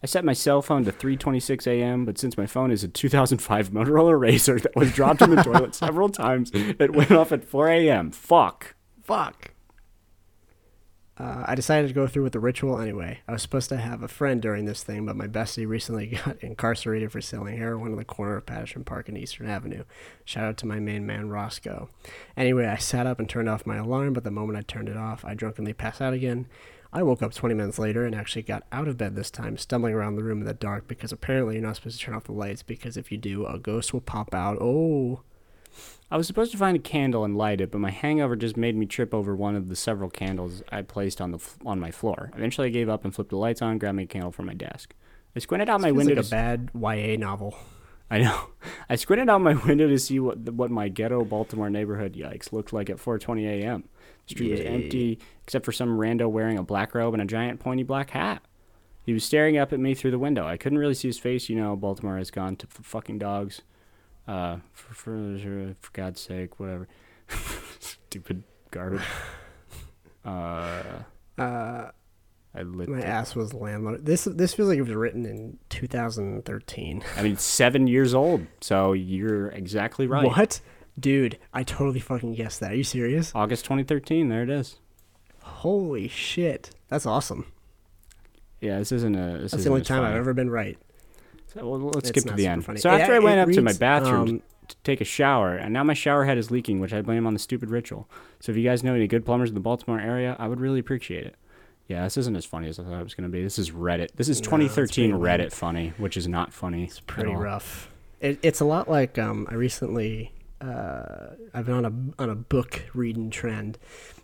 I 0.04 0.08
set 0.08 0.26
my 0.26 0.34
cell 0.34 0.62
phone 0.62 0.84
to 0.86 0.92
3:26 0.92 1.68
a.m., 1.68 2.06
but 2.06 2.18
since 2.18 2.38
my 2.38 2.48
phone 2.48 2.72
is 2.72 2.84
a 2.84 2.88
2005 2.88 3.70
Motorola 3.70 4.20
Razr 4.20 4.62
that 4.64 4.76
was 4.76 4.92
dropped 4.92 5.22
in 5.22 5.36
the 5.36 5.44
toilet 5.44 5.76
several 5.76 6.10
times, 6.10 6.52
it 6.54 6.94
went 6.96 7.12
off 7.12 7.32
at 7.32 7.44
4 7.44 7.70
a.m. 7.70 8.12
Fuck. 8.12 8.76
Fuck. 9.04 9.52
Uh, 11.22 11.44
I 11.46 11.54
decided 11.54 11.88
to 11.88 11.94
go 11.94 12.08
through 12.08 12.24
with 12.24 12.34
the 12.34 12.40
ritual 12.40 12.80
anyway. 12.80 13.20
I 13.28 13.34
was 13.34 13.44
supposed 13.44 13.70
to 13.70 13.78
have 13.78 14.02
a 14.02 14.08
friend 14.08 14.42
during 14.42 14.66
this 14.66 14.84
thing, 14.84 15.06
but 15.06 15.16
my 15.16 15.28
bestie 15.28 15.68
recently 15.68 16.08
got 16.26 16.42
incarcerated 16.42 17.12
for 17.12 17.22
selling 17.22 17.58
heroin 17.58 17.92
on 17.92 17.98
the 17.98 18.06
corner 18.06 18.38
of 18.38 18.48
Patterson 18.48 18.84
Park 18.84 19.08
and 19.08 19.16
Eastern 19.16 19.48
Avenue. 19.48 19.84
Shout 20.26 20.46
out 20.46 20.58
to 20.58 20.66
my 20.66 20.80
main 20.80 21.06
man, 21.06 21.30
Roscoe. 21.30 21.90
Anyway, 22.36 22.66
I 22.66 22.78
sat 22.78 23.06
up 23.06 23.20
and 23.20 23.30
turned 23.30 23.50
off 23.50 23.68
my 23.68 23.78
alarm, 23.78 24.14
but 24.14 24.24
the 24.24 24.32
moment 24.32 24.58
I 24.58 24.64
turned 24.64 24.90
it 24.90 24.98
off, 24.98 25.24
I 25.24 25.36
drunkenly 25.36 25.74
passed 25.74 26.02
out 26.02 26.14
again. 26.14 26.48
I 26.94 27.04
woke 27.04 27.22
up 27.22 27.34
20 27.34 27.56
minutes 27.56 27.80
later 27.80 28.06
and 28.06 28.14
actually 28.14 28.42
got 28.42 28.64
out 28.72 28.88
of 28.88 28.98
bed 28.98 29.16
this 29.16 29.32
time, 29.32 29.58
stumbling 29.58 29.94
around 29.94 30.16
the 30.16 30.24
room 30.24 30.40
in 30.42 30.46
the 30.46 30.54
dark 30.54 30.88
because 30.88 31.12
apparently 31.14 31.56
you're 31.56 31.64
not 31.64 31.78
supposed 31.78 32.00
to 32.00 32.06
turn 32.06 32.16
off 32.16 32.26
the 32.26 32.34
lights 32.34 32.64
because 32.64 32.98
if 32.98 33.12
you 33.12 33.18
do, 33.18 33.46
a 33.46 33.58
ghost 33.58 33.94
will 33.94 34.02
pop 34.02 34.36
out. 34.36 34.58
Oh, 34.60 35.22
I 36.10 36.18
was 36.18 36.28
supposed 36.28 36.52
to 36.52 36.58
find 36.58 36.76
a 36.76 36.82
candle 36.82 37.24
and 37.24 37.38
light 37.38 37.62
it, 37.62 37.72
but 37.72 37.80
my 37.80 37.92
hangover 37.92 38.36
just 38.36 38.58
made 38.58 38.76
me 38.76 38.86
trip 38.86 39.14
over 39.14 39.34
one 39.34 39.56
of 39.56 39.70
the 39.70 39.76
several 39.78 40.10
candles 40.10 40.62
I 40.70 40.82
placed 40.82 41.22
on 41.22 41.32
the 41.32 41.38
f- 41.38 41.58
on 41.66 41.80
my 41.80 41.92
floor. 41.92 42.30
Eventually, 42.36 42.68
I 42.68 42.72
gave 42.72 42.90
up 42.90 43.06
and 43.06 43.16
flipped 43.16 43.30
the 43.30 43.38
lights 43.38 43.62
on, 43.62 43.78
grabbed 43.78 44.00
a 44.00 44.06
candle 44.06 44.34
from 44.34 44.48
my 44.48 44.54
desk. 44.54 44.94
I 45.34 45.40
squinted 45.40 45.70
out 45.70 45.80
my 45.80 45.92
window 45.92 46.16
like 46.16 46.26
to 46.26 46.28
a 46.28 46.38
bad 46.38 46.72
YA 46.76 47.16
novel. 47.18 47.58
I 48.10 48.20
know. 48.20 48.50
I 48.90 48.98
squinted 48.98 49.30
out 49.30 49.40
my 49.40 49.54
window 49.54 49.88
to 49.88 49.98
see 49.98 50.20
what 50.20 50.38
what 50.52 50.70
my 50.70 50.90
ghetto 50.90 51.24
Baltimore 51.24 51.70
neighborhood 51.70 52.16
yikes 52.16 52.52
looked 52.52 52.74
like 52.74 52.90
at 52.90 52.98
4:20 52.98 53.46
a.m. 53.46 53.86
Street 54.28 54.52
was 54.52 54.60
empty 54.62 55.20
except 55.44 55.66
for 55.66 55.72
some 55.72 55.98
rando 55.98 56.30
wearing 56.30 56.58
a 56.58 56.64
black 56.64 56.96
robe 56.96 57.14
and 57.14 57.22
a 57.22 57.26
giant 57.26 57.60
pointy 57.60 57.84
black 57.84 58.12
hat. 58.12 58.42
He 59.06 59.14
was 59.14 59.24
staring 59.24 59.58
up 59.58 59.74
at 59.74 59.80
me 59.80 59.94
through 59.96 60.12
the 60.12 60.20
window. 60.20 60.46
I 60.46 60.58
couldn't 60.58 60.78
really 60.78 60.94
see 60.94 61.08
his 61.10 61.18
face. 61.18 61.50
You 61.50 61.56
know, 61.56 61.76
Baltimore 61.76 62.18
has 62.18 62.30
gone 62.32 62.56
to 62.58 62.68
f- 62.68 62.86
fucking 62.86 63.18
dogs. 63.20 63.62
Uh, 64.28 64.58
for, 64.72 64.94
for 64.94 65.74
for 65.80 65.92
God's 65.94 66.22
sake, 66.22 66.60
whatever. 66.60 66.88
Stupid 67.80 68.44
garbage. 68.72 69.02
Uh, 70.24 71.02
Uh, 71.38 71.90
I 72.54 72.62
lit. 72.64 72.90
my 72.90 73.02
ass 73.02 73.34
was 73.36 73.54
landlord. 73.56 74.06
This 74.06 74.26
this 74.26 74.54
feels 74.54 74.70
like 74.70 74.78
it 74.78 74.84
was 74.84 74.94
written 74.94 75.26
in 75.26 75.58
2013. 75.70 77.04
I 77.18 77.24
mean, 77.24 77.38
seven 77.38 77.88
years 77.88 78.14
old, 78.14 78.46
so 78.60 78.94
you're 78.94 79.48
exactly 79.48 80.06
right. 80.06 80.28
What? 80.28 80.60
Dude, 81.00 81.38
I 81.54 81.64
totally 81.64 82.00
fucking 82.00 82.36
guessed 82.36 82.60
that. 82.60 82.72
Are 82.72 82.76
you 82.76 82.84
serious? 82.84 83.32
August 83.34 83.66
2013. 83.66 84.30
There 84.30 84.44
it 84.44 84.50
is. 84.50 84.78
Holy 85.42 86.08
shit. 86.08 86.72
That's 86.90 87.06
awesome. 87.06 87.46
Yeah, 88.60 88.78
this 88.80 88.92
isn't 88.92 89.16
a. 89.16 89.40
This 89.40 89.52
That's 89.52 89.52
the 89.52 89.58
isn't 89.60 89.72
only 89.72 89.82
as 89.82 89.88
time 89.88 90.04
I've 90.04 90.16
ever 90.16 90.34
been 90.34 90.50
right. 90.50 90.78
So, 91.54 91.68
well, 91.68 91.80
let's 91.80 92.10
skip 92.10 92.24
to 92.26 92.34
the 92.34 92.48
end. 92.48 92.64
funny. 92.66 92.80
So 92.80 92.92
It- 92.94 93.02
after 93.02 93.14
I 93.14 93.20
went 93.20 93.40
up 93.40 93.50
to 93.50 93.62
my 93.62 93.74
bathroom 93.74 94.22
um, 94.30 94.42
to 94.68 94.76
take 94.84 95.02
a 95.02 95.06
shower, 95.06 95.56
and 95.56 95.74
now 95.74 95.84
my 95.84 95.94
shower 95.94 96.26
head 96.26 96.38
is 96.38 96.52
leaking, 96.52 96.80
which 96.80 96.94
I 96.94 97.02
blame 97.02 97.26
on 97.26 97.34
the 97.34 97.40
stupid 97.40 97.70
ritual. 97.70 98.08
So 98.40 98.52
if 98.52 98.58
you 98.58 98.64
guys 98.64 98.84
know 98.84 98.94
any 98.94 99.08
good 99.08 99.26
plumbers 99.26 99.50
in 99.50 99.56
the 99.56 99.62
Baltimore 99.62 100.00
area, 100.00 100.36
I 100.40 100.48
would 100.48 100.60
really 100.60 100.80
appreciate 100.80 101.26
it. 101.26 101.36
Yeah, 101.88 102.04
this 102.04 102.16
isn't 102.18 102.36
as 102.38 102.46
funny 102.46 102.70
as 102.70 102.80
I 102.80 102.84
thought 102.84 103.00
it 103.02 103.04
was 103.04 103.16
going 103.16 103.30
to 103.30 103.32
be. 103.36 103.44
This 103.44 103.60
is 103.60 103.72
Reddit. 103.72 104.10
This 104.16 104.30
is 104.30 104.40
No, 104.40 104.46
2013 104.46 105.12
pretty 105.12 105.24
Reddit 105.26 105.40
lame. 105.40 105.50
funny, 105.50 105.94
which 105.98 106.16
is 106.16 106.28
not 106.28 106.54
funny. 106.54 106.86
It's 106.86 107.02
pretty 107.02 107.34
rough. 107.34 107.90
It, 108.22 108.40
it's 108.44 108.62
a 108.62 108.66
lot 108.66 108.90
like 108.90 109.18
um, 109.18 109.48
I 109.50 109.56
recently 109.56 110.32
uh, 110.62 111.36
I've 111.54 111.66
been 111.66 111.76
on 111.76 111.86
a 112.18 112.22
on 112.22 112.30
a 112.30 112.36
book 112.36 112.84
reading 112.94 113.30
trend, 113.30 113.78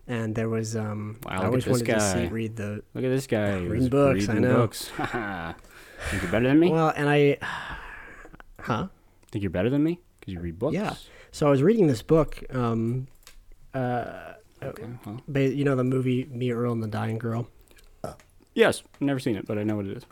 and 0.07 0.35
there 0.35 0.49
was 0.49 0.75
um, 0.75 1.19
Wow, 1.25 1.31
I 1.41 1.45
always 1.45 1.65
wanted 1.67 1.85
to 1.87 1.99
see 1.99 2.27
read 2.27 2.55
the 2.55 2.83
Look 2.93 3.03
at 3.03 3.09
this 3.09 3.27
guy. 3.27 3.55
Reading 3.55 3.75
He's 3.81 3.89
books, 3.89 4.29
I 4.29 4.33
reading 4.33 4.49
know. 4.49 4.55
books. 4.57 4.91
Think 6.09 6.21
you're 6.23 6.31
better 6.31 6.47
than 6.47 6.59
me? 6.59 6.69
well, 6.69 6.93
and 6.95 7.09
I, 7.09 7.37
huh? 8.61 8.87
Think 9.31 9.41
you're 9.43 9.49
better 9.49 9.69
than 9.69 9.83
me? 9.83 9.99
Because 10.19 10.33
you 10.35 10.39
read 10.39 10.59
books? 10.59 10.75
Yeah. 10.75 10.93
So 11.31 11.47
I 11.47 11.49
was 11.49 11.63
reading 11.63 11.87
this 11.87 12.01
book. 12.03 12.43
Um, 12.53 13.07
uh, 13.73 14.33
Okay, 14.63 14.85
well. 15.05 15.21
you 15.43 15.63
know 15.63 15.75
the 15.75 15.83
movie 15.83 16.25
Me 16.25 16.51
Earl 16.51 16.71
and 16.73 16.81
the 16.83 16.87
Dying 16.87 17.17
Girl. 17.19 17.47
Yes, 18.55 18.81
never 18.99 19.19
seen 19.19 19.35
it, 19.35 19.45
but 19.45 19.59
I 19.59 19.63
know 19.63 19.75
what 19.75 19.85
it 19.85 19.95
is. 19.97 20.03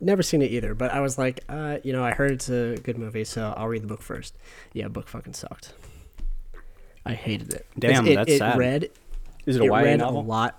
Never 0.00 0.22
seen 0.22 0.42
it 0.42 0.50
either, 0.50 0.74
but 0.74 0.90
I 0.92 1.00
was 1.00 1.16
like, 1.18 1.44
uh, 1.48 1.78
you 1.82 1.92
know, 1.92 2.04
I 2.04 2.10
heard 2.10 2.32
it's 2.32 2.48
a 2.50 2.76
good 2.82 2.98
movie, 2.98 3.24
so 3.24 3.54
I'll 3.56 3.68
read 3.68 3.82
the 3.82 3.86
book 3.86 4.02
first. 4.02 4.36
Yeah, 4.72 4.88
book 4.88 5.08
fucking 5.08 5.34
sucked. 5.34 5.72
I 7.06 7.14
hated 7.14 7.52
it. 7.54 7.66
Damn, 7.78 8.06
it, 8.06 8.14
that's 8.14 8.30
it 8.32 8.38
sad. 8.38 8.58
read 8.58 8.90
Is 9.46 9.56
it 9.56 9.70
read 9.70 10.00
a 10.00 10.10
lot. 10.10 10.58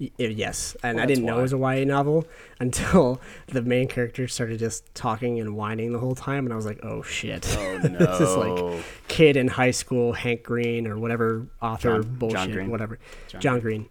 uh, 0.00 0.06
yes, 0.18 0.76
and 0.82 0.96
Well, 0.96 1.02
I 1.04 1.06
didn't 1.06 1.24
know 1.24 1.38
it 1.38 1.42
was 1.42 1.52
a 1.52 1.58
YA 1.58 1.84
novel 1.84 2.26
until 2.60 3.20
the 3.46 3.62
main 3.62 3.86
character 3.88 4.26
started 4.28 4.58
just 4.58 4.92
talking 4.94 5.38
and 5.40 5.56
whining 5.56 5.92
the 5.92 5.98
whole 5.98 6.14
time, 6.14 6.44
and 6.46 6.52
I 6.52 6.56
was 6.56 6.66
like, 6.66 6.80
"Oh 6.82 7.02
shit!" 7.02 7.46
Oh, 7.58 7.78
no! 7.78 7.98
this 7.98 8.20
is 8.20 8.36
like 8.36 8.84
kid 9.08 9.36
in 9.36 9.48
high 9.48 9.70
school, 9.70 10.12
Hank 10.12 10.42
Green 10.42 10.86
or 10.86 10.98
whatever 10.98 11.46
author 11.62 11.94
John- 11.94 12.02
John 12.02 12.18
bullshit, 12.18 12.52
Green. 12.52 12.70
whatever. 12.70 12.98
John 13.28 13.40
John, 13.40 13.60
Green. 13.60 13.88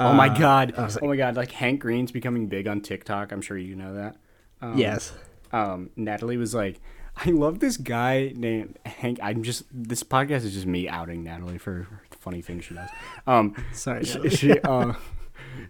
Oh 0.00 0.12
my 0.12 0.28
Uh, 0.28 0.38
god! 0.38 0.76
Was 0.76 0.94
like- 0.96 1.04
oh 1.04 1.08
my 1.08 1.16
god! 1.16 1.36
Like 1.36 1.50
Hank 1.52 1.80
Green's 1.80 2.12
becoming 2.12 2.46
big 2.48 2.68
on 2.68 2.80
TikTok. 2.80 3.32
I'm 3.32 3.40
sure 3.42 3.56
you 3.58 3.74
know 3.76 3.94
that. 3.94 4.16
Um, 4.62 4.76
yes. 4.78 5.12
Um, 5.52 5.90
Natalie 5.96 6.36
was 6.36 6.54
like, 6.54 6.80
"I 7.16 7.30
love 7.30 7.58
this 7.60 7.76
guy 7.76 8.32
named 8.36 8.78
Hank." 8.86 9.18
I'm 9.22 9.42
just 9.42 9.64
this 9.72 10.02
podcast 10.02 10.44
is 10.44 10.54
just 10.54 10.66
me 10.66 10.88
outing 10.88 11.24
Natalie 11.24 11.58
for 11.58 11.86
funny 12.20 12.42
things 12.42 12.64
she 12.64 12.74
does. 12.74 12.90
Um, 13.26 13.54
Sorry. 13.72 14.04
she, 14.04 14.28
she 14.30 14.60
uh, 14.60 14.92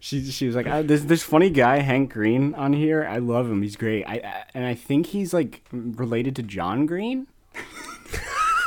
she 0.00 0.24
she 0.30 0.46
was 0.46 0.56
like, 0.56 0.66
"Uh, 0.66 0.82
"There's 0.82 1.06
this 1.06 1.22
funny 1.22 1.50
guy 1.50 1.78
Hank 1.80 2.12
Green 2.12 2.54
on 2.54 2.72
here. 2.72 3.06
I 3.08 3.18
love 3.18 3.50
him. 3.50 3.62
He's 3.62 3.76
great. 3.76 4.04
I, 4.04 4.14
I 4.14 4.44
and 4.54 4.64
I 4.66 4.74
think 4.74 5.06
he's 5.06 5.32
like 5.32 5.62
related 5.72 6.34
to 6.36 6.42
John 6.42 6.86
Green." 6.86 7.26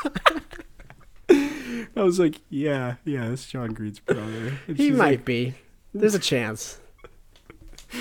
I 1.95 2.03
was 2.03 2.19
like, 2.19 2.39
"Yeah, 2.49 2.95
yeah, 3.05 3.29
that's 3.29 3.45
John 3.45 3.73
Green's 3.73 3.99
brother." 3.99 4.57
And 4.67 4.77
He 4.77 4.91
might 4.91 5.11
like, 5.11 5.25
be. 5.25 5.53
There's 5.93 6.15
a 6.15 6.19
chance. 6.19 6.79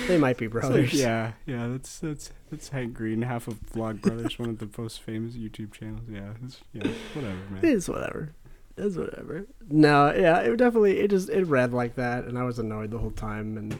They 0.07 0.17
might 0.17 0.37
be 0.37 0.45
It's 0.47 0.53
like, 0.55 0.61
brothers. 0.61 0.93
yeah, 0.93 1.33
yeah, 1.45 1.67
that's 1.67 1.99
that's 1.99 2.31
that's 2.49 2.69
Hank 2.69 2.93
Green, 2.93 3.21
half 3.23 3.47
of 3.47 3.55
Vlog 3.73 4.01
Brothers, 4.01 4.39
one 4.39 4.49
of 4.49 4.59
the 4.59 4.69
most 4.77 5.01
famous 5.01 5.33
YouTube 5.33 5.73
channels. 5.73 6.01
Yeah, 6.09 6.31
it's, 6.43 6.61
yeah, 6.73 6.91
whatever, 7.13 7.35
man. 7.49 7.59
It's 7.63 7.89
whatever. 7.89 8.33
It's 8.77 8.95
whatever. 8.95 9.45
No, 9.69 10.13
yeah, 10.13 10.39
it 10.39 10.55
definitely 10.57 10.99
it 10.99 11.09
just 11.09 11.29
it 11.29 11.43
read 11.45 11.73
like 11.73 11.95
that, 11.95 12.23
and 12.25 12.37
I 12.37 12.43
was 12.43 12.59
annoyed 12.59 12.91
the 12.91 12.97
whole 12.99 13.11
time, 13.11 13.57
and 13.57 13.73
it 13.73 13.79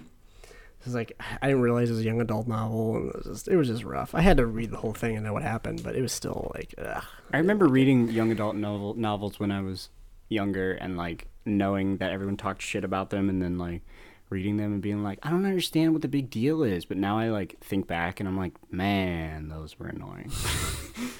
was 0.85 0.93
like 0.93 1.13
I 1.41 1.47
didn't 1.47 1.61
realize 1.61 1.89
it 1.89 1.93
was 1.93 2.01
a 2.01 2.05
young 2.05 2.19
adult 2.19 2.47
novel, 2.47 2.97
and 2.97 3.09
it 3.09 3.15
was 3.15 3.25
just 3.25 3.47
it 3.47 3.55
was 3.55 3.69
just 3.69 3.85
rough. 3.85 4.13
I 4.13 4.19
had 4.19 4.35
to 4.37 4.45
read 4.45 4.71
the 4.71 4.77
whole 4.77 4.93
thing 4.93 5.15
and 5.15 5.25
know 5.25 5.31
what 5.31 5.43
happened, 5.43 5.81
but 5.81 5.95
it 5.95 6.01
was 6.01 6.11
still 6.11 6.51
like, 6.53 6.75
ugh. 6.77 7.03
I 7.31 7.37
remember 7.37 7.67
reading 7.67 8.09
young 8.09 8.31
adult 8.31 8.57
novel 8.57 8.95
novels 8.95 9.39
when 9.39 9.51
I 9.51 9.61
was 9.61 9.87
younger, 10.31 10.73
and 10.73 10.97
like 10.97 11.27
knowing 11.45 11.97
that 11.97 12.11
everyone 12.11 12.37
talked 12.37 12.61
shit 12.61 12.83
about 12.83 13.09
them, 13.09 13.29
and 13.29 13.41
then 13.41 13.57
like 13.57 13.81
reading 14.29 14.57
them 14.57 14.73
and 14.73 14.81
being 14.81 15.03
like, 15.03 15.19
I 15.21 15.29
don't 15.29 15.45
understand 15.45 15.93
what 15.93 16.01
the 16.01 16.07
big 16.07 16.29
deal 16.29 16.63
is. 16.63 16.85
But 16.85 16.97
now 16.97 17.19
I 17.19 17.29
like 17.29 17.59
think 17.61 17.87
back, 17.87 18.19
and 18.19 18.27
I'm 18.27 18.37
like, 18.37 18.53
man, 18.71 19.49
those 19.49 19.77
were 19.77 19.87
annoying. 19.87 20.31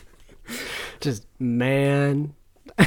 just 0.99 1.25
man. 1.39 2.33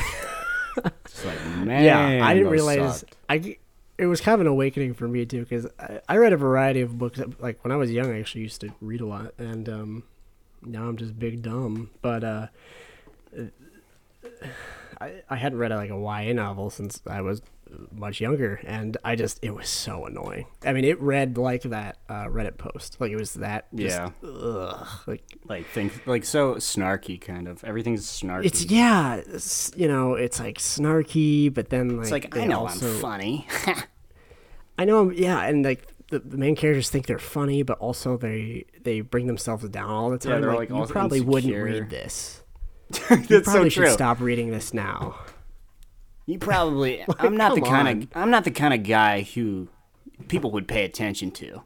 It's 0.77 1.25
like, 1.25 1.39
man, 1.59 1.85
yeah, 1.85 2.27
I 2.27 2.35
didn't 2.35 2.51
realize 2.51 3.01
sucked. 3.01 3.17
I. 3.29 3.59
It 3.97 4.07
was 4.07 4.21
kind 4.21 4.35
of 4.35 4.41
an 4.41 4.49
awakening 4.49 4.95
for 4.95 5.07
me 5.07 5.25
too, 5.25 5.43
because 5.43 5.69
I, 5.79 6.01
I 6.09 6.17
read 6.17 6.33
a 6.33 6.37
variety 6.37 6.81
of 6.81 6.99
books. 6.99 7.21
Like 7.39 7.63
when 7.63 7.71
I 7.71 7.77
was 7.77 7.93
young, 7.93 8.11
I 8.11 8.19
actually 8.19 8.41
used 8.41 8.61
to 8.63 8.75
read 8.81 9.01
a 9.01 9.07
lot, 9.07 9.35
and 9.39 9.69
um, 9.69 10.03
now 10.63 10.89
I'm 10.89 10.97
just 10.97 11.17
big 11.17 11.43
dumb. 11.43 11.91
But 12.03 12.25
uh, 12.25 12.47
I 15.01 15.23
I 15.31 15.37
hadn't 15.37 15.59
read 15.59 15.71
like 15.73 15.91
a 15.91 15.99
YA 15.99 16.33
novel 16.33 16.71
since 16.71 17.01
I 17.07 17.21
was 17.21 17.43
much 17.91 18.21
younger, 18.21 18.61
and 18.65 18.97
I 19.05 19.17
just 19.17 19.39
it 19.43 19.53
was 19.55 19.69
so 19.69 20.05
annoying. 20.07 20.47
I 20.65 20.73
mean, 20.73 20.85
it 20.85 21.01
read 21.01 21.37
like 21.37 21.63
that 21.63 21.97
uh, 22.09 22.27
Reddit 22.27 22.57
post, 22.57 22.97
like 23.01 23.11
it 23.11 23.17
was 23.17 23.35
that. 23.35 23.67
Just, 23.75 23.97
Yeah. 23.97 24.11
Ugh, 24.29 24.87
like 25.07 25.23
Like 25.49 25.67
think 25.67 26.07
like 26.07 26.25
so 26.25 26.55
snarky, 26.57 27.21
kind 27.21 27.49
of. 27.49 27.65
Everything's 27.65 28.07
snarky. 28.07 28.45
it's 28.47 28.65
yeah, 28.67 29.17
it's, 29.17 29.73
you 29.77 29.89
know, 29.89 30.15
it's 30.15 30.39
like 30.39 30.59
snarky, 30.59 31.53
but 31.53 31.71
then 31.71 31.97
like 31.97 32.03
It's 32.03 32.13
like 32.13 32.37
I 32.37 32.47
know 32.47 32.61
also, 32.61 32.87
I'm 32.95 33.01
funny. 33.01 33.47
I 34.79 34.85
know, 34.85 35.01
I'm, 35.01 35.13
yeah, 35.13 35.43
and 35.45 35.65
like 35.65 35.87
the, 36.11 36.19
the 36.21 36.37
main 36.37 36.55
characters 36.57 36.91
think 36.91 37.07
they're 37.07 37.19
funny, 37.19 37.63
but 37.63 37.79
also 37.79 38.17
they 38.17 38.67
they 38.83 39.01
bring 39.01 39.27
themselves 39.27 39.69
down 39.69 39.91
all 39.91 40.11
the 40.11 40.29
Yeah, 40.29 40.35
time. 40.35 40.43
they're, 40.43 40.55
like, 40.55 40.71
like, 40.71 40.89
you 40.89 40.93
probably 40.93 41.21
wouldn't 41.21 41.55
read 41.55 41.91
this. 41.91 42.43
That's 43.09 43.31
You 43.31 43.45
so 43.45 43.53
probably 43.53 43.71
should 43.71 43.91
stop 43.91 44.21
reading 44.21 44.51
this 44.51 44.75
now. 44.75 45.17
You 46.27 46.39
probably. 46.39 47.05
I'm 47.19 47.37
not 47.37 47.55
the 47.55 47.61
kind 47.61 47.89
on. 47.89 48.03
of. 48.03 48.09
I'm 48.15 48.31
not 48.31 48.45
the 48.45 48.51
kind 48.51 48.75
of 48.75 48.83
guy 48.83 49.23
who 49.23 49.69
people 50.29 50.51
would 50.53 50.69
pay 50.69 50.85
attention 50.85 51.31
to. 51.33 51.63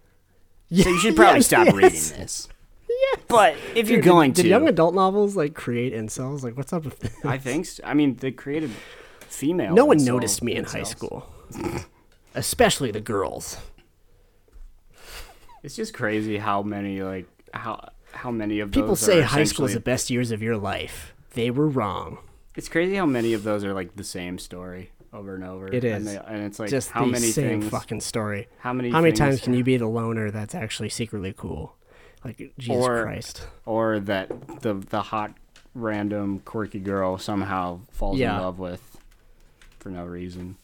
Yeah, 0.69 0.85
So 0.85 0.91
you 0.91 0.99
should 0.99 1.17
probably 1.17 1.39
yes, 1.39 1.47
stop 1.47 1.67
yes. 1.67 1.75
reading 1.75 1.91
this. 1.91 2.49
Yes. 2.89 3.23
But 3.29 3.57
if 3.75 3.89
you're 3.89 4.01
going 4.01 4.33
did, 4.33 4.37
to, 4.37 4.43
did 4.43 4.49
young 4.49 4.69
adult 4.69 4.95
novels 4.95 5.37
like 5.37 5.55
create 5.55 5.95
incels? 5.95 6.43
Like, 6.43 6.57
what's 6.57 6.73
up 6.73 6.85
with 6.85 6.99
this? 6.99 7.13
I 7.25 7.39
think. 7.39 7.67
So. 7.67 7.83
I 7.85 7.95
mean, 7.95 8.17
they 8.17 8.33
created 8.33 8.71
female. 9.21 9.75
no 9.75 9.85
one 9.85 10.05
noticed 10.05 10.43
me 10.43 10.57
in 10.57 10.65
high 10.65 10.83
school, 10.83 11.31
especially 12.35 12.91
the 12.91 13.01
girls. 13.01 13.59
It's 15.63 15.77
just 15.77 15.93
crazy 15.93 16.39
how 16.39 16.63
many 16.63 17.03
like 17.03 17.27
how 17.53 17.91
how 18.13 18.31
many 18.31 18.61
of 18.61 18.71
People 18.71 18.97
say 18.97 19.23
high 19.23 19.45
school 19.45 19.67
is 19.67 19.75
the 19.75 19.81
best 19.81 20.11
years 20.11 20.31
of 20.31 20.43
your 20.43 20.57
life. 20.57 21.15
They 21.35 21.51
were 21.51 21.69
wrong. 21.69 22.19
It's 22.57 22.69
crazy 22.69 22.97
how 22.97 23.07
many 23.07 23.35
of 23.35 23.43
those 23.45 23.65
are 23.65 23.73
like 23.73 23.95
the 23.97 24.05
same 24.05 24.39
story 24.39 24.91
over 25.13 25.35
and 25.35 25.45
over. 25.45 25.73
It 25.73 25.85
is, 25.85 25.95
and, 25.95 26.07
they- 26.07 26.17
and 26.27 26.43
it's 26.45 26.59
like 26.59 26.71
Just 26.71 26.91
how 26.91 27.05
the 27.05 27.13
many 27.13 27.29
same 27.29 27.61
things. 27.61 27.71
fucking 27.71 28.01
story. 28.01 28.49
How 28.59 28.73
many? 28.73 28.91
How 28.91 29.01
many 29.01 29.13
times 29.13 29.41
can 29.41 29.55
you 29.55 29.63
be 29.65 29.77
the 29.77 29.87
loner 29.87 30.31
that's 30.31 30.55
actually 30.55 30.89
secretly 30.89 31.33
cool? 31.37 31.77
Like 32.25 32.53
Jesus 32.59 32.77
Or- 32.85 33.03
Christ. 33.05 33.47
Or 33.65 34.01
that 34.01 34.61
the 34.63 34.75
the 34.75 35.03
hot 35.03 35.35
random 35.75 36.41
quirky 36.41 36.81
girl 36.81 37.17
somehow 37.19 37.81
falls 37.93 38.19
Yeah. 38.19 38.37
in 38.37 38.43
love 38.43 38.59
with 38.59 38.99
for 39.79 39.91
no 39.91 40.05
reason. 40.05 40.57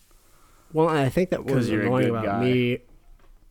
Well, 0.72 0.88
I 0.88 1.08
think 1.08 1.30
that 1.30 1.44
was 1.44 1.68
annoying 1.68 2.10
about 2.10 2.24
guy. 2.24 2.40
me, 2.42 2.78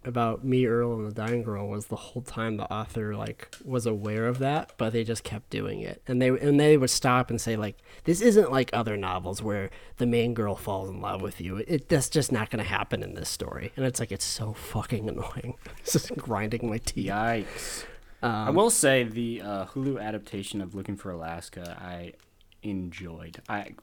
about 0.05 0.43
me, 0.43 0.65
Earl, 0.65 0.93
and 0.93 1.07
the 1.07 1.13
Dying 1.13 1.43
Girl 1.43 1.67
was 1.67 1.87
the 1.87 1.95
whole 1.95 2.21
time 2.21 2.57
the 2.57 2.71
author 2.71 3.15
like 3.15 3.55
was 3.63 3.85
aware 3.85 4.27
of 4.27 4.39
that, 4.39 4.73
but 4.77 4.91
they 4.93 5.03
just 5.03 5.23
kept 5.23 5.49
doing 5.49 5.81
it, 5.81 6.01
and 6.07 6.21
they 6.21 6.29
and 6.29 6.59
they 6.59 6.77
would 6.77 6.89
stop 6.89 7.29
and 7.29 7.39
say 7.39 7.55
like, 7.55 7.77
"This 8.03 8.21
isn't 8.21 8.51
like 8.51 8.69
other 8.73 8.97
novels 8.97 9.41
where 9.41 9.69
the 9.97 10.05
main 10.05 10.33
girl 10.33 10.55
falls 10.55 10.89
in 10.89 11.01
love 11.01 11.21
with 11.21 11.39
you. 11.41 11.57
It 11.67 11.89
that's 11.89 12.09
just 12.09 12.31
not 12.31 12.49
going 12.49 12.63
to 12.63 12.69
happen 12.69 13.03
in 13.03 13.13
this 13.13 13.29
story." 13.29 13.71
And 13.75 13.85
it's 13.85 13.99
like 13.99 14.11
it's 14.11 14.25
so 14.25 14.53
fucking 14.53 15.07
annoying. 15.09 15.55
It's 15.79 15.93
just 15.93 16.15
grinding 16.15 16.69
my 16.69 16.77
teeth. 16.77 17.07
Yikes! 17.09 17.85
I 18.21 18.47
Um, 18.47 18.55
will 18.55 18.69
say 18.69 19.03
the 19.03 19.41
uh, 19.41 19.65
Hulu 19.65 20.01
adaptation 20.01 20.61
of 20.61 20.73
Looking 20.75 20.95
for 20.95 21.11
Alaska 21.11 21.77
I 21.81 22.13
enjoyed. 22.61 23.41
I 23.49 23.75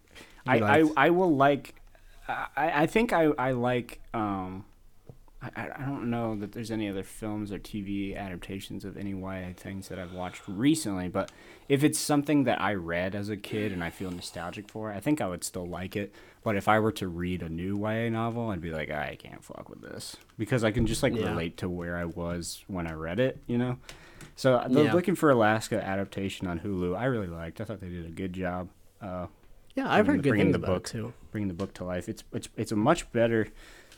I, 0.46 0.60
I. 0.60 0.84
I 0.96 1.10
will 1.10 1.34
like. 1.36 1.74
I, 2.28 2.82
I 2.82 2.86
think 2.86 3.12
I 3.12 3.24
I 3.38 3.52
like. 3.52 4.00
Um, 4.14 4.64
I, 5.42 5.68
I 5.74 5.86
don't 5.86 6.10
know 6.10 6.36
that 6.36 6.52
there's 6.52 6.70
any 6.70 6.88
other 6.88 7.02
films 7.02 7.50
or 7.50 7.58
TV 7.58 8.14
adaptations 8.14 8.84
of 8.84 8.98
any 8.98 9.12
YA 9.14 9.54
things 9.56 9.88
that 9.88 9.98
I've 9.98 10.12
watched 10.12 10.42
recently, 10.46 11.08
but 11.08 11.32
if 11.68 11.82
it's 11.82 11.98
something 11.98 12.44
that 12.44 12.60
I 12.60 12.74
read 12.74 13.14
as 13.14 13.30
a 13.30 13.38
kid 13.38 13.72
and 13.72 13.82
I 13.82 13.88
feel 13.88 14.10
nostalgic 14.10 14.68
for, 14.68 14.92
I 14.92 15.00
think 15.00 15.20
I 15.22 15.28
would 15.28 15.42
still 15.42 15.66
like 15.66 15.96
it. 15.96 16.14
But 16.42 16.56
if 16.56 16.68
I 16.68 16.78
were 16.78 16.92
to 16.92 17.08
read 17.08 17.42
a 17.42 17.48
new 17.48 17.78
YA 17.78 18.10
novel, 18.10 18.50
I'd 18.50 18.60
be 18.60 18.70
like, 18.70 18.90
I 18.90 19.16
can't 19.18 19.42
fuck 19.42 19.70
with 19.70 19.80
this 19.80 20.16
because 20.36 20.62
I 20.62 20.72
can 20.72 20.86
just 20.86 21.02
like 21.02 21.14
Yeah. 21.16 21.30
relate 21.30 21.56
to 21.58 21.70
where 21.70 21.96
I 21.96 22.04
was 22.04 22.62
when 22.66 22.86
I 22.86 22.92
read 22.92 23.18
it, 23.18 23.38
you 23.46 23.56
know. 23.56 23.78
So 24.36 24.62
the 24.68 24.84
Yeah. 24.84 24.92
Looking 24.92 25.14
for 25.14 25.30
Alaska 25.30 25.82
adaptation 25.82 26.46
on 26.48 26.60
Hulu, 26.60 26.94
I 26.98 27.06
really 27.06 27.26
liked. 27.28 27.62
I 27.62 27.64
thought 27.64 27.80
they 27.80 27.88
did 27.88 28.04
a 28.04 28.10
good 28.10 28.34
job. 28.34 28.68
Uh, 29.00 29.26
yeah, 29.74 29.90
I've 29.90 30.06
heard 30.06 30.18
the- 30.22 30.30
good 30.30 30.38
things 30.38 30.52
the 30.52 30.58
about 30.58 30.66
book 30.66 30.86
it 30.88 30.90
too. 30.90 31.12
bringing 31.30 31.48
the 31.48 31.54
book 31.54 31.72
to 31.74 31.84
life. 31.84 32.08
It's 32.10 32.24
it's 32.34 32.50
it's 32.58 32.72
a 32.72 32.76
much 32.76 33.10
better 33.12 33.48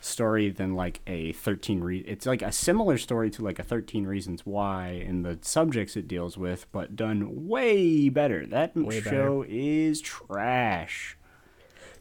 story 0.05 0.51
than 0.51 0.75
like 0.75 1.01
a 1.07 1.33
13 1.33 1.81
re- 1.81 1.99
it's 2.07 2.27
like 2.27 2.43
a 2.43 2.51
similar 2.53 2.99
story 2.99 3.31
to 3.31 3.43
like 3.43 3.59
a 3.59 3.63
13 3.63 4.05
reasons 4.07 4.45
why 4.45 4.89
in 4.89 5.23
the 5.23 5.39
subjects 5.43 5.97
it 5.97 6.09
deals 6.09 6.37
with 6.37 6.67
but 6.73 6.97
done 6.97 7.47
way 7.47 8.09
better 8.09 8.45
that 8.45 8.75
Way 8.77 9.01
better. 9.01 9.11
show 9.17 9.45
is 9.49 10.01
trash 10.01 11.17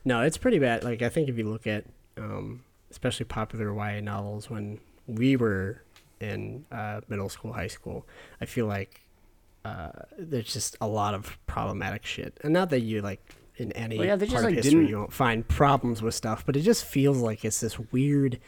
No, 0.04 0.22
it's 0.22 0.38
pretty 0.38 0.58
bad. 0.60 0.84
Like 0.84 1.02
I 1.04 1.10
think 1.10 1.30
if 1.30 1.38
you 1.38 1.48
look 1.48 1.68
at, 1.68 1.86
um, 2.18 2.64
especially 2.90 3.26
popular 3.26 3.72
YA 3.74 4.02
novels 4.02 4.50
when 4.50 4.80
we 5.06 5.36
were 5.36 5.84
in 6.20 6.66
uh, 6.72 7.02
middle 7.08 7.30
school, 7.30 7.54
high 7.54 7.68
school, 7.68 8.08
I 8.42 8.46
feel 8.46 8.66
like 8.66 9.02
uh, 9.64 9.92
there's 10.18 10.52
just 10.52 10.76
a 10.82 10.88
lot 10.88 11.14
of 11.14 11.38
problematic 11.46 12.04
shit. 12.04 12.40
And 12.44 12.52
not 12.52 12.72
that 12.72 12.80
you 12.82 13.02
like 13.02 13.22
in 13.58 13.72
any 13.74 13.98
Well, 13.98 14.08
yeah, 14.08 14.16
they 14.16 14.26
just, 14.26 14.36
part 14.36 14.46
like, 14.46 14.56
history 14.56 14.72
didn't- 14.72 14.90
you 14.90 14.98
won't 14.98 15.14
find 15.14 15.48
problems 15.48 16.02
with 16.02 16.16
stuff, 16.16 16.46
but 16.46 16.56
it 16.56 16.62
just 16.62 16.86
feels 16.86 17.18
like 17.18 17.44
it's 17.46 17.60
this 17.60 17.78
weird 17.80 18.40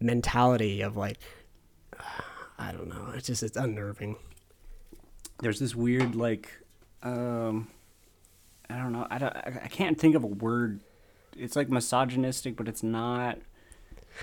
mentality 0.00 0.80
of 0.80 0.96
like, 0.96 1.18
I 2.58 2.72
don't 2.72 2.88
know. 2.88 3.12
It's 3.14 3.26
just 3.26 3.42
it's 3.42 3.56
unnerving. 3.56 4.16
there's 5.40 5.58
this 5.58 5.74
weird 5.74 6.14
like 6.14 6.50
um 7.02 7.68
i 8.68 8.76
don't 8.76 8.92
know 8.92 9.06
i 9.10 9.16
don't 9.16 9.34
i 9.34 9.60
I 9.64 9.68
can't 9.68 9.98
think 9.98 10.14
of 10.14 10.22
a 10.22 10.26
word 10.26 10.80
it's 11.34 11.56
like 11.56 11.70
misogynistic 11.70 12.56
but 12.56 12.68
it's 12.68 12.82
not 12.82 13.38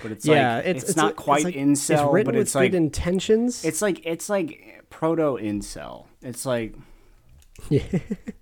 but 0.00 0.12
it's 0.12 0.24
yeah, 0.24 0.56
like 0.58 0.66
it's, 0.66 0.84
it's, 0.84 0.96
not 0.96 1.16
quite 1.16 1.42
like, 1.42 1.56
incel 1.56 1.90
It's 2.04 2.12
written 2.12 2.24
but 2.26 2.34
with 2.36 2.42
it's 2.42 2.54
like 2.54 2.70
good 2.70 2.76
intentions. 2.76 3.64
it's 3.64 3.82
like 3.82 4.06
it's 4.06 4.28
like 4.28 4.84
proto 4.90 5.42
incel 5.42 6.06
it's 6.22 6.46
like 6.46 6.76
yeah. 7.70 7.82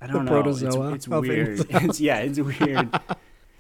I 0.01 0.07
don't 0.07 0.25
The 0.25 0.31
know. 0.31 0.31
protozoa 0.43 0.93
It's, 0.95 1.07
it's 1.07 1.09
weird. 1.09 1.61
it's, 1.71 2.01
yeah, 2.01 2.19
it's 2.19 2.39
weird. 2.61 3.01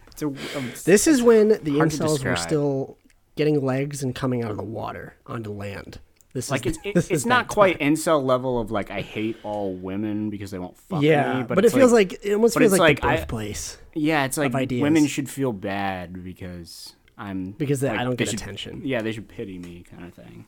It's 0.09 0.23
a, 0.23 0.27
um, 0.27 0.73
This 0.85 1.07
is 1.07 1.23
when 1.23 1.49
the 1.49 1.59
incels 1.79 2.25
were 2.25 2.37
still 2.37 2.97
getting 3.37 3.65
legs 3.65 4.03
and 4.03 4.15
coming 4.15 4.43
out 4.43 4.51
of 4.51 4.57
the 4.57 4.63
water 4.63 5.15
onto 5.27 5.51
land. 5.53 5.99
This 6.33 6.51
like 6.51 6.67
is 6.67 6.79
it's 6.85 7.09
it, 7.09 7.15
it's 7.15 7.25
not 7.27 7.49
quite 7.49 7.79
incel 7.79 8.23
level 8.23 8.61
of 8.61 8.71
like 8.71 8.91
I 8.91 9.01
hate 9.01 9.39
all 9.43 9.73
women 9.73 10.29
because 10.29 10.51
they 10.51 10.59
won't 10.59 10.77
fuck 10.77 10.99
time. 10.99 11.03
Yeah, 11.03 11.39
me. 11.39 11.43
but, 11.45 11.55
But, 11.55 11.65
it 11.65 11.73
feels 11.73 11.93
like, 11.93 12.13
it 12.23 12.35
almost 12.35 12.59
feels 12.59 12.75
it's 12.75 12.79
like, 12.81 13.01
the 13.01 13.07
like 13.07 13.15
I- 13.15 13.21
birthplace 13.21 13.79
yeah, 13.95 14.25
it's 14.27 14.37
like 14.37 14.53
women 14.53 15.07
should 15.07 15.31
feel 15.31 15.55
bad 15.55 16.23
because 16.23 16.95
I'm 17.17 17.53
because 17.53 17.81
they, 17.81 17.89
like, 17.89 17.99
I 18.01 18.05
don't 18.05 18.17
get 18.17 18.29
should- 18.29 18.41
attention. 18.41 18.83
Yeah, 18.85 19.01
they 19.01 19.13
should 19.13 19.29
pity 19.29 19.59
me, 19.59 19.85
kind 19.91 20.05
of 20.05 20.13
thing. 20.13 20.45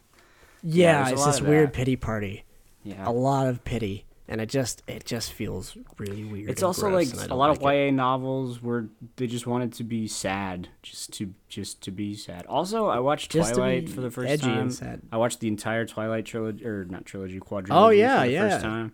Yeah, 0.63 1.09
a 1.09 1.13
it's 1.13 1.25
this 1.25 1.41
weird 1.41 1.73
pity 1.73 1.97
party. 1.97 2.45
Yeah, 2.85 3.09
A 3.09 3.11
lot 3.13 3.47
of 3.47 3.65
pity, 3.65 4.05
and 4.29 4.41
it 4.41 4.49
just 4.49 4.83
it 4.87 5.05
just 5.05 5.33
feels 5.33 5.77
really 5.99 6.25
weird. 6.25 6.51
it's 6.51 6.61
and 6.61 6.67
also 6.67 6.91
like 6.91 7.09
and 7.11 7.31
a 7.31 7.35
lot 7.35 7.49
like 7.51 7.61
of 7.61 7.67
it. 7.67 7.87
YA 7.87 7.91
novels 7.91 8.63
where 8.63 8.87
they 9.17 9.27
just 9.27 9.47
wanted 9.47 9.73
to 9.75 9.85
be 9.85 10.07
sad, 10.07 10.69
just 10.83 11.13
to 11.15 11.35
just 11.49 11.81
to 11.83 11.91
be 11.91 12.15
sad. 12.15 12.45
Also, 12.47 12.87
I 12.87 12.99
watched 12.99 13.31
Just 13.31 13.55
Twilight 13.55 13.89
for 13.89 14.03
the 14.03 14.11
first 14.11 14.29
edgy 14.31 14.47
and 14.49 14.57
time. 14.57 14.71
sad. 14.71 15.03
I 15.11 15.17
watched 15.17 15.41
the 15.41 15.49
entire 15.49 15.87
Twilight 15.87 16.27
trilogy, 16.27 16.65
or 16.67 16.85
not 16.85 17.07
trilogy, 17.07 17.41
quadrilogy. 17.41 17.69
Oh, 17.71 17.89
yeah, 17.89 18.21
for 18.21 18.27
the 18.27 18.33
yeah. 18.33 18.49
First 18.51 18.63
time. 18.63 18.93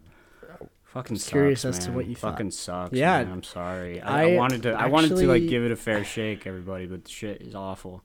Fucking 0.84 1.16
sucks, 1.16 1.30
curious 1.30 1.64
as 1.64 1.80
to 1.80 1.88
man. 1.88 1.96
what 1.96 2.06
you 2.06 2.14
thought. 2.14 2.32
Fucking 2.34 2.52
sucks. 2.52 2.92
Yeah. 2.92 3.24
man. 3.24 3.32
I'm 3.32 3.42
sorry. 3.42 4.00
I, 4.00 4.26
I 4.26 4.32
I 4.34 4.36
wanted 4.36 4.62
to. 4.62 4.72
I 4.74 4.86
wanted 4.86 5.08
to 5.16 5.26
like 5.26 5.48
give 5.48 5.64
it 5.64 5.72
a 5.72 5.76
fair 5.76 6.04
shake, 6.14 6.46
everybody, 6.46 6.86
but 6.86 7.04
the 7.04 7.10
shit 7.10 7.42
is 7.42 7.54
awful. 7.56 8.04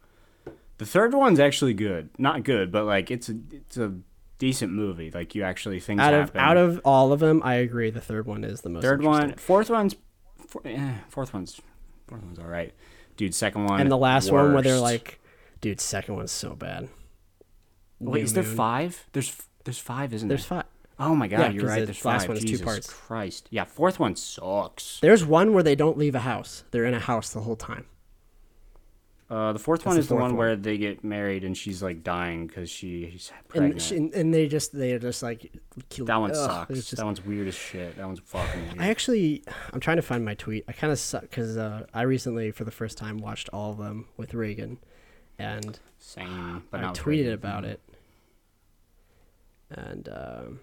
The 0.80 0.86
third 0.88 1.14
one's 1.14 1.40
actually 1.40 1.76
good. 1.76 2.10
Not 2.18 2.44
good, 2.44 2.72
but 2.72 2.86
like 2.86 3.12
it's 3.12 3.30
a 3.30 3.36
it's 3.52 3.78
a 3.78 3.94
decent 4.40 4.72
movie. 4.74 5.12
Like 5.12 5.36
you 5.36 5.44
actually 5.44 5.80
things 5.80 6.00
Out 6.02 6.14
of 6.16 6.20
happen. 6.30 6.42
out 6.42 6.58
of 6.58 6.82
all 6.84 7.14
of 7.14 7.20
them, 7.20 7.42
I 7.46 7.56
agree. 7.56 7.92
The 7.92 8.02
third 8.02 8.26
one 8.26 8.44
is 8.44 8.62
the 8.62 8.70
most. 8.70 8.82
third 8.82 9.04
one, 9.04 9.30
interesting. 9.32 9.76
one's, 9.76 9.96
four, 10.48 10.62
eh, 10.66 10.94
fourth 11.10 11.34
one's, 11.34 11.62
fourth 12.08 12.24
one's 12.24 12.40
all 12.40 12.48
right, 12.48 12.74
dude. 13.18 13.36
Second 13.36 13.66
one 13.66 13.80
and 13.80 13.92
the 13.92 13.98
last 13.98 14.32
one 14.32 14.54
where 14.54 14.64
they're 14.64 14.80
like, 14.80 15.20
"Dude, 15.62 15.80
second 15.80 16.16
one's 16.16 16.32
so 16.32 16.56
bad." 16.56 16.90
wait, 18.00 18.20
New 18.20 18.24
is 18.24 18.34
there 18.34 18.44
Moon. 18.44 18.56
five? 18.56 19.06
There's 19.14 19.36
there's 19.66 19.78
five, 19.80 20.14
isn't 20.14 20.28
There's 20.28 20.48
there? 20.48 20.60
five. 20.64 20.66
Oh 21.02 21.16
my 21.16 21.28
god, 21.28 21.40
Yeah, 21.40 21.50
you're 21.52 21.66
right. 21.66 21.80
the 21.82 21.86
There's 21.88 22.04
last 22.04 22.22
five. 22.24 22.30
one 22.30 22.38
is 22.38 22.44
two 22.44 22.50
Jesus 22.50 22.66
parts. 22.66 22.92
Christ. 22.92 23.48
Yeah, 23.52 23.64
fourth 23.66 24.00
one 24.00 24.16
sucks. 24.18 25.00
There's 25.02 25.24
one 25.26 25.54
where 25.54 25.64
they 25.64 25.76
don't 25.76 25.98
leave 25.98 26.14
a 26.16 26.20
house. 26.20 26.64
They're 26.72 26.86
in 26.86 26.94
a 26.94 27.00
house 27.00 27.30
the 27.30 27.42
whole 27.42 27.56
time. 27.56 27.86
Uh, 29.30 29.54
the 29.54 29.60
fourth 29.60 29.82
That's 29.82 29.86
one 29.88 29.96
the 29.96 30.00
is 30.00 30.08
the 30.08 30.16
one 30.16 30.24
one. 30.24 30.36
where 30.38 30.56
they 30.56 30.78
get 30.80 31.04
married 31.04 31.44
and 31.44 31.56
she's 31.56 31.84
like 31.84 32.04
dying 32.04 32.48
because 32.48 32.68
she's 32.68 33.32
pregnant. 33.48 33.92
and 33.92 34.12
and 34.16 34.34
they 34.34 34.48
just 34.48 34.72
they're 34.74 34.98
just 34.98 35.22
like 35.22 35.52
kill, 35.90 36.06
that 36.06 36.16
one 36.16 36.32
ugh, 36.32 36.36
sucks. 36.36 36.74
just- 36.74 36.98
That 36.98 37.06
one's 37.06 37.24
weird 37.24 37.48
as 37.48 37.54
shit. 37.54 37.96
That 37.98 38.08
one's 38.08 38.20
fucking 38.22 38.62
weird. 38.70 38.80
I 38.82 38.88
actually 38.90 39.44
I'm 39.72 39.80
trying 39.80 39.98
to 39.98 40.02
find 40.02 40.26
my 40.26 40.34
tweet. 40.34 40.64
I 40.68 40.72
kind 40.72 40.92
of 40.92 40.98
suck 40.98 41.22
because 41.22 41.58
uh, 41.58 41.86
I 41.94 42.02
recently 42.02 42.50
for 42.50 42.64
the 42.64 42.72
first 42.72 42.98
time 42.98 43.20
watched 43.20 43.50
all 43.54 43.72
of 43.74 43.78
them 43.78 44.08
with 44.18 44.34
Reagan, 44.34 44.80
and 45.38 45.78
Same, 46.00 46.64
but 46.72 46.80
I 46.84 46.88
tweeted 46.88 47.06
Reagan. 47.06 47.34
about 47.34 47.66
it. 47.66 47.82
And 49.70 50.10
um, 50.10 50.60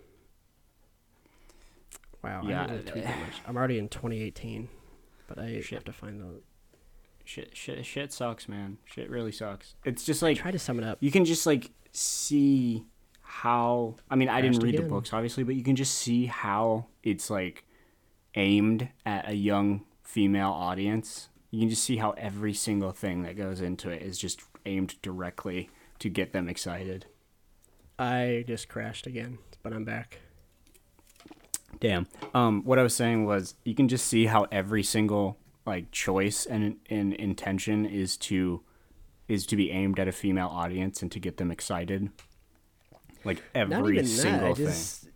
wow, 2.25 2.43
Yeah, 2.45 2.65
I 2.65 2.67
didn't 2.67 2.87
tweet 2.87 3.05
that 3.05 3.21
much. 3.21 3.35
I'm 3.47 3.57
already 3.57 3.79
in 3.79 3.89
2018, 3.89 4.69
but 5.29 5.39
I 5.39 5.61
Shit. 5.61 5.71
have 5.71 5.85
to 5.85 5.93
find 5.93 6.21
the. 6.21 6.41
Shit, 7.27 7.57
shit, 7.57 7.85
shit 7.85 8.13
sucks, 8.13 8.49
man. 8.49 8.79
Shit 8.85 9.11
really 9.11 9.33
sucks. 9.33 9.75
It's 9.85 10.05
just 10.05 10.23
like 10.23 10.39
try 10.39 10.53
to 10.53 10.61
sum 10.61 10.79
it 10.79 10.85
up. 10.85 10.99
you 11.01 11.11
can 11.11 11.25
just 11.25 11.45
like 11.45 11.73
see 11.91 12.85
how 13.21 13.97
I 14.09 14.15
mean 14.15 14.29
I 14.29 14.41
didn't 14.41 14.63
read 14.63 14.79
the 14.79 14.83
books 14.83 15.13
obviously, 15.13 15.43
but 15.43 15.57
you 15.57 15.65
can 15.65 15.75
just 15.75 15.95
see 15.95 16.27
how 16.27 16.87
it's 17.03 17.29
like 17.29 17.65
aimed 18.37 18.91
at 19.05 19.29
a 19.29 19.35
young 19.35 19.85
female 20.05 20.53
audience. 20.53 21.29
You 21.51 21.59
can 21.59 21.69
just 21.69 21.83
see 21.83 21.97
how 21.97 22.13
every 22.13 22.55
single 22.55 22.93
thing 22.93 23.23
that 23.25 23.37
goes 23.37 23.61
into 23.61 23.91
it 23.91 24.03
is 24.03 24.19
just 24.19 24.43
aimed 24.65 24.95
directly 25.03 25.69
to 25.99 26.09
get 26.09 26.33
them 26.33 26.49
excited. 26.49 27.07
I 27.99 28.45
just 28.47 28.69
crashed 28.69 29.09
again, 29.09 29.39
but 29.65 29.73
I'm 29.73 29.85
back. 29.85 30.21
Damn. 31.81 32.07
Um, 32.35 32.63
what 32.63 32.79
I 32.79 32.85
was 32.85 32.95
saying 32.95 33.25
was 33.25 33.57
you 33.65 33.75
can 33.75 33.89
just 33.89 34.07
see 34.07 34.27
how 34.27 34.47
every 34.53 34.85
single 34.85 35.39
like 35.67 35.91
choice 35.91 36.47
and, 36.47 36.77
and 36.89 37.13
intention 37.15 37.85
is 37.85 38.17
to 38.19 38.63
is 39.29 39.45
to 39.47 39.57
be 39.57 39.71
aimed 39.73 39.99
at 39.99 40.07
a 40.07 40.13
female 40.13 40.47
audience 40.49 41.03
and 41.03 41.11
to 41.13 41.19
get 41.19 41.37
them 41.37 41.51
excited. 41.51 42.11
Like 43.25 43.43
every 43.55 43.75
Not 43.77 43.91
even 43.91 44.07
single 44.07 44.55
that. 44.55 44.73
Thing. 44.73 45.11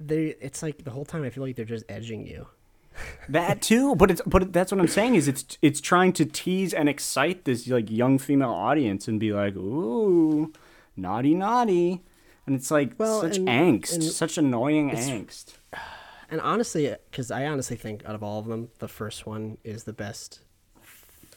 they. 0.00 0.24
It's 0.40 0.62
like 0.62 0.82
the 0.84 0.90
whole 0.90 1.04
time 1.04 1.22
I 1.22 1.30
feel 1.30 1.44
like 1.44 1.54
they're 1.56 1.64
just 1.64 1.84
edging 1.88 2.26
you. 2.26 2.46
That 3.28 3.62
too, 3.62 3.96
but 3.96 4.10
it's 4.10 4.20
but 4.26 4.52
that's 4.52 4.70
what 4.70 4.80
I'm 4.80 4.86
saying 4.88 5.14
is 5.16 5.26
it's 5.28 5.58
it's 5.62 5.80
trying 5.80 6.12
to 6.14 6.24
tease 6.24 6.72
and 6.74 6.88
excite 6.88 7.44
this 7.44 7.66
like 7.66 7.90
young 7.90 8.18
female 8.18 8.50
audience 8.50 9.08
and 9.08 9.18
be 9.18 9.32
like, 9.32 9.56
ooh, 9.56 10.52
naughty 10.96 11.34
naughty, 11.34 12.02
and 12.46 12.54
it's 12.54 12.70
like 12.70 12.92
Well, 12.98 13.20
such 13.22 13.38
and- 13.38 13.48
angst, 13.48 13.94
and 13.94 14.02
such 14.04 14.36
annoying 14.38 14.90
angst. 14.90 15.54
And 16.30 16.40
honestly, 16.40 16.94
because 17.10 17.30
I 17.30 17.46
honestly 17.46 17.76
think 17.76 18.04
out 18.04 18.14
of 18.14 18.22
all 18.22 18.38
of 18.38 18.46
them, 18.46 18.70
the 18.78 18.88
first 18.88 19.26
one 19.26 19.58
is 19.64 19.84
the 19.84 19.92
best 19.92 20.40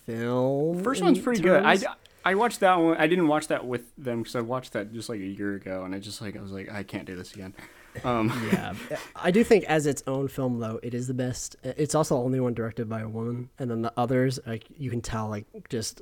film. 0.06 0.84
First 0.84 1.04
one's 1.04 1.20
pretty 1.20 1.42
good. 1.42 1.64
I, 1.64 1.78
I 2.26 2.36
watched 2.36 2.60
that 2.62 2.76
one. 2.76 2.98
I 2.98 3.08
didn't 3.08 3.28
watch 3.28 3.48
that 3.48 3.66
with 3.66 3.84
them 3.98 4.24
because 4.24 4.36
I 4.36 4.42
watched 4.42 4.74
that 4.74 4.92
just 4.94 5.10
like 5.10 5.20
a 5.20 5.26
year 5.26 5.56
ago, 5.56 5.84
and 5.84 5.94
I 5.94 6.00
just 6.00 6.22
like 6.22 6.36
I 6.36 6.42
was 6.42 6.52
like 6.52 6.72
I 6.72 6.84
can't 6.84 7.06
do 7.06 7.16
this 7.16 7.34
again. 7.34 7.54
Um, 8.04 8.32
yeah, 8.52 8.74
I 9.16 9.32
do 9.32 9.44
think 9.44 9.64
as 9.66 9.86
its 9.86 10.04
own 10.08 10.28
film 10.28 10.60
though, 10.60 10.80
it 10.84 10.94
is 10.94 11.08
the 11.08 11.14
best. 11.14 11.56
It's 11.64 11.96
also 11.96 12.16
the 12.16 12.24
only 12.24 12.40
one 12.40 12.54
directed 12.54 12.90
by 12.90 13.02
a 13.02 13.08
woman, 13.08 13.50
and 13.60 13.70
then 13.70 13.82
the 13.82 13.94
others, 13.98 14.40
like 14.46 14.66
you 14.78 14.90
can 14.90 15.02
tell, 15.02 15.30
like 15.30 15.46
just 15.70 16.02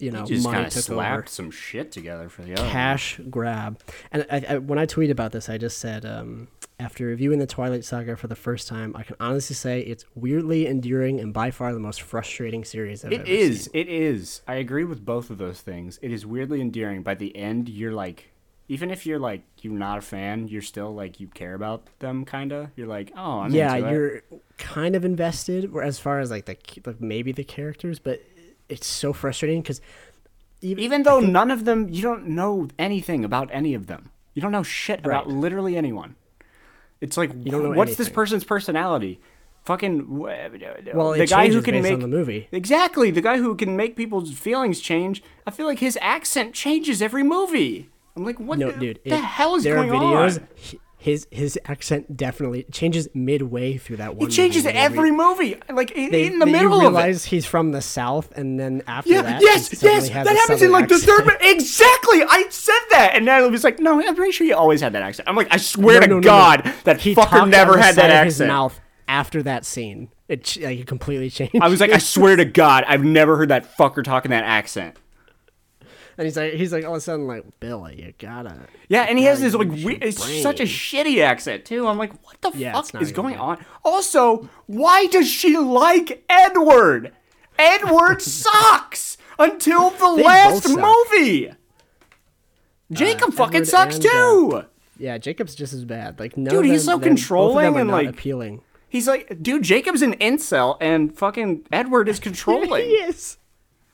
you 0.00 0.10
know, 0.10 0.24
just 0.24 0.44
money 0.44 0.56
kind 0.56 0.66
of 0.66 0.72
over. 0.72 0.80
slapped 0.82 1.28
some 1.28 1.50
shit 1.50 1.92
together 1.92 2.28
for 2.28 2.42
the 2.42 2.52
other. 2.54 2.62
one. 2.62 2.70
cash 2.72 3.20
grab. 3.30 3.80
And 4.12 4.26
I, 4.30 4.44
I, 4.48 4.58
when 4.58 4.78
I 4.78 4.86
tweeted 4.86 5.10
about 5.10 5.32
this, 5.32 5.48
I 5.48 5.58
just 5.58 5.78
said, 5.78 6.04
um, 6.04 6.48
after 6.78 7.04
reviewing 7.04 7.38
the 7.38 7.46
Twilight 7.46 7.84
Saga 7.84 8.16
for 8.16 8.26
the 8.26 8.34
first 8.36 8.66
time, 8.68 8.94
I 8.96 9.02
can 9.02 9.16
honestly 9.20 9.54
say 9.54 9.80
it's 9.80 10.04
weirdly 10.14 10.66
endearing 10.66 11.20
and 11.20 11.32
by 11.34 11.50
far 11.50 11.72
the 11.74 11.78
most 11.80 12.00
frustrating 12.00 12.64
series 12.64 13.04
I've 13.04 13.12
It 13.12 13.20
ever 13.20 13.28
is. 13.28 13.64
seen. 13.64 13.70
It 13.74 13.88
is. 13.88 14.40
I 14.48 14.54
agree 14.54 14.84
with 14.84 15.04
both 15.04 15.28
of 15.30 15.38
those 15.38 15.60
things. 15.60 15.98
It 16.02 16.10
is 16.10 16.24
weirdly 16.24 16.60
endearing. 16.60 17.02
By 17.02 17.14
the 17.14 17.36
end, 17.36 17.68
you're 17.68 17.92
like, 17.92 18.30
even 18.68 18.90
if 18.92 19.04
you're 19.04 19.18
like 19.18 19.42
you're 19.62 19.72
not 19.74 19.98
a 19.98 20.00
fan, 20.00 20.46
you're 20.48 20.62
still 20.62 20.94
like 20.94 21.18
you 21.20 21.26
care 21.26 21.54
about 21.54 21.86
them, 21.98 22.24
kinda. 22.24 22.70
You're 22.76 22.86
like, 22.86 23.12
oh, 23.16 23.40
I'm 23.40 23.52
yeah, 23.52 23.74
you're 23.76 24.22
kind 24.58 24.94
of 24.94 25.04
invested 25.04 25.72
where- 25.72 25.82
as 25.84 25.98
far 25.98 26.20
as 26.20 26.30
like 26.30 26.46
the 26.46 26.56
like 26.86 27.00
maybe 27.00 27.32
the 27.32 27.42
characters, 27.44 27.98
but 27.98 28.22
it's 28.70 28.86
so 28.86 29.12
frustrating 29.12 29.62
because 29.62 29.80
even, 30.62 30.84
Even 30.84 31.02
though 31.04 31.20
none 31.20 31.50
of 31.50 31.64
them, 31.64 31.88
you 31.88 32.02
don't 32.02 32.26
know 32.28 32.68
anything 32.78 33.24
about 33.24 33.48
any 33.52 33.72
of 33.74 33.86
them. 33.86 34.10
You 34.34 34.42
don't 34.42 34.52
know 34.52 34.62
shit 34.62 35.00
about 35.00 35.26
literally 35.28 35.76
anyone. 35.76 36.16
It's 37.00 37.16
like, 37.16 37.30
You 37.32 37.50
don't 37.50 37.62
know 37.62 37.70
what's 37.70 37.96
this 37.96 38.08
person's 38.10 38.44
personality? 38.44 39.20
Fucking, 39.64 40.18
well, 40.18 41.12
the 41.12 41.26
guy 41.26 41.48
who 41.48 41.60
can 41.62 41.74
based 41.74 41.82
make 41.90 42.00
the 42.00 42.08
movie. 42.08 42.48
exactly 42.50 43.10
the 43.10 43.20
guy 43.20 43.36
who 43.38 43.54
can 43.54 43.76
make 43.76 43.94
people's 43.96 44.32
feelings 44.32 44.80
change. 44.80 45.22
I 45.46 45.50
feel 45.50 45.66
like 45.66 45.78
his 45.80 45.98
accent 46.00 46.54
changes 46.54 47.00
every 47.02 47.22
movie. 47.22 47.88
I'm 48.16 48.24
like, 48.24 48.40
what 48.40 48.58
No, 48.58 48.70
the, 48.70 48.78
dude, 48.78 49.00
the 49.04 49.14
it- 49.14 49.24
hell 49.24 49.54
is 49.56 49.64
there 49.64 49.74
going 49.76 49.90
are 49.90 49.94
videos. 49.94 50.40
on? 50.40 50.48
he- 50.56 50.80
His 51.02 51.26
his 51.30 51.58
accent 51.64 52.14
definitely 52.14 52.64
changes 52.70 53.08
midway 53.14 53.78
through 53.78 53.96
that 53.96 54.16
one. 54.16 54.28
He 54.28 54.36
changes 54.36 54.64
movie 54.64 54.76
every 54.76 55.10
movie, 55.10 55.56
like 55.72 55.92
in, 55.92 56.10
they, 56.10 56.26
in 56.26 56.38
the 56.38 56.44
they- 56.44 56.52
middle 56.52 56.82
you 56.82 56.88
of 56.88 56.94
it. 56.94 57.24
he's 57.24 57.46
from 57.46 57.72
the 57.72 57.80
south, 57.80 58.30
and 58.36 58.60
then 58.60 58.82
after 58.86 59.08
Yeah, 59.10 59.22
that, 59.22 59.40
yes, 59.40 59.70
he 59.70 59.78
yes, 59.86 60.10
that 60.10 60.26
happens 60.26 60.60
in 60.60 60.70
like 60.70 60.88
the 60.88 60.98
third. 60.98 61.26
accent. 61.26 61.40
Exactly, 61.56 62.22
I 62.22 62.44
said 62.50 62.74
that, 62.90 63.12
and 63.14 63.26
it 63.26 63.50
was 63.50 63.64
like, 63.64 63.78
no, 63.78 63.98
I'm 63.98 64.14
pretty 64.14 64.32
sure 64.32 64.46
you 64.46 64.54
always 64.54 64.82
had 64.82 64.92
that 64.92 65.00
accent. 65.02 65.26
I'm 65.26 65.36
like, 65.36 65.48
I 65.50 65.56
swear 65.56 66.00
No, 66.00 66.00
to 66.00 66.06
no, 66.08 66.14
no, 66.16 66.20
no. 66.20 66.22
God, 66.22 66.74
that 66.84 67.00
he 67.00 67.14
fucker 67.14 67.48
never 67.48 67.78
had 67.78 67.94
that 67.94 68.10
of 68.10 68.24
his 68.26 68.34
accent. 68.38 68.48
mouth 68.48 68.78
after 69.08 69.42
that 69.42 69.64
scene. 69.64 70.10
It 70.28 70.58
like 70.60 70.80
it 70.80 70.86
completely 70.86 71.30
changed. 71.30 71.56
I 71.62 71.68
was 71.68 71.80
like, 71.80 71.92
I 71.92 71.98
swear 71.98 72.36
to 72.36 72.44
God, 72.62 72.84
I've 72.86 73.02
never 73.04 73.38
heard 73.38 73.48
that 73.48 73.74
fucker 73.78 74.04
talking 74.04 74.32
that 74.32 74.44
accent. 74.44 74.96
And 76.20 76.26
he's 76.26 76.36
like, 76.36 76.52
he's 76.52 76.70
like 76.72 76.84
all 76.84 76.92
of 76.92 76.98
a 76.98 77.00
sudden 77.00 77.26
like, 77.26 77.44
Billy, 77.60 78.02
you 78.04 78.12
gotta. 78.18 78.54
Yeah, 78.90 79.06
and 79.08 79.18
he 79.18 79.24
has 79.24 79.40
this 79.40 79.54
like 79.54 79.68
we- 79.70 79.96
it's 79.96 80.22
such 80.42 80.60
a 80.60 80.64
shitty 80.64 81.22
accent 81.24 81.64
too. 81.64 81.86
I'm 81.88 81.96
like, 81.96 82.12
what 82.24 82.40
the 82.42 82.50
Yeah, 82.58 82.72
fuck 82.74 82.92
not 82.92 83.02
is 83.02 83.10
even 83.10 83.22
going 83.22 83.34
good. 83.36 83.40
on? 83.40 83.64
Also, 83.84 84.48
why 84.66 85.06
does 85.06 85.26
she 85.26 85.56
like 85.56 86.22
Edward? 86.28 87.12
Edward 87.58 88.20
sucks 88.42 89.16
until 89.38 89.90
the 89.90 90.16
They 90.16 90.22
last 90.24 90.64
both 90.64 90.72
suck. 90.78 90.94
movie. 91.12 91.52
Jacob 92.92 93.32
fucking 93.34 93.54
Edward 93.62 93.66
sucks 93.68 93.96
and, 93.96 94.06
uh, 94.06 94.10
too. 94.10 94.62
Yeah, 94.98 95.16
Jacob's 95.18 95.54
just 95.54 95.72
as 95.72 95.84
bad. 95.84 96.18
Like, 96.20 96.36
no, 96.36 96.50
Dude, 96.50 96.66
he's 96.66 96.84
so 96.84 96.98
controlling 96.98 97.76
and, 97.78 97.90
like- 97.90 98.08
appealing. 98.08 98.60
He's 98.88 99.06
like, 99.06 99.40
dude, 99.40 99.62
Jacob's 99.62 100.02
an 100.02 100.14
incel, 100.14 100.76
and 100.80 101.16
fucking 101.16 101.64
Edward 101.70 102.08
is 102.08 102.18
controlling. 102.28 102.84
He 102.84 102.90
is. 102.94 103.36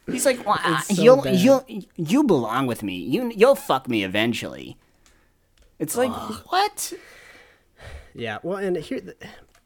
He's 0.06 0.24
like, 0.24 0.46
well, 0.46 0.58
so 0.80 1.02
you'll 1.02 1.22
bad. 1.22 1.36
you'll 1.36 1.64
you 1.96 2.22
belong 2.24 2.66
with 2.66 2.82
me. 2.82 2.96
You 2.96 3.32
you'll 3.34 3.56
fuck 3.56 3.88
me 3.88 4.04
eventually. 4.04 4.76
It's 5.78 5.96
like 5.96 6.12
what? 6.50 6.92
Yeah, 8.14 8.38
well, 8.42 8.56
and 8.56 8.76
here, 8.76 9.14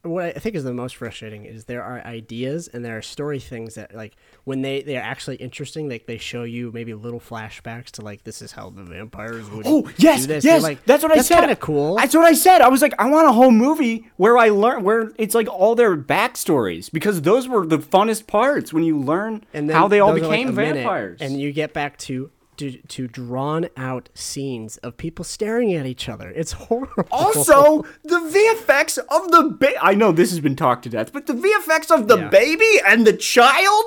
what 0.03 0.37
I 0.37 0.39
think 0.39 0.57
is 0.57 0.65
the 0.65 0.73
most 0.73 0.97
frustrating 0.97 1.45
is 1.45 1.67
there 1.67 1.83
are 1.83 2.01
ideas 2.07 2.69
and 2.69 2.85
there 2.85 2.97
are 2.97 3.03
story 3.03 3.39
things 3.39 3.75
that, 3.75 3.95
like, 3.95 4.17
when 4.45 4.63
they 4.63 4.83
they 4.83 4.97
are 4.97 5.03
actually 5.03 5.37
interesting, 5.37 5.89
like 5.89 6.07
they 6.07 6.19
show 6.19 6.43
you 6.43 6.73
maybe 6.73 6.95
little 6.95 7.21
flashbacks 7.21 7.91
to 7.93 8.03
like 8.03 8.25
this 8.25 8.41
is 8.41 8.53
how 8.53 8.71
the 8.71 8.83
vampires 8.83 9.51
would. 9.51 9.67
Oh 9.67 9.91
yes, 9.97 10.23
do 10.23 10.27
this. 10.29 10.45
You're 10.45 10.55
yes. 10.55 10.63
like, 10.63 10.85
that's 10.85 11.03
what 11.03 11.13
I 11.13 11.21
said. 11.21 11.41
Kind 11.41 11.51
of 11.51 11.61
cool. 11.61 11.97
That's 11.97 12.15
what 12.15 12.25
I 12.25 12.33
said. 12.33 12.61
I 12.63 12.69
was 12.69 12.83
like, 12.83 12.95
I 12.99 13.11
want 13.11 13.29
a 13.29 13.33
whole 13.33 13.51
movie 13.51 14.11
where 14.17 14.39
I 14.39 14.49
learn 14.49 14.83
where 14.85 15.13
it's 15.17 15.35
like 15.35 15.49
all 15.49 15.75
their 15.75 15.97
backstories 15.97 16.91
because 16.91 17.23
those 17.23 17.47
were 17.49 17.67
the 17.67 17.79
funnest 17.79 18.27
parts 18.27 18.73
when 18.73 18.85
you 18.85 18.99
learn 18.99 19.45
and 19.53 19.69
then 19.69 19.77
how 19.77 19.89
they 19.89 20.01
all 20.01 20.13
like, 20.13 20.23
became 20.23 20.55
minute, 20.55 20.77
vampires. 20.77 21.21
and 21.21 21.39
you 21.39 21.53
get 21.53 21.73
back 21.73 21.99
to. 21.99 22.31
To, 22.61 22.73
to 22.73 23.09
drawn 23.09 23.69
out 23.77 24.11
scenes 24.13 24.77
of 24.79 24.99
people 24.99 25.25
staring 25.25 25.73
at 25.73 25.87
each 25.87 26.11
other. 26.11 26.29
It's 26.29 26.53
horrible. 26.53 27.07
also, 27.11 27.85
the 28.05 28.17
VFX 28.19 28.99
of 28.99 29.31
the 29.31 29.45
baby. 29.59 29.77
I 29.81 29.95
know 29.95 30.13
this 30.13 30.29
has 30.31 30.41
been 30.41 30.57
talked 30.57 30.83
to 30.83 30.91
death, 30.91 31.11
but 31.11 31.27
the 31.27 31.33
VFX 31.33 31.91
of 31.91 32.07
the 32.07 32.19
Yeah. 32.19 32.29
baby 32.29 32.71
and 32.87 33.07
the 33.07 33.15
child? 33.15 33.85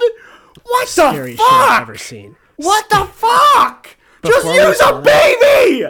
What 0.63 0.87
scary 0.87 1.33
the 1.33 1.37
shit 1.37 1.51
I've 1.51 1.69
fuck? 1.69 1.81
ever 1.83 1.97
seen. 1.97 2.35
What 2.55 2.89
the 2.89 3.05
fuck? 3.13 3.95
Just 4.25 4.37
Before 4.43 4.55
use 4.55 4.79
a 4.81 5.01
baby! 5.01 5.85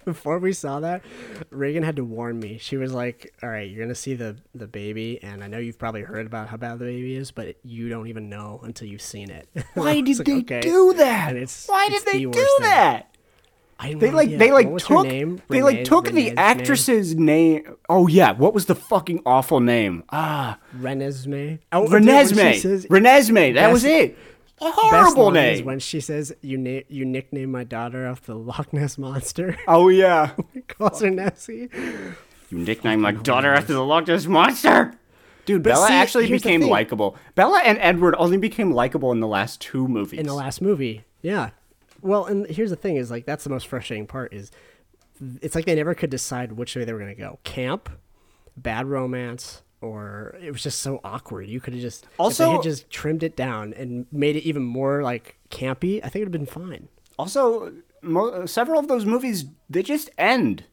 before 0.04 0.38
we 0.38 0.52
saw 0.52 0.80
that, 0.80 1.02
Reagan 1.50 1.82
had 1.82 1.96
to 1.96 2.04
warn 2.04 2.38
me. 2.40 2.58
She 2.58 2.76
was 2.76 2.92
like, 2.92 3.32
"All 3.42 3.48
right, 3.48 3.68
you're 3.70 3.84
gonna 3.84 3.94
see 3.94 4.14
the 4.14 4.36
the 4.54 4.66
baby, 4.66 5.22
and 5.22 5.42
I 5.44 5.46
know 5.46 5.58
you've 5.58 5.78
probably 5.78 6.02
heard 6.02 6.26
about 6.26 6.48
how 6.48 6.56
bad 6.56 6.78
the 6.78 6.84
baby 6.86 7.16
is, 7.16 7.30
but 7.30 7.56
you 7.64 7.88
don't 7.88 8.06
even 8.08 8.28
know 8.28 8.60
until 8.62 8.88
you've 8.88 9.02
seen 9.02 9.30
it." 9.30 9.48
Why 9.74 10.00
did 10.00 10.18
like, 10.18 10.26
they 10.26 10.38
"Okay." 10.40 10.60
do 10.60 10.94
that? 10.94 11.34
Why 11.66 11.88
did 11.88 12.04
they 12.04 12.24
the 12.24 12.30
do 12.30 12.48
that? 12.60 13.06
I 13.82 13.94
They 13.94 14.10
like 14.10 14.26
idea. 14.26 14.38
they 14.38 14.52
like 14.52 14.66
What 14.66 14.74
was 14.74 14.86
her 14.88 14.94
took 14.96 15.06
name? 15.06 15.40
they 15.48 15.62
like 15.62 15.84
took 15.84 16.04
Renee's 16.04 16.32
the 16.32 16.38
actress's 16.38 17.14
name. 17.14 17.76
Oh 17.88 18.08
yeah, 18.08 18.32
what 18.32 18.52
was 18.52 18.66
the 18.66 18.74
fucking 18.74 19.22
awful 19.24 19.60
name? 19.60 20.04
Ah, 20.10 20.58
Renesmee. 20.78 21.60
Oh, 21.72 21.86
Renesmee. 21.86 22.86
Renesmee. 22.88 23.54
That 23.54 23.72
was 23.72 23.84
it. 23.84 24.18
A 24.60 24.64
best 24.64 24.78
horrible 24.78 25.26
line 25.32 25.36
is 25.52 25.58
name. 25.60 25.66
when 25.66 25.78
she 25.78 26.00
says 26.00 26.34
you 26.42 26.58
na- 26.58 26.80
you 26.88 27.04
nickname 27.04 27.50
my 27.50 27.64
daughter 27.64 28.04
after 28.06 28.32
the 28.32 28.38
Loch 28.38 28.72
Ness 28.72 28.98
monster. 28.98 29.56
Oh 29.66 29.88
yeah. 29.88 30.32
calls 30.68 31.00
her 31.00 31.10
Nessie. 31.10 31.68
You 32.50 32.58
nickname 32.58 33.00
my 33.00 33.12
daughter 33.12 33.52
after 33.54 33.72
the 33.72 33.84
Loch 33.84 34.06
Ness 34.06 34.26
monster. 34.26 34.94
Dude, 35.46 35.62
Bella 35.62 35.86
see, 35.86 35.94
actually 35.94 36.26
here's 36.26 36.42
the 36.42 36.48
became 36.50 36.68
likable. 36.68 37.16
Bella 37.34 37.60
and 37.64 37.78
Edward 37.78 38.14
only 38.18 38.36
became 38.36 38.70
likable 38.72 39.10
in 39.12 39.20
the 39.20 39.26
last 39.26 39.60
two 39.60 39.88
movies. 39.88 40.20
in 40.20 40.26
the 40.26 40.34
last 40.34 40.60
movie. 40.60 41.04
Yeah. 41.22 41.50
Well, 42.02 42.26
and 42.26 42.46
here's 42.46 42.70
the 42.70 42.76
thing: 42.76 42.96
is 42.96 43.10
like 43.10 43.24
that's 43.24 43.44
the 43.44 43.50
most 43.50 43.66
frustrating 43.66 44.06
part. 44.06 44.32
Is 44.32 44.50
it's 45.40 45.54
like 45.54 45.64
they 45.64 45.74
never 45.74 45.94
could 45.94 46.10
decide 46.10 46.52
which 46.52 46.76
way 46.76 46.84
they 46.84 46.92
were 46.92 46.98
gonna 46.98 47.14
go: 47.14 47.38
camp, 47.44 47.88
bad 48.56 48.86
romance, 48.86 49.62
or 49.80 50.36
it 50.42 50.50
was 50.50 50.62
just 50.62 50.80
so 50.80 51.00
awkward. 51.04 51.48
You 51.48 51.60
could 51.60 51.72
have 51.74 51.82
just 51.82 52.04
if 52.04 52.10
they 52.10 52.16
Also- 52.24 52.52
had 52.52 52.62
just 52.62 52.90
trimmed 52.90 53.22
it 53.22 53.36
down 53.36 53.72
and 53.74 54.06
made 54.12 54.36
it 54.36 54.42
even 54.44 54.62
more 54.62 55.02
like 55.02 55.36
campy. 55.50 55.98
I 56.04 56.08
think 56.08 56.22
it'd 56.22 56.32
have 56.32 56.32
been 56.32 56.46
fine. 56.46 56.88
Also, 57.18 57.72
mo- 58.02 58.46
several 58.46 58.78
of 58.80 58.88
those 58.88 59.04
movies 59.04 59.44
they 59.68 59.82
just 59.82 60.10
end. 60.18 60.64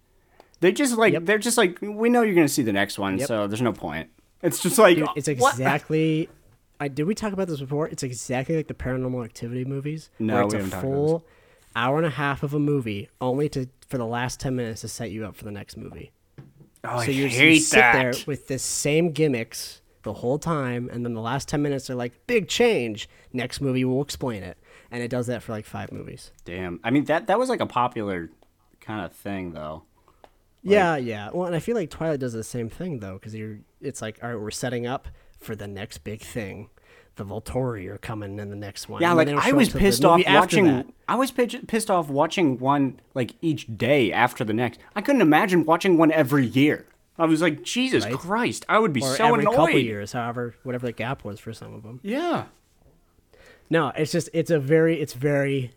They 0.60 0.72
just 0.72 0.98
like 0.98 1.14
Yep. 1.14 1.26
they're 1.26 1.38
just 1.38 1.58
like 1.58 1.78
we 1.82 2.10
know 2.10 2.22
you're 2.24 2.36
gonna 2.36 2.48
see 2.48 2.64
the 2.64 2.74
next 2.74 2.98
one, 2.98 3.18
Yep. 3.20 3.28
so 3.28 3.48
there's 3.48 3.62
no 3.62 3.74
point. 3.74 4.10
It's 4.42 4.60
just 4.60 4.78
like 4.78 4.98
Dude, 4.98 5.08
it's 5.16 5.28
exactly. 5.28 6.30
I 6.80 6.88
did 6.90 7.04
we 7.06 7.16
talk 7.16 7.34
about 7.34 7.48
this 7.48 7.60
before? 7.60 7.88
It's 7.88 8.04
exactly 8.04 8.56
like 8.56 8.68
the 8.68 8.74
Paranormal 8.76 9.24
Activity 9.26 9.66
movies. 9.66 10.10
No, 10.20 10.46
it's 10.46 10.54
we 10.54 10.60
a 10.60 10.64
haven't 10.64 10.72
talked 10.72 10.84
about 10.86 10.94
full 10.96 11.26
hour 11.76 11.98
and 11.98 12.06
a 12.06 12.12
half 12.12 12.44
of 12.44 12.54
a 12.54 12.60
movie, 12.60 13.10
only 13.20 13.50
to 13.50 13.68
for 13.88 13.98
the 13.98 14.06
last 14.06 14.40
ten 14.40 14.56
minutes 14.56 14.82
to 14.82 14.88
set 14.88 15.12
you 15.12 15.26
up 15.26 15.36
for 15.36 15.44
the 15.44 15.52
next 15.52 15.76
movie. 15.78 16.12
Oh, 16.84 16.90
I 16.98 17.06
So 17.06 17.12
you, 17.12 17.24
you 17.24 17.30
hate 17.30 17.60
sit 17.60 17.78
that. 17.78 17.94
there 17.94 18.14
with 18.26 18.48
the 18.48 18.60
same 18.60 19.12
gimmicks 19.12 19.82
the 20.04 20.14
whole 20.14 20.40
time, 20.40 20.90
and 20.92 21.04
then 21.06 21.14
the 21.14 21.22
last 21.22 21.48
ten 21.50 21.62
minutes 21.62 21.90
are 21.90 21.96
like 21.96 22.14
big 22.28 22.48
change. 22.48 23.10
Next 23.34 23.60
movie 23.62 23.84
will 23.84 24.02
explain 24.02 24.44
it, 24.44 24.58
and 24.92 25.04
it 25.04 25.10
does 25.10 25.28
that 25.28 25.44
for 25.44 25.52
like 25.52 25.66
five 25.66 25.92
movies. 25.92 26.32
Damn. 26.46 26.80
I 26.84 26.92
mean 26.92 27.06
that 27.06 27.28
that 27.28 27.38
was 27.40 27.50
like 27.50 27.60
a 27.60 27.66
popular 27.66 28.30
kind 28.80 29.06
of 29.06 29.12
thing 29.14 29.52
though. 29.52 29.84
yeah, 30.64 30.96
yeah. 30.98 31.30
Well, 31.34 31.46
and 31.48 31.56
I 31.56 31.60
feel 31.60 31.76
like 31.76 31.90
Twilight 31.90 32.20
does 32.20 32.34
the 32.34 32.44
same 32.44 32.70
thing 32.70 33.00
though, 33.00 33.14
because 33.14 33.36
you're 33.36 33.60
it's 33.82 34.02
like 34.02 34.20
all 34.24 34.30
right, 34.30 34.40
we're 34.40 34.52
setting 34.52 34.86
up 34.88 35.08
for 35.40 35.56
the 35.56 35.68
next 35.68 36.00
big 36.00 36.22
thing. 36.22 36.70
The 37.18 37.26
Volturi 37.26 37.88
are 37.88 37.98
coming 37.98 38.40
in 38.40 38.50
the 38.50 38.56
next 38.56 38.88
one. 38.88 39.02
Yeah, 39.02 39.10
and 39.10 39.18
like 39.18 39.28
I 39.30 39.52
was 39.52 39.70
pissed 39.70 40.06
off 40.06 40.22
watching. 40.28 40.66
that. 40.66 40.86
I 41.08 41.16
was 41.16 41.32
pissed 41.32 41.90
off 41.92 42.10
watching 42.10 42.58
one 42.60 43.00
like 43.16 43.34
each 43.42 43.66
day 43.78 44.12
after 44.12 44.44
the 44.44 44.54
next. 44.54 44.80
I 44.96 45.02
couldn't 45.02 45.22
imagine 45.22 45.66
watching 45.66 45.98
one 45.98 46.12
every 46.12 46.46
year. 46.46 46.86
I 47.20 47.26
was 47.26 47.42
like, 47.42 47.64
Jesus 47.64 48.06
Right? 48.06 48.14
Christ, 48.14 48.66
I 48.70 48.78
would 48.78 48.94
be 48.94 49.02
or 49.02 49.16
so 49.16 49.26
every 49.26 49.40
annoyed. 49.42 49.56
couple 49.56 49.80
years, 49.80 50.12
however, 50.12 50.54
whatever 50.62 50.86
the 50.86 50.92
gap 50.94 51.26
was 51.26 51.40
for 51.40 51.52
some 51.54 51.74
of 51.74 51.82
them. 51.82 52.00
Yeah. 52.04 52.46
No, 53.70 53.92
it's 53.96 54.12
just 54.12 54.30
it's 54.34 54.52
a 54.52 54.60
very 54.60 55.02
it's 55.02 55.14
very 55.14 55.72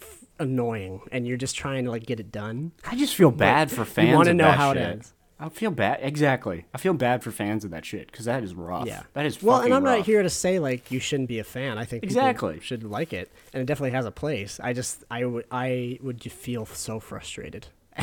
f- 0.00 0.24
annoying, 0.38 1.00
and 1.10 1.26
you're 1.26 1.38
just 1.38 1.56
trying 1.56 1.86
to 1.86 1.90
like 1.90 2.04
get 2.06 2.20
it 2.20 2.30
done. 2.30 2.72
I 2.84 2.94
just 2.96 3.14
feel 3.14 3.30
bad 3.30 3.70
for 3.70 3.84
fans. 3.86 4.14
wanna 4.14 4.34
know 4.34 4.44
that 4.44 4.58
how 4.58 4.70
it 4.72 4.74
shit. 4.74 4.82
ends. 4.82 5.12
I 5.38 5.48
feel 5.50 5.70
bad. 5.70 5.98
Exactly. 6.00 6.64
I 6.72 6.78
feel 6.78 6.94
bad 6.94 7.22
for 7.22 7.30
fans 7.30 7.62
of 7.64 7.70
that 7.70 7.84
shit 7.84 8.10
because 8.10 8.24
that 8.24 8.42
is 8.42 8.54
rough. 8.54 8.86
Yeah, 8.86 9.02
That 9.12 9.26
is 9.26 9.42
well, 9.42 9.60
and 9.60 9.74
I'm 9.74 9.84
rough. 9.84 9.98
not 9.98 10.06
here 10.06 10.22
to 10.22 10.30
say 10.30 10.58
like 10.58 10.90
you 10.90 10.98
shouldn't 10.98 11.28
be 11.28 11.38
a 11.38 11.44
fan. 11.44 11.76
I 11.76 11.84
think 11.84 12.02
people 12.04 12.16
Exactly. 12.16 12.60
should 12.60 12.82
like 12.84 13.12
it, 13.12 13.30
and 13.52 13.62
it 13.62 13.66
definitely 13.66 13.90
has 13.90 14.06
a 14.06 14.10
place. 14.10 14.58
I 14.62 14.72
just 14.72 15.04
I 15.10 15.24
would 15.26 15.44
I 15.50 15.98
would 16.02 16.20
just 16.20 16.36
feel 16.36 16.64
so 16.64 17.00
frustrated. 17.00 17.66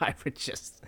I 0.00 0.14
would 0.24 0.34
just 0.36 0.82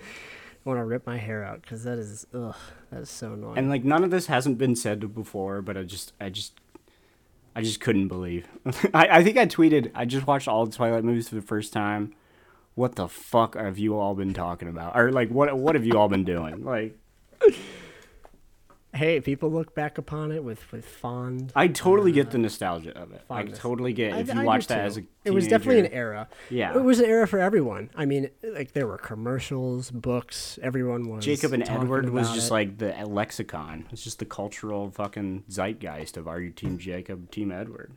want 0.65 0.79
to 0.81 0.85
rip 0.85 1.07
my 1.07 1.19
hair 1.19 1.45
out 1.45 1.63
because 1.63 1.85
that 1.85 1.99
is 1.99 2.27
ugh 2.35 2.57
that 2.91 3.03
is 3.03 3.11
so 3.11 3.35
annoying. 3.35 3.59
And 3.59 3.69
like 3.71 3.85
none 3.85 4.03
of 4.03 4.11
this 4.11 4.27
hasn't 4.27 4.59
been 4.59 4.75
said 4.75 5.15
before, 5.15 5.63
but 5.63 5.77
I 5.77 5.83
just, 5.85 6.13
I 6.21 6.29
just, 6.29 6.55
I 7.55 7.63
just 7.63 7.81
couldn't 7.81 8.09
believe. 8.09 8.49
I, 8.95 9.19
I 9.19 9.25
think 9.25 9.37
I 9.37 9.47
tweeted. 9.47 9.91
I 9.95 10.05
just 10.07 10.27
watched 10.27 10.49
all 10.49 10.67
the 10.67 10.73
Twilight 10.75 11.05
movies 11.05 11.29
for 11.29 11.35
the 11.37 11.43
first 11.43 11.73
time. 11.73 12.15
What 12.75 12.97
the 12.97 13.09
fuck 13.09 13.55
have 13.57 13.79
you 13.79 13.97
all 13.99 14.15
been 14.15 14.35
talking 14.35 14.69
about? 14.69 14.97
Or 14.97 15.13
like, 15.13 15.31
what 15.31 15.57
what 15.57 15.75
have 15.75 15.85
you 15.85 15.99
all 15.99 16.09
been 16.09 16.25
doing? 16.25 16.65
Like, 16.65 16.99
hey, 18.95 19.21
people 19.21 19.51
look 19.51 19.75
back 19.75 19.99
upon 19.99 20.33
it 20.33 20.43
with 20.43 20.71
with 20.73 20.85
fond. 20.85 21.53
I 21.55 21.69
totally 21.69 22.13
get 22.13 22.31
the 22.31 22.39
uh, 22.39 22.43
nostalgia 22.43 22.97
of 22.99 23.13
it. 23.13 23.23
I 23.31 23.45
totally 23.45 23.93
get 23.93 24.13
I- 24.15 24.19
if 24.21 24.31
I 24.31 24.35
you 24.35 24.41
do 24.41 24.47
watch 24.47 24.67
that 24.69 24.77
too. 24.77 24.87
as 24.87 24.97
a. 24.99 25.03
it 25.25 25.31
was 25.31 25.47
definitely 25.47 25.81
an 25.87 25.93
era. 25.93 26.29
Yeah. 26.51 26.75
it 26.75 26.83
was 26.83 26.99
an 27.01 27.07
era 27.07 27.29
for 27.29 27.39
everyone. 27.39 27.91
I 27.95 28.07
mean, 28.07 28.31
like 28.43 28.73
there 28.73 28.87
were 28.87 28.99
commercials, 28.99 29.91
books. 29.91 30.59
Everyone 30.63 31.09
was. 31.09 31.25
Jacob 31.25 31.53
and 31.53 31.69
Edward 31.69 32.11
was 32.11 32.33
just 32.33 32.51
it. 32.51 32.55
like 32.55 32.79
the 32.79 32.93
lexicon. 33.07 33.87
It's 33.93 34.03
just 34.03 34.19
the 34.19 34.25
cultural 34.27 34.91
fucking 34.91 35.45
zeitgeist 35.49 36.17
of 36.17 36.27
are 36.29 36.41
you 36.41 36.51
team 36.51 36.79
Jacob, 36.79 37.31
team 37.31 37.53
Edward. 37.53 37.93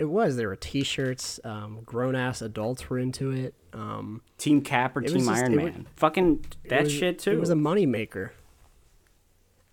It 0.00 0.08
was. 0.08 0.36
There 0.36 0.48
were 0.48 0.56
T-shirts. 0.56 1.38
Um, 1.44 1.80
grown 1.84 2.16
ass 2.16 2.40
adults 2.42 2.88
were 2.90 2.98
into 2.98 3.30
it. 3.30 3.54
Um, 3.74 4.22
Team 4.38 4.62
Cap 4.62 4.96
or 4.96 5.02
Team 5.02 5.18
just- 5.18 5.28
Iron 5.28 5.52
it 5.52 5.56
Man. 5.56 5.64
was- 5.64 5.74
fucking 5.96 6.44
that 6.68 6.84
was- 6.84 6.92
shit 6.92 7.18
too. 7.18 7.32
It 7.32 7.38
was 7.40 7.50
a 7.50 7.54
money 7.56 7.86
maker. 7.86 8.32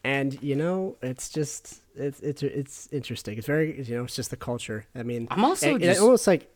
And 0.04 0.42
you 0.42 0.56
know, 0.56 0.96
it's 1.02 1.30
just 1.30 1.82
it's 1.96 2.20
it's 2.22 2.44
it's 2.44 2.88
interesting. 2.92 3.38
It's 3.38 3.48
very 3.48 3.82
you 3.84 3.96
know, 3.96 4.04
it's 4.04 4.16
just 4.16 4.30
the 4.30 4.38
culture. 4.38 4.86
I 4.96 5.04
mean, 5.04 5.28
I'm 5.32 5.44
also 5.44 5.76
it, 5.76 5.82
it 5.82 5.86
just- 5.86 6.02
almost 6.02 6.28
like 6.28 6.50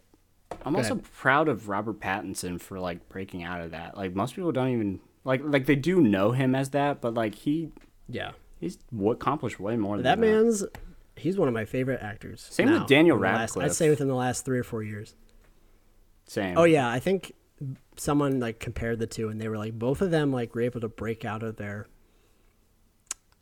I'm 0.66 0.76
also 0.76 0.94
ahead. 0.94 1.06
proud 1.14 1.48
of 1.48 1.68
Robert 1.70 2.00
Pattinson 2.00 2.60
for 2.62 2.80
like 2.80 3.08
breaking 3.10 3.44
out 3.44 3.62
of 3.62 3.72
that. 3.72 3.98
Like 3.98 4.14
most 4.16 4.36
people 4.36 4.52
don't 4.52 4.70
even 4.70 5.00
like 5.24 5.42
like 5.44 5.66
they 5.66 5.76
do 5.76 6.02
know 6.02 6.32
him 6.32 6.56
as 6.56 6.70
that, 6.72 7.02
but 7.02 7.14
like 7.14 7.36
he 7.36 7.72
yeah, 8.08 8.32
he's 8.60 8.78
accomplished 9.10 9.60
way 9.60 9.76
more 9.78 9.96
than 9.98 10.04
that 10.04 10.20
that. 10.20 10.26
man's 10.26 10.64
he's 11.16 11.38
one 11.38 11.48
of 11.48 11.54
my 11.54 11.66
favorite 11.66 12.02
actors. 12.02 12.48
Same 12.50 12.72
with 12.72 12.88
Daniel 12.88 13.18
the 13.18 13.24
last- 13.24 13.58
I'd 13.58 13.74
say 13.74 13.90
within 13.90 14.08
the 14.08 14.16
last 14.16 14.46
three 14.46 14.60
or 14.60 14.64
four 14.64 14.84
years. 14.84 15.16
Same. 16.26 16.58
Oh 16.58 16.64
yeah, 16.64 16.90
I 16.90 17.00
think 17.00 17.34
someone 17.98 18.40
like 18.40 18.60
compared 18.60 19.00
the 19.00 19.08
two, 19.08 19.30
and 19.30 19.40
they 19.40 19.48
were 19.48 19.58
like 19.58 19.78
both 19.78 20.02
of 20.02 20.12
them 20.12 20.32
like 20.32 20.56
were 20.56 20.62
able 20.62 20.80
to 20.82 20.88
break 20.88 21.26
out 21.26 21.44
of 21.44 21.58
their 21.58 21.88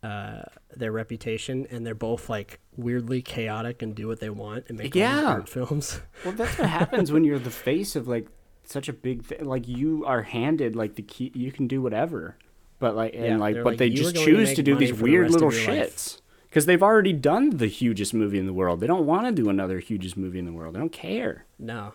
uh 0.02 0.44
their 0.76 0.92
reputation, 0.92 1.68
and 1.70 1.86
they're 1.86 1.94
both 1.96 2.30
like 2.30 2.60
weirdly 2.78 3.22
chaotic 3.22 3.82
and 3.82 3.96
do 3.96 4.08
what 4.08 4.20
they 4.22 4.30
want 4.30 4.66
and 4.70 4.78
make 4.78 4.96
Yeah. 4.96 5.34
weird 5.36 5.50
films. 5.50 6.00
Well, 6.26 6.34
that's 6.34 6.58
what 6.58 6.70
happens 6.70 7.12
when 7.12 7.24
you're 7.24 7.40
the 7.40 7.50
face 7.52 7.96
of 7.96 8.08
like 8.08 8.28
such 8.64 8.88
a 8.90 8.94
big 8.94 9.24
thing. 9.26 9.46
Like 9.46 9.68
you 9.68 10.06
are 10.06 10.22
handed 10.22 10.76
like 10.76 10.96
the 10.96 11.02
key. 11.02 11.32
You 11.36 11.52
can 11.52 11.68
do 11.68 11.82
whatever, 11.82 12.38
but 12.80 12.96
like 12.96 13.14
and 13.14 13.26
Yeah, 13.26 13.38
like 13.38 13.56
but 13.58 13.66
like, 13.66 13.78
they 13.78 13.90
just 13.90 14.16
going 14.16 14.26
to 14.26 14.32
choose 14.32 14.54
to 14.56 14.64
do 14.64 14.76
these 14.76 14.92
for 14.92 14.96
the 14.98 15.04
weird 15.04 15.32
little 15.32 15.50
shits. 15.50 15.68
life." 15.68 16.22
Because 16.50 16.66
they've 16.66 16.82
already 16.84 17.14
done 17.14 17.58
the 17.58 17.68
hugest 17.68 18.14
movie 18.14 18.40
in 18.40 18.46
the 18.46 18.54
world. 18.54 18.80
They 18.80 18.88
don't 18.88 19.06
want 19.06 19.26
to 19.28 19.32
do 19.32 19.50
another 19.50 19.80
hugest 19.80 20.18
movie 20.18 20.40
in 20.40 20.46
the 20.46 20.54
world. 20.54 20.76
They 20.76 20.80
don't 20.80 20.92
care. 20.92 21.46
No, 21.58 21.94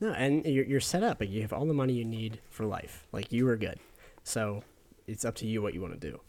no, 0.00 0.12
and 0.12 0.44
you're 0.44 0.64
you're 0.64 0.80
set 0.80 1.02
up. 1.02 1.20
Like 1.20 1.30
you 1.30 1.42
have 1.42 1.52
all 1.52 1.66
the 1.66 1.74
money 1.74 1.92
you 1.94 2.04
need 2.04 2.40
for 2.50 2.64
life. 2.66 3.06
Like 3.12 3.32
you 3.32 3.48
are 3.48 3.56
good, 3.56 3.78
so 4.24 4.62
it's 5.06 5.24
up 5.24 5.34
to 5.36 5.46
you 5.46 5.62
what 5.62 5.74
you 5.74 5.80
want 5.80 5.98
to 6.00 6.10
do. 6.10 6.20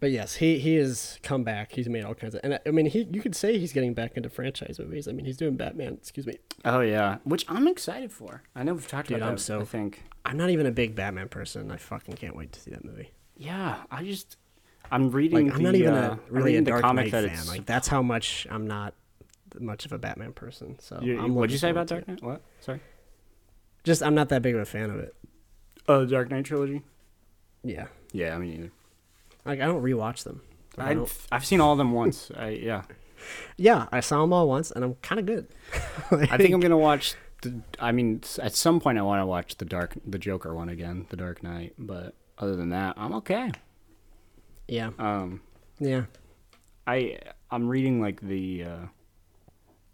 But 0.00 0.10
yes, 0.10 0.34
he 0.36 0.58
he 0.58 0.74
has 0.76 1.18
come 1.22 1.44
back. 1.44 1.72
He's 1.72 1.88
made 1.88 2.04
all 2.04 2.14
kinds 2.14 2.34
of, 2.34 2.40
and 2.44 2.54
I, 2.54 2.58
I 2.66 2.70
mean, 2.72 2.86
he 2.86 3.06
you 3.10 3.22
could 3.22 3.34
say 3.34 3.58
he's 3.58 3.72
getting 3.72 3.94
back 3.94 4.16
into 4.16 4.28
franchise 4.28 4.78
movies. 4.78 5.08
I 5.08 5.12
mean, 5.12 5.24
he's 5.24 5.36
doing 5.36 5.56
Batman. 5.56 5.94
Excuse 5.94 6.26
me. 6.26 6.36
Oh 6.64 6.80
yeah, 6.80 7.18
which 7.24 7.44
I'm 7.48 7.66
excited 7.68 8.12
for. 8.12 8.42
I 8.54 8.64
know 8.64 8.74
we've 8.74 8.86
talked 8.88 9.08
Dude, 9.08 9.18
about 9.18 9.28
I'm 9.30 9.34
that. 9.36 9.40
so- 9.40 9.60
I 9.60 9.64
think. 9.64 10.02
I'm 10.26 10.36
not 10.38 10.48
even 10.50 10.64
a 10.66 10.70
big 10.70 10.94
Batman 10.94 11.28
person. 11.28 11.70
I 11.70 11.76
fucking 11.76 12.14
can't 12.16 12.34
wait 12.34 12.50
to 12.52 12.60
see 12.60 12.70
that 12.70 12.82
movie. 12.84 13.10
Yeah, 13.36 13.82
I 13.90 14.02
just 14.04 14.36
I'm 14.90 15.10
reading. 15.10 15.46
Like 15.46 15.56
I'm 15.56 15.62
the, 15.62 15.68
not 15.70 15.74
even 15.74 15.94
uh, 15.94 16.16
a 16.16 16.32
really 16.32 16.56
a 16.56 16.62
Dark 16.62 16.82
comic 16.82 17.12
Knight 17.12 17.30
fan. 17.30 17.46
Like 17.46 17.66
that's 17.66 17.88
how 17.88 18.02
much 18.02 18.46
I'm 18.50 18.66
not 18.66 18.94
much 19.58 19.86
of 19.86 19.92
a 19.92 19.98
Batman 19.98 20.32
person. 20.32 20.76
So 20.80 21.00
You- 21.02 21.18
what'd 21.32 21.52
you 21.52 21.58
say 21.58 21.70
about 21.70 21.86
Dark. 21.86 22.06
Knight? 22.08 22.22
What? 22.22 22.42
Sorry. 22.60 22.80
Just 23.84 24.02
I'm 24.02 24.14
not 24.14 24.28
that 24.30 24.42
big 24.42 24.54
of 24.54 24.60
a 24.60 24.64
fan 24.64 24.90
of 24.90 24.98
it. 24.98 25.14
Oh, 25.88 26.00
the 26.00 26.06
Dark 26.06 26.30
Knight 26.30 26.44
trilogy. 26.44 26.82
Yeah, 27.62 27.86
Yeah, 28.12 28.34
I 28.34 28.38
mean 28.38 28.52
either. 28.54 28.70
like 29.44 29.60
I 29.60 29.66
don't 29.66 29.82
rewatch 29.82 30.24
them. 30.24 30.42
Like, 30.76 30.86
I 30.88 30.94
don't, 30.94 31.02
I've, 31.04 31.28
I've 31.32 31.46
seen 31.46 31.60
all 31.60 31.72
of 31.72 31.78
them 31.78 31.92
once. 31.92 32.30
I 32.36 32.48
yeah. 32.50 32.82
yeah, 33.56 33.86
I 33.92 34.00
saw 34.00 34.20
them 34.20 34.32
all 34.32 34.48
once, 34.48 34.70
and 34.70 34.84
I'm 34.84 34.94
kind 34.96 35.18
of 35.18 35.26
good. 35.26 35.46
I 36.10 36.36
think 36.36 36.52
I'm 36.52 36.60
gonna 36.60 36.76
watch. 36.76 37.14
The, 37.42 37.60
I 37.78 37.92
mean, 37.92 38.22
at 38.42 38.54
some 38.54 38.80
point 38.80 38.98
I 38.98 39.02
want 39.02 39.20
to 39.20 39.26
watch 39.26 39.56
the 39.56 39.64
Dark, 39.64 39.94
the 40.06 40.18
Joker 40.18 40.54
one 40.54 40.68
again, 40.68 41.06
the 41.10 41.16
Dark 41.16 41.42
Knight. 41.42 41.74
But 41.78 42.14
other 42.38 42.56
than 42.56 42.70
that, 42.70 42.94
I'm 42.98 43.12
okay. 43.14 43.52
Yeah, 44.68 44.90
Um, 44.98 45.40
yeah. 45.78 46.04
I 46.86 47.18
I'm 47.50 47.68
reading 47.68 48.00
like 48.00 48.20
the 48.20 48.64
uh, 48.64 48.86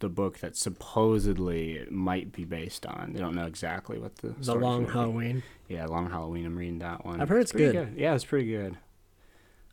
the 0.00 0.08
book 0.08 0.38
that 0.38 0.56
supposedly 0.56 1.72
it 1.76 1.92
might 1.92 2.32
be 2.32 2.44
based 2.44 2.86
on. 2.86 3.12
They 3.12 3.20
don't 3.20 3.34
know 3.34 3.46
exactly 3.46 3.98
what 3.98 4.16
the 4.16 4.28
The 4.38 4.54
Long 4.54 4.84
gonna 4.84 4.86
be. 4.86 4.92
Halloween. 4.92 5.42
Yeah, 5.68 5.86
Long 5.86 6.10
Halloween. 6.10 6.46
I'm 6.46 6.56
reading 6.56 6.78
that 6.80 7.04
one. 7.04 7.20
I've 7.20 7.28
heard 7.28 7.42
it's 7.42 7.52
pretty 7.52 7.72
good. 7.72 7.94
Yeah, 7.96 8.14
it's 8.14 8.24
pretty 8.24 8.50
good. 8.50 8.76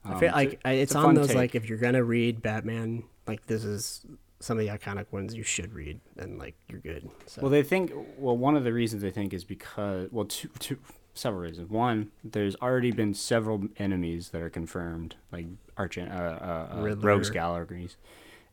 I 0.06 0.14
Um, 0.14 0.20
feel 0.20 0.28
it's 0.30 0.36
like 0.36 0.54
a- 0.64 0.68
I 0.68 0.72
it's, 0.74 0.96
a 0.96 0.98
on 1.00 1.16
those 1.16 1.28
take. 1.30 1.38
like 1.38 1.56
if 1.56 1.68
you're 1.70 1.78
gonna 1.80 2.04
read 2.04 2.42
Batman, 2.42 3.04
like 3.28 3.46
this 3.48 3.64
is 3.64 4.06
some 4.40 4.60
of 4.60 4.64
the 4.66 4.70
iconic 4.72 5.08
ones 5.12 5.34
you 5.34 5.42
should 5.44 5.74
read, 5.74 6.00
and 6.18 6.38
like 6.38 6.56
you're 6.70 6.82
good. 6.82 7.10
So 7.26 7.42
Well, 7.42 7.50
they 7.52 7.64
think. 7.64 7.92
Well, 8.18 8.38
one 8.38 8.56
of 8.56 8.64
the 8.64 8.74
reasons 8.74 9.02
they 9.02 9.10
think 9.12 9.34
is 9.34 9.44
because 9.44 10.10
well, 10.12 10.26
two, 10.26 10.50
two 10.60 10.78
several 11.18 11.42
reasons. 11.42 11.70
One, 11.70 12.12
there's 12.24 12.56
already 12.58 12.92
been 12.92 13.14
several 13.14 13.64
enemies 13.78 14.30
that 14.30 14.42
are 14.42 14.50
confirmed, 14.50 15.16
like 15.32 15.48
Arch, 15.78 15.98
uh, 15.98 16.02
uh, 16.02 16.68
uh, 16.80 16.96
Rogues 16.98 17.30
Galleries, 17.30 17.98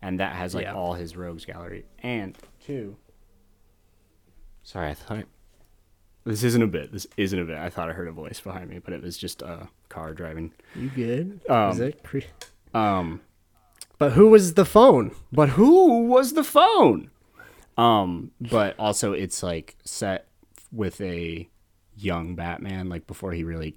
and 0.02 0.18
that 0.20 0.34
has 0.34 0.54
like 0.54 0.64
Yeah. 0.64 0.74
all 0.74 0.94
his 0.94 1.16
Rogues 1.16 1.44
Gallery. 1.44 1.84
And 2.02 2.36
two. 2.64 2.96
Sorry, 4.62 4.88
I 4.90 4.94
thought. 4.94 5.24
This 6.24 6.42
isn't 6.42 6.62
a 6.62 6.66
bit. 6.66 6.90
This 6.90 7.06
isn't 7.18 7.38
a 7.38 7.44
bit. 7.44 7.58
I 7.58 7.68
thought 7.68 7.90
I 7.90 7.92
heard 7.92 8.08
a 8.08 8.12
voice 8.12 8.40
behind 8.40 8.70
me, 8.70 8.78
but 8.78 8.94
it 8.94 9.02
was 9.02 9.18
just 9.18 9.42
a 9.42 9.68
car 9.90 10.14
driving. 10.14 10.52
you 10.74 10.88
good? 10.88 11.40
Um, 11.50 11.70
is 11.72 11.80
it? 11.80 12.02
Cre- 12.02 12.20
Um, 12.72 13.20
but 13.98 14.12
who 14.12 14.28
was 14.30 14.54
the 14.54 14.64
phone? 14.64 15.10
but 15.32 15.50
who 15.50 16.06
was 16.06 16.32
the 16.32 16.44
phone? 16.44 17.10
Um, 17.76 18.30
but 18.40 18.74
also 18.78 19.12
it's 19.12 19.42
like 19.42 19.76
set 19.84 20.28
with 20.72 20.98
a 21.00 21.48
young 21.96 22.34
Batman, 22.34 22.88
like 22.88 23.06
before 23.06 23.32
he 23.32 23.44
really, 23.44 23.76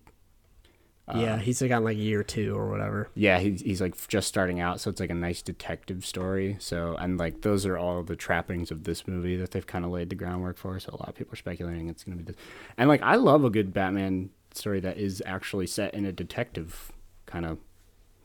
Uh, 1.08 1.20
yeah, 1.20 1.38
he's 1.40 1.62
like 1.62 1.72
on 1.72 1.84
like 1.84 1.98
year 1.98 2.24
two 2.24 2.54
or 2.56 2.70
whatever. 2.70 3.10
yeah, 3.16 3.40
he's 3.40 3.62
he's 3.62 3.80
like 3.82 3.96
just 4.08 4.28
starting 4.28 4.60
out, 4.60 4.82
so 4.82 4.90
it's 4.90 5.00
like 5.00 5.10
a 5.10 5.14
nice 5.16 5.42
detective 5.42 6.06
story. 6.06 6.58
So 6.60 6.96
and 7.00 7.18
like 7.18 7.42
those 7.42 7.66
are 7.66 7.78
all 7.78 8.04
the 8.04 8.16
trappings 8.16 8.72
of 8.72 8.84
this 8.84 9.08
movie 9.08 9.38
that 9.38 9.52
they've 9.52 9.66
kind 9.66 9.86
of 9.86 9.92
laid 9.92 10.10
the 10.10 10.16
groundwork 10.16 10.58
for. 10.58 10.80
So 10.80 10.90
a 10.94 10.98
lot 10.98 11.10
of 11.10 11.16
people 11.16 11.34
are 11.34 11.38
speculating 11.38 11.88
it's 11.90 12.04
gonna 12.04 12.18
be 12.18 12.24
this, 12.24 12.36
and 12.78 12.90
like 12.90 13.02
I 13.02 13.16
love 13.16 13.44
a 13.46 13.50
good 13.50 13.74
Batman 13.74 14.32
story 14.54 14.80
that 14.82 14.98
is 14.98 15.22
actually 15.26 15.68
set 15.68 15.94
in 15.94 16.04
a 16.06 16.12
detective 16.12 16.92
kind 17.26 17.46
of 17.46 17.60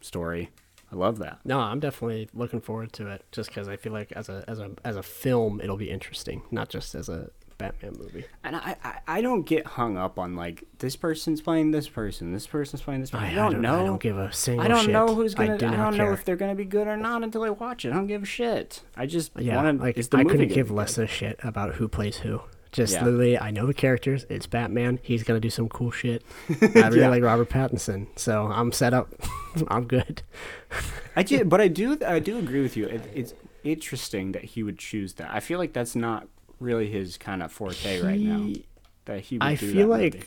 story. 0.01 0.51
I 0.91 0.97
love 0.97 1.19
that. 1.21 1.39
No, 1.45 1.59
I'm 1.59 1.81
definitely 1.81 2.29
looking 2.35 2.61
forward 2.61 2.93
to 2.95 3.07
it, 3.09 3.25
just 3.33 3.49
because 3.49 3.69
I 3.69 3.77
feel 3.77 3.93
like 3.93 4.13
as 4.13 4.29
a 4.29 4.45
as 4.49 4.59
a 4.59 4.73
as 4.85 4.97
a 4.97 5.03
film, 5.03 5.61
it'll 5.61 5.77
be 5.77 5.91
interesting, 5.91 6.43
not 6.51 6.69
just 6.69 6.95
as 6.95 7.09
a 7.09 7.31
Batman 7.63 7.97
movie. 7.99 8.25
And 8.45 8.57
I, 8.57 8.77
I, 8.85 8.99
I 9.07 9.21
don't 9.23 9.43
get 9.43 9.67
hung 9.67 9.97
up 9.97 10.19
on 10.19 10.35
like 10.37 10.65
this 10.79 10.97
person's 10.97 11.41
playing 11.41 11.71
this 11.71 11.89
person, 11.89 12.33
this 12.33 12.47
person's 12.47 12.83
playing 12.83 13.01
this 13.01 13.11
person. 13.11 13.27
I, 13.27 13.35
don't, 13.35 13.61
know. 13.61 13.81
I 13.81 13.85
don't 13.85 14.01
give 14.01 14.19
a 14.19 14.33
single 14.33 14.65
I 14.65 14.69
don't 14.69 14.85
shit. 14.85 14.91
know 14.93 15.15
who's 15.15 15.35
gonna. 15.35 15.53
I, 15.53 15.55
I 15.55 15.59
do 15.59 15.67
not 15.67 15.77
don't 15.77 15.97
know 15.99 16.05
care. 16.05 16.13
if 16.13 16.25
they're 16.25 16.37
gonna 16.37 16.55
be 16.55 16.65
good 16.65 16.87
or 16.89 16.97
not 16.97 17.23
until 17.23 17.43
I 17.45 17.51
watch 17.51 17.85
it. 17.85 17.91
I 17.91 17.95
don't 17.95 18.07
give 18.07 18.23
a 18.23 18.27
shit. 18.27 18.83
I 18.97 19.07
just 19.07 19.33
Yeah, 19.39 19.63
want 19.63 19.79
to. 19.79 19.85
like 19.85 19.97
the 19.97 20.17
I 20.17 20.25
couldn't 20.25 20.49
give 20.49 20.71
less 20.71 20.99
a 20.99 21.07
shit 21.07 21.39
about 21.43 21.75
who 21.77 21.89
plays 21.89 22.19
who. 22.19 22.41
Just 22.73 22.95
Yeah. 22.95 23.05
literally, 23.05 23.39
I 23.39 23.51
know 23.51 23.67
the 23.67 23.75
characters. 23.75 24.25
It's 24.31 24.47
Batman. 24.47 24.99
He's 25.03 25.23
gonna 25.25 25.41
do 25.41 25.51
some 25.51 25.69
cool 25.69 25.91
shit. 25.91 26.23
I 26.63 26.65
really 26.89 27.01
Yeah. 27.01 27.09
like 27.11 27.23
Robert 27.23 27.51
Pattinson, 27.51 28.07
so 28.17 28.47
I'm 28.47 28.73
set 28.73 28.95
up. 28.95 29.13
I'm 29.69 29.87
good. 29.87 30.23
I 31.15 31.23
do, 31.23 31.45
but 31.45 31.61
I 31.61 31.69
do. 31.69 31.99
I 32.07 32.19
do 32.19 32.39
agree 32.45 32.63
with 32.63 32.77
you. 32.77 32.87
It, 32.87 33.03
it's 33.15 33.35
interesting 33.63 34.33
that 34.33 34.43
he 34.45 34.63
would 34.63 34.79
choose 34.79 35.13
that. 35.15 35.31
I 35.31 35.41
feel 35.41 35.59
like 35.59 35.73
that's 35.75 35.95
not 35.95 36.29
really 36.63 36.89
his 36.91 37.19
kind 37.19 37.43
of 37.43 37.53
forte 37.53 38.01
right 38.01 38.21
now. 38.21 38.53
That 39.07 39.21
he. 39.21 39.37
Would 39.37 39.43
I 39.43 39.57
feel 39.57 39.89
like 39.89 40.15
movie. 40.15 40.27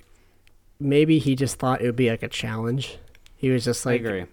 maybe 0.80 1.20
he 1.20 1.36
just 1.36 1.58
thought 1.58 1.82
it 1.82 1.86
would 1.86 1.96
be 1.96 2.10
like 2.10 2.24
a 2.24 2.28
challenge. 2.28 2.98
He 3.36 3.50
was 3.50 3.64
just 3.66 3.86
like. 3.86 4.02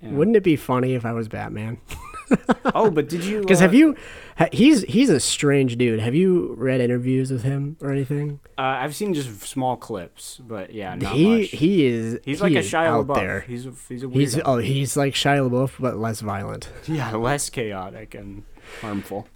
Yeah. 0.00 0.10
wouldn't 0.12 0.36
it 0.36 0.44
be 0.44 0.56
funny 0.56 0.94
if 0.94 1.04
I 1.04 1.12
was 1.12 1.26
Batman? 1.28 1.78
oh, 2.74 2.90
but 2.90 3.08
did 3.08 3.24
you? 3.24 3.40
Because 3.48 3.58
uh, 3.58 3.62
have 3.62 3.74
you? 3.74 3.96
Ha, 4.36 4.46
he's 4.52 4.82
he's 4.82 5.10
a 5.10 5.18
strange 5.18 5.76
dude. 5.76 5.98
Have 6.00 6.14
you 6.14 6.54
read 6.56 6.80
interviews 6.80 7.30
with 7.32 7.42
him 7.42 7.76
or 7.80 7.90
anything? 7.90 8.38
Uh, 8.56 8.62
I've 8.62 8.94
seen 8.94 9.12
just 9.14 9.40
small 9.42 9.76
clips, 9.76 10.40
but 10.46 10.72
yeah, 10.72 10.94
not 10.94 11.12
he 11.14 11.38
much. 11.40 11.50
he 11.50 11.86
is. 11.86 12.20
he's 12.24 12.38
he 12.38 12.42
like 12.44 12.52
a 12.52 12.58
is 12.58 12.70
Shia 12.70 13.04
LaBeouf. 13.04 13.14
there. 13.16 13.40
He's 13.40 13.66
a 13.66 13.72
he's 13.88 14.04
a 14.04 14.08
He's 14.08 14.38
oh 14.44 14.58
he's 14.58 14.96
like 14.96 15.14
Shia 15.14 15.48
LaBeouf 15.50 15.72
but 15.80 15.96
less 15.96 16.20
violent, 16.20 16.70
yeah, 16.86 17.10
less 17.16 17.50
chaotic 17.50 18.14
and 18.14 18.44
harmful. 18.80 19.26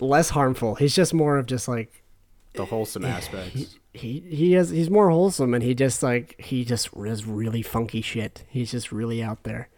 Less 0.00 0.30
harmful. 0.30 0.74
He's 0.76 0.94
just 0.94 1.14
more 1.14 1.38
of 1.38 1.46
just 1.46 1.68
like 1.68 2.02
The 2.54 2.64
wholesome 2.66 3.04
aspects. 3.04 3.52
he 3.54 3.68
he 3.92 4.20
he 4.20 4.52
has 4.52 4.70
he's 4.70 4.90
more 4.90 5.10
wholesome 5.10 5.54
and 5.54 5.62
he 5.62 5.74
just 5.74 6.02
like 6.02 6.34
he 6.38 6.64
just 6.64 6.92
does 6.94 7.26
really 7.26 7.62
funky 7.62 8.02
shit. 8.02 8.44
He's 8.48 8.70
just 8.70 8.92
really 8.92 9.22
out 9.22 9.42
there. 9.44 9.68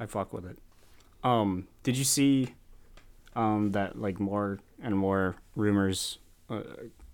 I 0.00 0.06
fuck 0.06 0.32
with 0.32 0.44
it. 0.46 0.58
Um, 1.24 1.66
did 1.82 1.96
you 1.96 2.04
see 2.04 2.54
um 3.34 3.72
that 3.72 3.98
like 4.00 4.20
more 4.20 4.58
and 4.82 4.96
more 4.96 5.36
rumors 5.56 6.18
uh, 6.50 6.62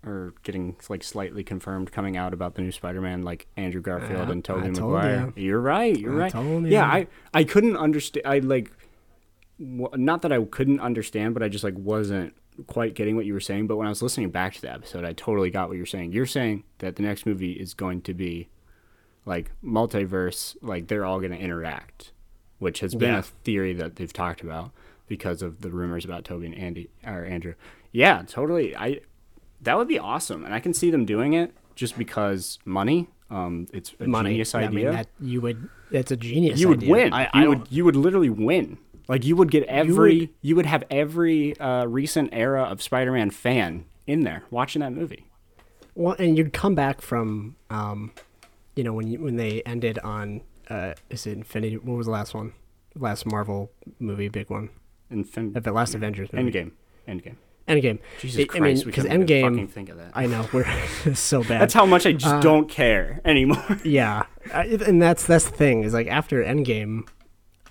are 0.04 0.34
getting 0.42 0.76
like 0.90 1.02
slightly 1.02 1.42
confirmed 1.42 1.90
coming 1.90 2.16
out 2.16 2.34
about 2.34 2.54
the 2.56 2.62
new 2.62 2.70
Spider-Man, 2.72 3.22
like 3.22 3.46
Andrew 3.56 3.80
Garfield 3.80 4.28
and 4.30 4.44
Tobey 4.44 4.68
Maguire. 4.70 5.14
ya. 5.16 5.30
You're 5.34 5.60
right. 5.60 5.98
You're 5.98 6.14
I 6.14 6.18
right. 6.24 6.32
told 6.32 6.66
yeah. 6.66 6.84
I 6.84 7.06
I 7.32 7.44
couldn't 7.44 7.76
understand. 7.76 8.26
I 8.26 8.40
like 8.40 8.70
not 9.58 10.22
that 10.22 10.32
I 10.32 10.42
couldn't 10.44 10.80
understand, 10.80 11.34
but 11.34 11.42
I 11.42 11.48
just 11.48 11.64
like 11.64 11.74
wasn't 11.76 12.34
quite 12.66 12.94
getting 12.94 13.16
what 13.16 13.26
you 13.26 13.32
were 13.34 13.40
saying. 13.40 13.66
But 13.66 13.76
when 13.76 13.86
I 13.86 13.90
was 13.90 14.02
listening 14.02 14.30
back 14.30 14.54
to 14.54 14.60
the 14.62 14.72
episode, 14.72 15.04
I 15.04 15.12
totally 15.12 15.50
got 15.50 15.68
what 15.68 15.76
you're 15.76 15.86
saying. 15.86 16.12
You're 16.12 16.26
saying 16.26 16.64
that 16.78 16.96
the 16.96 17.02
next 17.02 17.26
movie 17.26 17.52
is 17.52 17.74
going 17.74 18.02
to 18.02 18.14
be 18.14 18.48
like 19.26 19.50
multiverse, 19.64 20.56
like 20.62 20.88
they're 20.88 21.04
all 21.04 21.18
going 21.18 21.32
to 21.32 21.38
interact, 21.38 22.12
which 22.58 22.80
has 22.80 22.94
been 22.94 23.12
Yeah. 23.12 23.18
a 23.18 23.22
theory 23.22 23.72
that 23.74 23.96
they've 23.96 24.12
talked 24.12 24.40
about 24.42 24.70
because 25.06 25.42
of 25.42 25.60
the 25.60 25.70
rumors 25.70 26.04
about 26.04 26.24
Tobey 26.24 26.46
and 26.46 26.54
Andy 26.54 26.88
or 27.06 27.24
Andrew. 27.24 27.54
Yeah, 27.92 28.22
totally. 28.26 28.76
I 28.76 29.00
that 29.62 29.78
would 29.78 29.88
be 29.88 29.98
awesome, 29.98 30.44
and 30.44 30.52
I 30.52 30.60
can 30.60 30.74
see 30.74 30.90
them 30.90 31.04
doing 31.06 31.32
it 31.32 31.52
just 31.74 31.96
because 31.96 32.58
money. 32.64 33.08
Um, 33.30 33.66
it's 33.72 33.94
a 33.98 34.06
Money. 34.06 34.30
genius 34.30 34.54
I 34.54 34.64
idea 34.64 34.70
mean 34.70 34.92
that 34.92 35.08
you 35.18 35.40
would. 35.40 35.68
It's 35.90 36.10
a 36.12 36.16
genius. 36.16 36.60
you 36.60 36.68
would 36.68 36.78
idea. 36.78 36.90
win. 36.92 37.12
I, 37.12 37.30
you 37.42 37.48
would 37.48 37.66
you 37.70 37.84
would 37.84 37.96
literally 37.96 38.28
win. 38.30 38.78
Like 39.08 39.24
you 39.24 39.36
would 39.36 39.50
get 39.50 39.64
every 39.64 40.18
would- 40.20 40.28
you 40.42 40.56
would 40.56 40.66
have 40.66 40.84
every 40.90 41.58
uh, 41.58 41.84
recent 41.86 42.30
era 42.32 42.62
of 42.62 42.82
Spider-Man 42.82 43.30
fan 43.30 43.84
in 44.06 44.20
there 44.24 44.44
watching 44.50 44.80
that 44.80 44.92
movie. 44.92 45.26
Well, 45.94 46.16
and 46.18 46.36
you'd 46.36 46.52
come 46.52 46.74
back 46.74 47.00
from, 47.00 47.56
um, 47.70 48.12
you 48.74 48.82
know, 48.82 48.92
when 48.92 49.06
you, 49.06 49.20
when 49.20 49.36
they 49.36 49.62
ended 49.64 49.98
on, 50.00 50.40
uh, 50.68 50.94
is 51.10 51.26
it 51.26 51.32
Infinity? 51.36 51.76
What 51.76 51.96
was 51.96 52.06
the 52.06 52.12
last 52.12 52.34
one? 52.34 52.52
Last 52.96 53.26
Marvel 53.26 53.70
movie, 54.00 54.28
big 54.28 54.50
one. 54.50 54.70
Infin- 55.12 55.56
Uh, 55.56 55.60
The 55.60 55.70
last 55.72 55.94
Avengers 55.94 56.32
movie. 56.32 56.50
Endgame. 56.50 56.72
Endgame. 57.06 57.36
Endgame. 57.68 57.98
Jesus 58.20 58.40
It- 58.40 58.48
Christ, 58.48 58.60
I 58.60 58.64
mean, 58.66 58.76
we 58.78 58.84
because 58.86 59.04
couldn't 59.04 59.30
even 59.30 59.52
fucking 59.52 59.68
think 59.68 59.88
of 59.90 59.98
that. 59.98 60.10
I 60.14 60.26
know 60.26 60.48
we're 60.52 60.66
so 61.14 61.42
bad. 61.44 61.60
That's 61.60 61.74
how 61.74 61.86
much 61.86 62.06
I 62.06 62.12
just 62.12 62.34
Uh, 62.34 62.40
don't 62.40 62.68
care 62.68 63.20
anymore. 63.24 63.62
Yeah, 63.84 64.24
I, 64.52 64.64
and 64.66 65.00
that's 65.00 65.24
that's 65.26 65.44
the 65.48 65.56
thing 65.56 65.84
is 65.84 65.92
like 65.94 66.06
after 66.08 66.42
Endgame, 66.42 67.06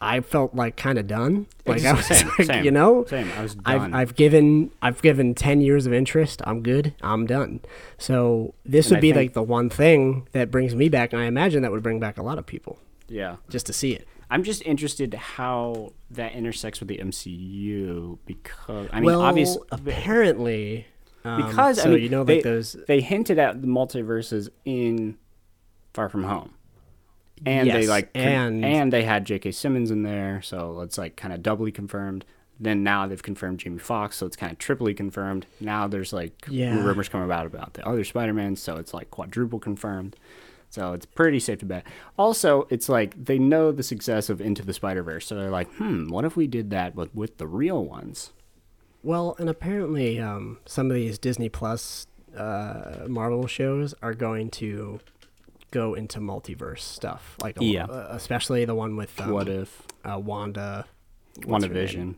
I 0.02 0.20
felt 0.20 0.54
like 0.54 0.76
kind 0.76 0.98
of 0.98 1.08
done. 1.08 1.48
Like 1.66 1.86
I 1.86 1.94
was 1.94 2.10
like, 2.10 2.46
same, 2.46 2.66
you 2.66 2.72
know, 2.72 3.06
same. 3.06 3.32
I 3.38 3.42
was 3.42 3.56
I've. 3.66 3.94
I've 3.94 4.16
given 4.16 4.72
I've 4.82 5.02
given 5.02 5.34
ten 5.34 5.62
years 5.62 5.86
of 5.86 5.94
interest. 5.94 6.42
I'm 6.46 6.62
good. 6.62 6.94
I'm 7.02 7.26
done. 7.26 7.62
So 7.98 8.54
this 8.66 8.88
And 8.88 8.96
would 8.96 8.98
I 8.98 9.02
be 9.02 9.14
like 9.14 9.34
the 9.34 9.44
one 9.44 9.70
thing 9.70 10.28
that 10.34 10.52
brings 10.52 10.76
me 10.76 10.90
back, 10.90 11.14
and 11.14 11.22
I 11.22 11.26
imagine 11.26 11.62
that 11.62 11.72
would 11.72 11.84
bring 11.84 12.00
back 12.00 12.18
a 12.18 12.24
lot 12.24 12.38
of 12.38 12.46
people 12.46 12.80
yeah. 13.08 13.38
just 13.50 13.66
to 13.68 13.74
see 13.74 13.94
it. 13.94 14.08
I'm 14.30 14.44
just 14.44 14.64
interested 14.64 15.14
how 15.14 15.94
that 16.12 16.34
intersects 16.34 16.80
with 16.80 16.90
the 16.90 16.98
MCU 16.98 18.18
because 18.26 18.90
I 18.92 18.96
mean 18.96 19.06
well, 19.06 19.22
obviously 19.22 19.62
apparently, 19.72 20.88
um, 21.24 21.46
because 21.46 21.82
so 21.82 21.90
I 21.90 21.94
mean 21.94 22.04
you 22.04 22.10
know 22.10 22.24
they, 22.24 22.36
like 22.36 22.44
those 22.44 22.76
they 22.88 23.02
hinted 23.02 23.38
at 23.38 23.62
the 23.62 23.68
multiverses 23.68 24.50
in 24.66 25.18
Far 25.94 26.10
From 26.10 26.24
Home. 26.24 26.56
And 27.46 27.70
they 27.70 27.88
like 27.88 28.10
and- 28.16 28.64
and 28.64 28.94
they 28.94 29.04
had 29.04 29.26
J.K. 29.26 29.52
Simmons 29.52 29.92
in 29.92 30.04
there, 30.04 30.42
so 30.42 30.82
it's 30.82 30.98
like 30.98 31.16
kind 31.16 31.34
of 31.34 31.42
doubly 31.44 31.72
confirmed. 31.72 32.26
Then 32.60 32.84
now 32.84 33.08
they've 33.08 33.22
confirmed 33.22 33.60
Jamie 33.60 33.80
Foxx, 33.80 34.16
so 34.18 34.26
it's 34.26 34.36
kind 34.38 34.52
of 34.52 34.58
triply 34.60 34.94
confirmed. 34.94 35.46
Now 35.60 35.88
there's 35.88 36.14
like 36.14 36.34
Yeah. 36.48 36.82
rumors 36.84 37.10
coming 37.10 37.26
about 37.26 37.46
about 37.46 37.74
the 37.74 37.86
other 37.86 38.04
Spider-Man, 38.04 38.56
so 38.56 38.78
it's 38.78 38.94
like 38.94 39.10
quadruple 39.12 39.60
confirmed. 39.60 40.16
So 40.70 40.94
it's 40.94 41.06
pretty 41.06 41.40
safe 41.40 41.60
to 41.60 41.66
bet. 41.66 41.86
Also, 42.18 42.68
it's 42.70 42.88
like 42.90 43.26
they 43.26 43.38
know 43.38 43.72
the 43.72 43.84
success 43.84 44.30
of 44.30 44.40
Into 44.42 44.64
the 44.64 44.74
Spider 44.74 45.04
Verse, 45.04 45.28
so 45.28 45.36
they're 45.36 45.50
like, 45.52 45.70
hmm, 45.74 46.08
what 46.08 46.26
if 46.26 46.36
we 46.38 46.48
did 46.48 46.70
that 46.70 46.96
but 46.96 47.14
with 47.14 47.38
the 47.38 47.48
real 47.48 47.84
ones? 47.84 48.32
Well, 49.04 49.36
and 49.38 49.50
apparently, 49.50 50.20
um, 50.20 50.60
some 50.66 50.90
of 50.90 50.96
these 50.96 51.18
Disney 51.20 51.50
Plus 51.50 52.08
uh, 52.38 53.06
Marvel 53.08 53.46
shows 53.48 53.94
are 54.02 54.14
going 54.14 54.50
to 54.52 55.00
go 55.74 55.94
into 55.96 56.20
multiverse 56.20 56.80
stuff, 56.80 57.36
like 57.42 57.60
a- 57.60 57.66
Yeah. 57.66 57.86
uh, 57.86 58.08
especially 58.12 58.64
the 58.66 58.76
one 58.76 58.96
with 58.96 59.20
um, 59.20 59.32
what 59.32 59.50
if 59.50 59.82
uh, 60.06 60.20
Wanda, 60.20 60.86
what's 61.46 61.66
her 61.66 61.72
WandaVision? 61.72 62.16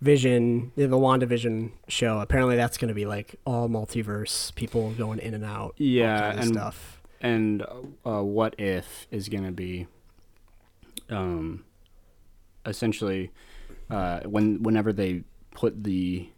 Vision, 0.00 0.72
the 0.76 0.88
WandaVision 0.88 1.70
show. 1.88 2.20
Apparently, 2.20 2.56
that's 2.56 2.76
going 2.78 2.88
to 2.88 2.94
be 2.94 3.04
like 3.06 3.36
all 3.44 3.68
multiverse 3.68 4.54
people 4.54 4.90
going 4.92 5.18
in 5.18 5.34
and 5.34 5.44
out. 5.44 5.74
Yeah, 5.76 6.32
and- 6.32 6.44
stuff. 6.54 7.00
and 7.20 7.62
uh, 8.06 8.22
what 8.22 8.54
if 8.58 9.06
is 9.10 9.28
going 9.28 9.44
to 9.44 9.52
be 9.52 9.86
um 11.10 11.64
essentially 12.64 13.30
uh 13.90 14.20
when 14.20 14.62
whenever 14.62 14.92
they 14.92 15.22
put 15.50 15.82
the 15.82 16.28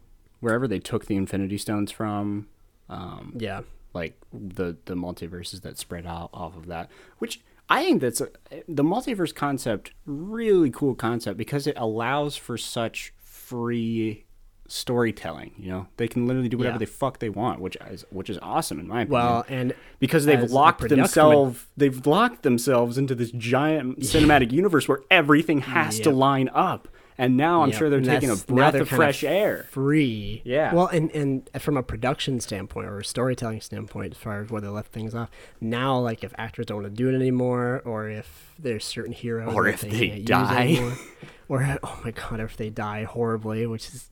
wherever 0.41 0.67
they 0.67 0.79
took 0.79 1.07
the 1.07 1.15
infinity 1.17 1.59
stones 1.59 1.93
from 1.93 2.49
um 2.89 3.35
Yeah, 3.39 3.61
like 3.95 4.17
the 4.33 4.77
the 4.87 4.95
multiverses 4.95 5.63
that 5.63 5.79
spread 5.79 6.07
out 6.07 6.31
off 6.33 6.57
of 6.57 6.67
that 6.67 6.91
which 7.19 7.41
i 7.69 7.85
think 7.85 8.01
that's 8.01 8.21
a, 8.21 8.29
the 8.69 8.83
multiverse 8.85 9.35
concept 9.35 9.93
really 10.07 10.71
cool 10.71 10.95
concept 10.95 11.37
because 11.37 11.67
it 11.67 11.75
allows 11.79 12.37
for 12.37 12.57
such 12.59 13.13
free 13.23 14.25
storytelling 14.69 15.53
you 15.59 15.69
know? 15.71 15.87
They 15.99 16.09
can 16.09 16.27
literally 16.27 16.49
do 16.49 16.57
whatever 16.57 16.77
Yeah. 16.77 16.79
the 16.79 16.87
fuck 16.87 17.19
they 17.19 17.29
want 17.29 17.61
which 17.61 17.77
is 17.91 18.07
which 18.11 18.31
is 18.31 18.39
awesome 18.41 18.81
in 18.81 18.89
my 18.89 19.03
opinion. 19.03 19.23
Well, 19.23 19.45
and 19.49 19.75
because 19.99 20.25
they've 20.25 20.51
locked 20.51 20.89
themselves 20.89 21.67
they've 21.77 22.07
locked 22.07 22.43
themselves 22.43 22.97
into 22.97 23.15
this 23.15 23.31
giant 23.33 23.99
cinematic 24.13 24.51
universe 24.51 24.89
where 24.89 25.01
everything 25.11 25.61
has 25.61 26.01
to 26.01 26.11
line 26.11 26.49
up 26.55 26.89
and 27.19 27.37
now 27.37 27.63
i'm 27.63 27.71
Yep, 27.71 27.79
sure 27.79 27.91
they're 27.91 27.99
and 27.99 28.07
taking 28.07 28.31
a 28.31 28.37
breath 28.37 28.75
of 28.75 28.89
fresh 28.89 29.23
air 29.25 29.67
free. 29.71 30.43
Yeah. 30.45 30.75
Well, 30.75 30.87
and 30.87 31.11
and 31.13 31.49
from 31.59 31.77
a 31.77 31.83
production 31.83 32.41
standpoint 32.41 32.87
or 32.89 32.99
a 33.01 33.05
storytelling 33.05 33.61
standpoint, 33.61 34.13
as 34.15 34.19
far 34.19 34.41
as 34.43 34.51
where 34.51 34.61
they 34.61 34.69
left 34.69 34.93
things 34.93 35.15
off, 35.15 35.31
now 35.61 35.99
like 35.99 36.25
if 36.25 36.33
actors 36.39 36.67
don't 36.67 36.83
want 36.83 36.95
to 36.95 37.03
do 37.03 37.09
it 37.09 37.15
anymore, 37.15 37.83
or 37.85 38.09
if 38.09 38.53
there's 38.59 38.85
certain 38.85 39.13
heroes, 39.13 39.55
Or 39.55 39.67
if 39.69 39.81
they, 39.83 39.89
they 39.91 40.19
die. 40.21 40.63
anymore, 40.65 40.97
or 41.49 41.79
oh 41.83 42.01
my 42.05 42.11
god, 42.13 42.41
if 42.41 42.57
they 42.57 42.71
die 42.71 43.05
horribly, 43.05 43.67
which 43.67 43.89
is 43.89 44.09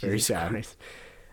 Very 0.00 0.14
Jesus 0.14 0.26
sad. 0.28 0.50
Christ. 0.50 0.76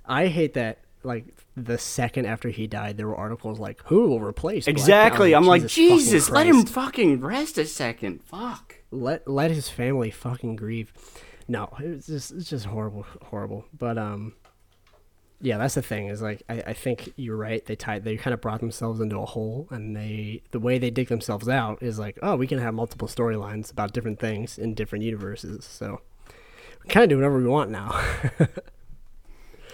I 0.05 0.27
hate 0.27 0.53
that. 0.53 0.79
Like 1.03 1.25
the 1.55 1.77
second 1.77 2.25
after 2.25 2.49
he 2.49 2.67
died, 2.67 2.97
there 2.97 3.07
were 3.07 3.15
articles 3.15 3.59
like, 3.59 3.81
"Who 3.85 4.07
will 4.09 4.19
replace?" 4.19 4.67
Exactly 4.67 5.33
Adam?" 5.33 5.43
i'm 5.43 5.47
like 5.47 5.67
jesus 5.67 6.29
let 6.29 6.47
him 6.47 6.65
fucking 6.65 7.21
rest 7.21 7.57
a 7.57 7.65
second 7.65 8.21
fuck 8.23 8.66
let 8.91 9.27
let 9.27 9.51
his 9.51 9.69
family 9.69 10.11
fucking 10.11 10.55
grieve. 10.55 10.93
No, 11.47 11.69
it's 11.79 12.07
just 12.07 12.31
it's 12.31 12.49
just 12.49 12.65
horrible, 12.65 13.05
horrible. 13.23 13.65
But 13.77 13.97
um, 13.97 14.33
yeah, 15.41 15.57
that's 15.57 15.75
the 15.75 15.81
thing 15.81 16.07
is 16.07 16.21
like 16.21 16.43
I, 16.49 16.61
I 16.67 16.73
think 16.73 17.13
you're 17.15 17.37
right. 17.37 17.65
They 17.65 17.75
tied 17.75 18.03
they 18.03 18.17
kind 18.17 18.33
of 18.33 18.41
brought 18.41 18.59
themselves 18.59 18.99
into 18.99 19.17
a 19.17 19.25
hole, 19.25 19.67
and 19.71 19.95
they 19.95 20.41
the 20.51 20.59
way 20.59 20.77
they 20.77 20.89
dig 20.89 21.07
themselves 21.07 21.47
out 21.47 21.81
is 21.81 21.99
like, 21.99 22.17
oh, 22.21 22.35
we 22.35 22.47
can 22.47 22.59
have 22.59 22.73
multiple 22.73 23.07
storylines 23.07 23.71
about 23.71 23.93
different 23.93 24.19
things 24.19 24.57
in 24.57 24.73
different 24.73 25.05
universes. 25.05 25.65
So 25.65 26.01
we 26.83 26.89
kind 26.89 27.03
of 27.03 27.09
do 27.09 27.17
whatever 27.17 27.37
we 27.37 27.47
want 27.47 27.71
now. 27.71 27.99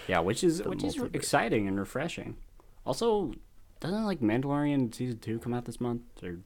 yeah 0.06 0.18
which 0.20 0.44
is 0.44 0.62
which 0.62 0.84
is 0.84 1.00
exciting 1.12 1.66
and 1.66 1.78
refreshing 1.78 2.36
also 2.84 3.32
doesn't 3.80 4.04
like 4.04 4.20
mandalorian 4.20 4.94
season 4.94 5.18
two 5.18 5.38
come 5.38 5.54
out 5.54 5.64
this 5.64 5.80
month 5.80 6.02
or 6.22 6.38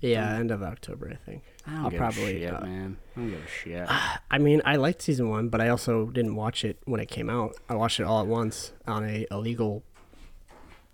yeah, 0.00 0.36
end 0.36 0.50
of 0.50 0.62
October, 0.62 1.10
I 1.12 1.16
think. 1.16 1.42
i 1.66 1.70
don't 1.70 1.84
I'll 1.84 1.90
give 1.90 1.98
probably. 1.98 2.44
a 2.44 2.48
shit 2.48 2.54
uh, 2.54 2.60
man 2.60 2.96
i 3.16 3.20
don't 3.20 3.30
give 3.30 3.44
a 3.44 3.48
shit 3.48 3.88
I 4.30 4.38
mean, 4.38 4.62
I 4.64 4.76
liked 4.76 5.02
season 5.02 5.28
one, 5.28 5.48
but 5.48 5.60
I 5.60 5.68
also 5.68 6.06
didn't 6.06 6.36
watch 6.36 6.64
it 6.64 6.78
when 6.84 7.00
it 7.00 7.08
came 7.08 7.28
out. 7.28 7.56
I 7.68 7.74
watched 7.74 8.00
it 8.00 8.04
all 8.04 8.20
at 8.20 8.26
once 8.26 8.72
on 8.86 9.04
a 9.04 9.26
illegal 9.30 9.82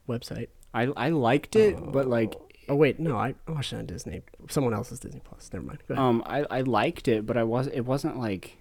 website. 0.08 0.48
I, 0.72 0.84
I 0.96 1.10
liked 1.10 1.54
it 1.56 1.76
but 1.92 2.06
like 2.06 2.34
Oh 2.68 2.74
wait, 2.74 2.98
no, 2.98 3.16
I 3.16 3.34
watched 3.46 3.72
it 3.72 3.76
on 3.76 3.86
Disney. 3.86 4.22
Someone 4.48 4.74
else's 4.74 4.98
Disney 4.98 5.20
Plus. 5.24 5.50
Never 5.52 5.64
mind. 5.64 5.78
Um, 5.96 6.22
I, 6.26 6.44
I 6.50 6.60
liked 6.62 7.06
it, 7.06 7.24
but 7.24 7.36
I 7.36 7.44
was 7.44 7.68
it 7.68 7.82
wasn't 7.82 8.18
like 8.18 8.56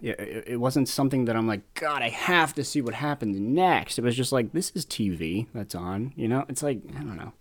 yeah, 0.00 0.12
it, 0.12 0.44
it 0.46 0.56
wasn't 0.56 0.88
something 0.88 1.24
that 1.26 1.36
I'm 1.36 1.46
like, 1.46 1.74
God, 1.74 2.02
I 2.02 2.08
have 2.08 2.54
to 2.54 2.64
see 2.64 2.80
what 2.80 2.94
happens 2.94 3.38
next. 3.38 3.98
It 3.98 4.02
was 4.02 4.16
just 4.16 4.32
like 4.32 4.52
this 4.52 4.70
is 4.74 4.86
TV 4.86 5.46
that's 5.52 5.74
on, 5.74 6.12
you 6.16 6.28
know. 6.28 6.44
It's 6.48 6.62
like 6.62 6.80
I 6.90 7.00
don't 7.00 7.16
know. 7.16 7.32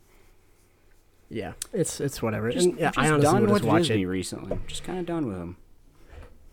Yeah, 1.29 1.53
it's 1.73 1.99
it's 1.99 2.21
whatever. 2.21 2.51
Just, 2.51 2.67
and, 2.67 2.79
yeah, 2.79 2.91
I'm 2.95 3.05
I 3.05 3.09
honestly 3.09 3.31
done 3.33 3.41
with 3.43 3.51
just 3.61 3.63
watch 3.65 3.81
Disney 3.87 4.03
it. 4.03 4.07
recently. 4.07 4.51
I'm 4.53 4.63
just 4.67 4.83
kind 4.83 4.99
of 4.99 5.05
done 5.05 5.27
with 5.27 5.37
them. 5.37 5.57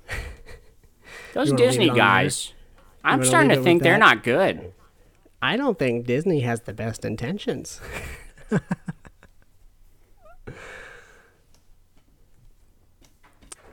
Those 1.35 1.53
Disney 1.53 1.87
it 1.87 1.91
on 1.91 1.97
there? 1.97 2.05
guys, 2.05 2.53
I'm 3.05 3.25
starting 3.25 3.51
to 3.51 3.62
think 3.62 3.83
they're 3.83 3.99
not 3.99 4.22
good. 4.25 4.72
I 5.41 5.57
don't 5.57 5.79
think 5.79 6.07
Disney 6.07 6.41
has 6.41 6.62
the 6.62 6.72
best 6.72 7.05
intentions. 7.05 7.81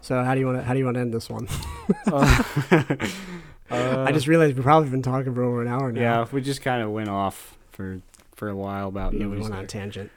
so 0.02 0.24
how 0.24 0.34
do 0.34 0.39
you 0.39 0.45
want 0.47 0.60
to 0.60 0.64
how 0.64 0.74
do 0.74 0.80
you 0.80 0.86
want 0.86 0.95
to 0.95 1.02
end 1.02 1.14
this 1.14 1.30
one? 1.30 1.47
Uh, 3.72 4.04
I 4.06 4.12
just 4.12 4.28
realized 4.28 4.56
we've 4.58 4.66
probably 4.66 4.89
been 4.89 5.02
talking 5.02 5.34
for 5.34 5.43
over 5.43 5.62
an 5.62 5.70
hour 5.70 5.93
now. 5.93 6.02
Yeah, 6.02 6.28
we 6.30 6.41
just 6.41 6.62
kind 6.62 6.82
of 6.84 6.91
went 6.91 7.08
off 7.08 7.58
for 7.72 8.02
for 8.36 8.49
a 8.49 8.56
while 8.56 8.89
about 8.89 9.14
Yeah, 9.14 9.20
we 9.20 9.26
movies. 9.28 9.43
went 9.43 9.56
on 9.56 9.64
a 9.64 9.68
tangent. 9.68 10.12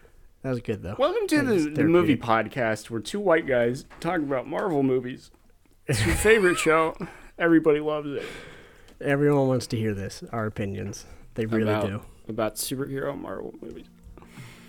That 0.44 0.50
was 0.50 0.60
good 0.60 0.82
though. 0.82 0.94
Welcome 0.98 1.26
to 1.28 1.40
the, 1.40 1.70
the 1.70 1.84
movie 1.84 2.18
podcast 2.18 2.90
where 2.90 3.00
two 3.00 3.18
white 3.18 3.46
guys 3.46 3.86
talk 3.98 4.18
about 4.18 4.46
Marvel 4.46 4.82
movies. 4.82 5.30
It's 5.86 6.04
your 6.04 6.14
favorite 6.16 6.58
show. 6.58 6.94
Everybody 7.38 7.80
loves 7.80 8.08
it. 8.10 8.24
Everyone 9.00 9.48
wants 9.48 9.66
to 9.68 9.78
hear 9.78 9.94
this. 9.94 10.22
Our 10.32 10.44
opinions. 10.44 11.06
They 11.32 11.46
really 11.46 11.72
about, 11.72 11.86
do. 11.86 12.02
About 12.28 12.56
superhero 12.56 13.18
Marvel 13.18 13.54
movies. 13.62 13.86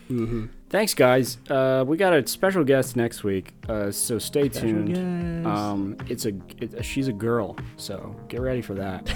Mm-hmm. 0.09 0.45
Thanks, 0.69 0.93
guys. 0.93 1.39
Uh, 1.49 1.83
we 1.85 1.97
got 1.97 2.13
a 2.13 2.25
special 2.25 2.63
guest 2.63 2.95
next 2.95 3.25
week, 3.25 3.51
uh, 3.67 3.91
so 3.91 4.17
stay 4.17 4.47
tuned. 4.47 5.45
Um, 5.45 5.97
it's 6.07 6.25
a 6.25 6.31
it, 6.61 6.85
she's 6.85 7.09
a 7.09 7.13
girl, 7.13 7.57
so 7.75 8.15
get 8.29 8.39
ready 8.39 8.61
for 8.61 8.75
that. 8.75 9.13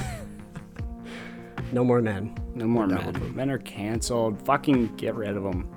no 1.71 1.85
more 1.85 2.01
men. 2.01 2.37
No 2.53 2.65
more 2.65 2.85
We're 2.85 2.97
done 2.97 3.05
with 3.07 3.21
men. 3.21 3.35
Men 3.37 3.49
are 3.49 3.59
canceled. 3.59 4.45
Fucking 4.45 4.97
get 4.97 5.15
rid 5.15 5.37
of 5.37 5.43
them. 5.43 5.73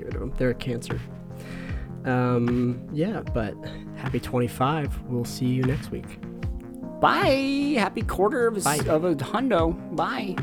Get 0.00 0.06
rid 0.06 0.14
of 0.14 0.20
them. 0.20 0.32
They're 0.38 0.50
a 0.50 0.54
cancer. 0.54 0.98
Um. 2.06 2.88
Yeah, 2.92 3.20
but 3.34 3.54
happy 3.96 4.18
25. 4.18 5.02
We'll 5.02 5.26
see 5.26 5.44
you 5.46 5.62
next 5.62 5.90
week. 5.90 6.06
Bye. 7.00 7.74
Happy 7.76 8.00
quarter 8.00 8.46
of 8.46 8.56
a, 8.56 8.60
Bye. 8.60 8.80
of 8.88 9.04
a 9.04 9.14
hundo. 9.16 9.74
Bye. 9.94 10.36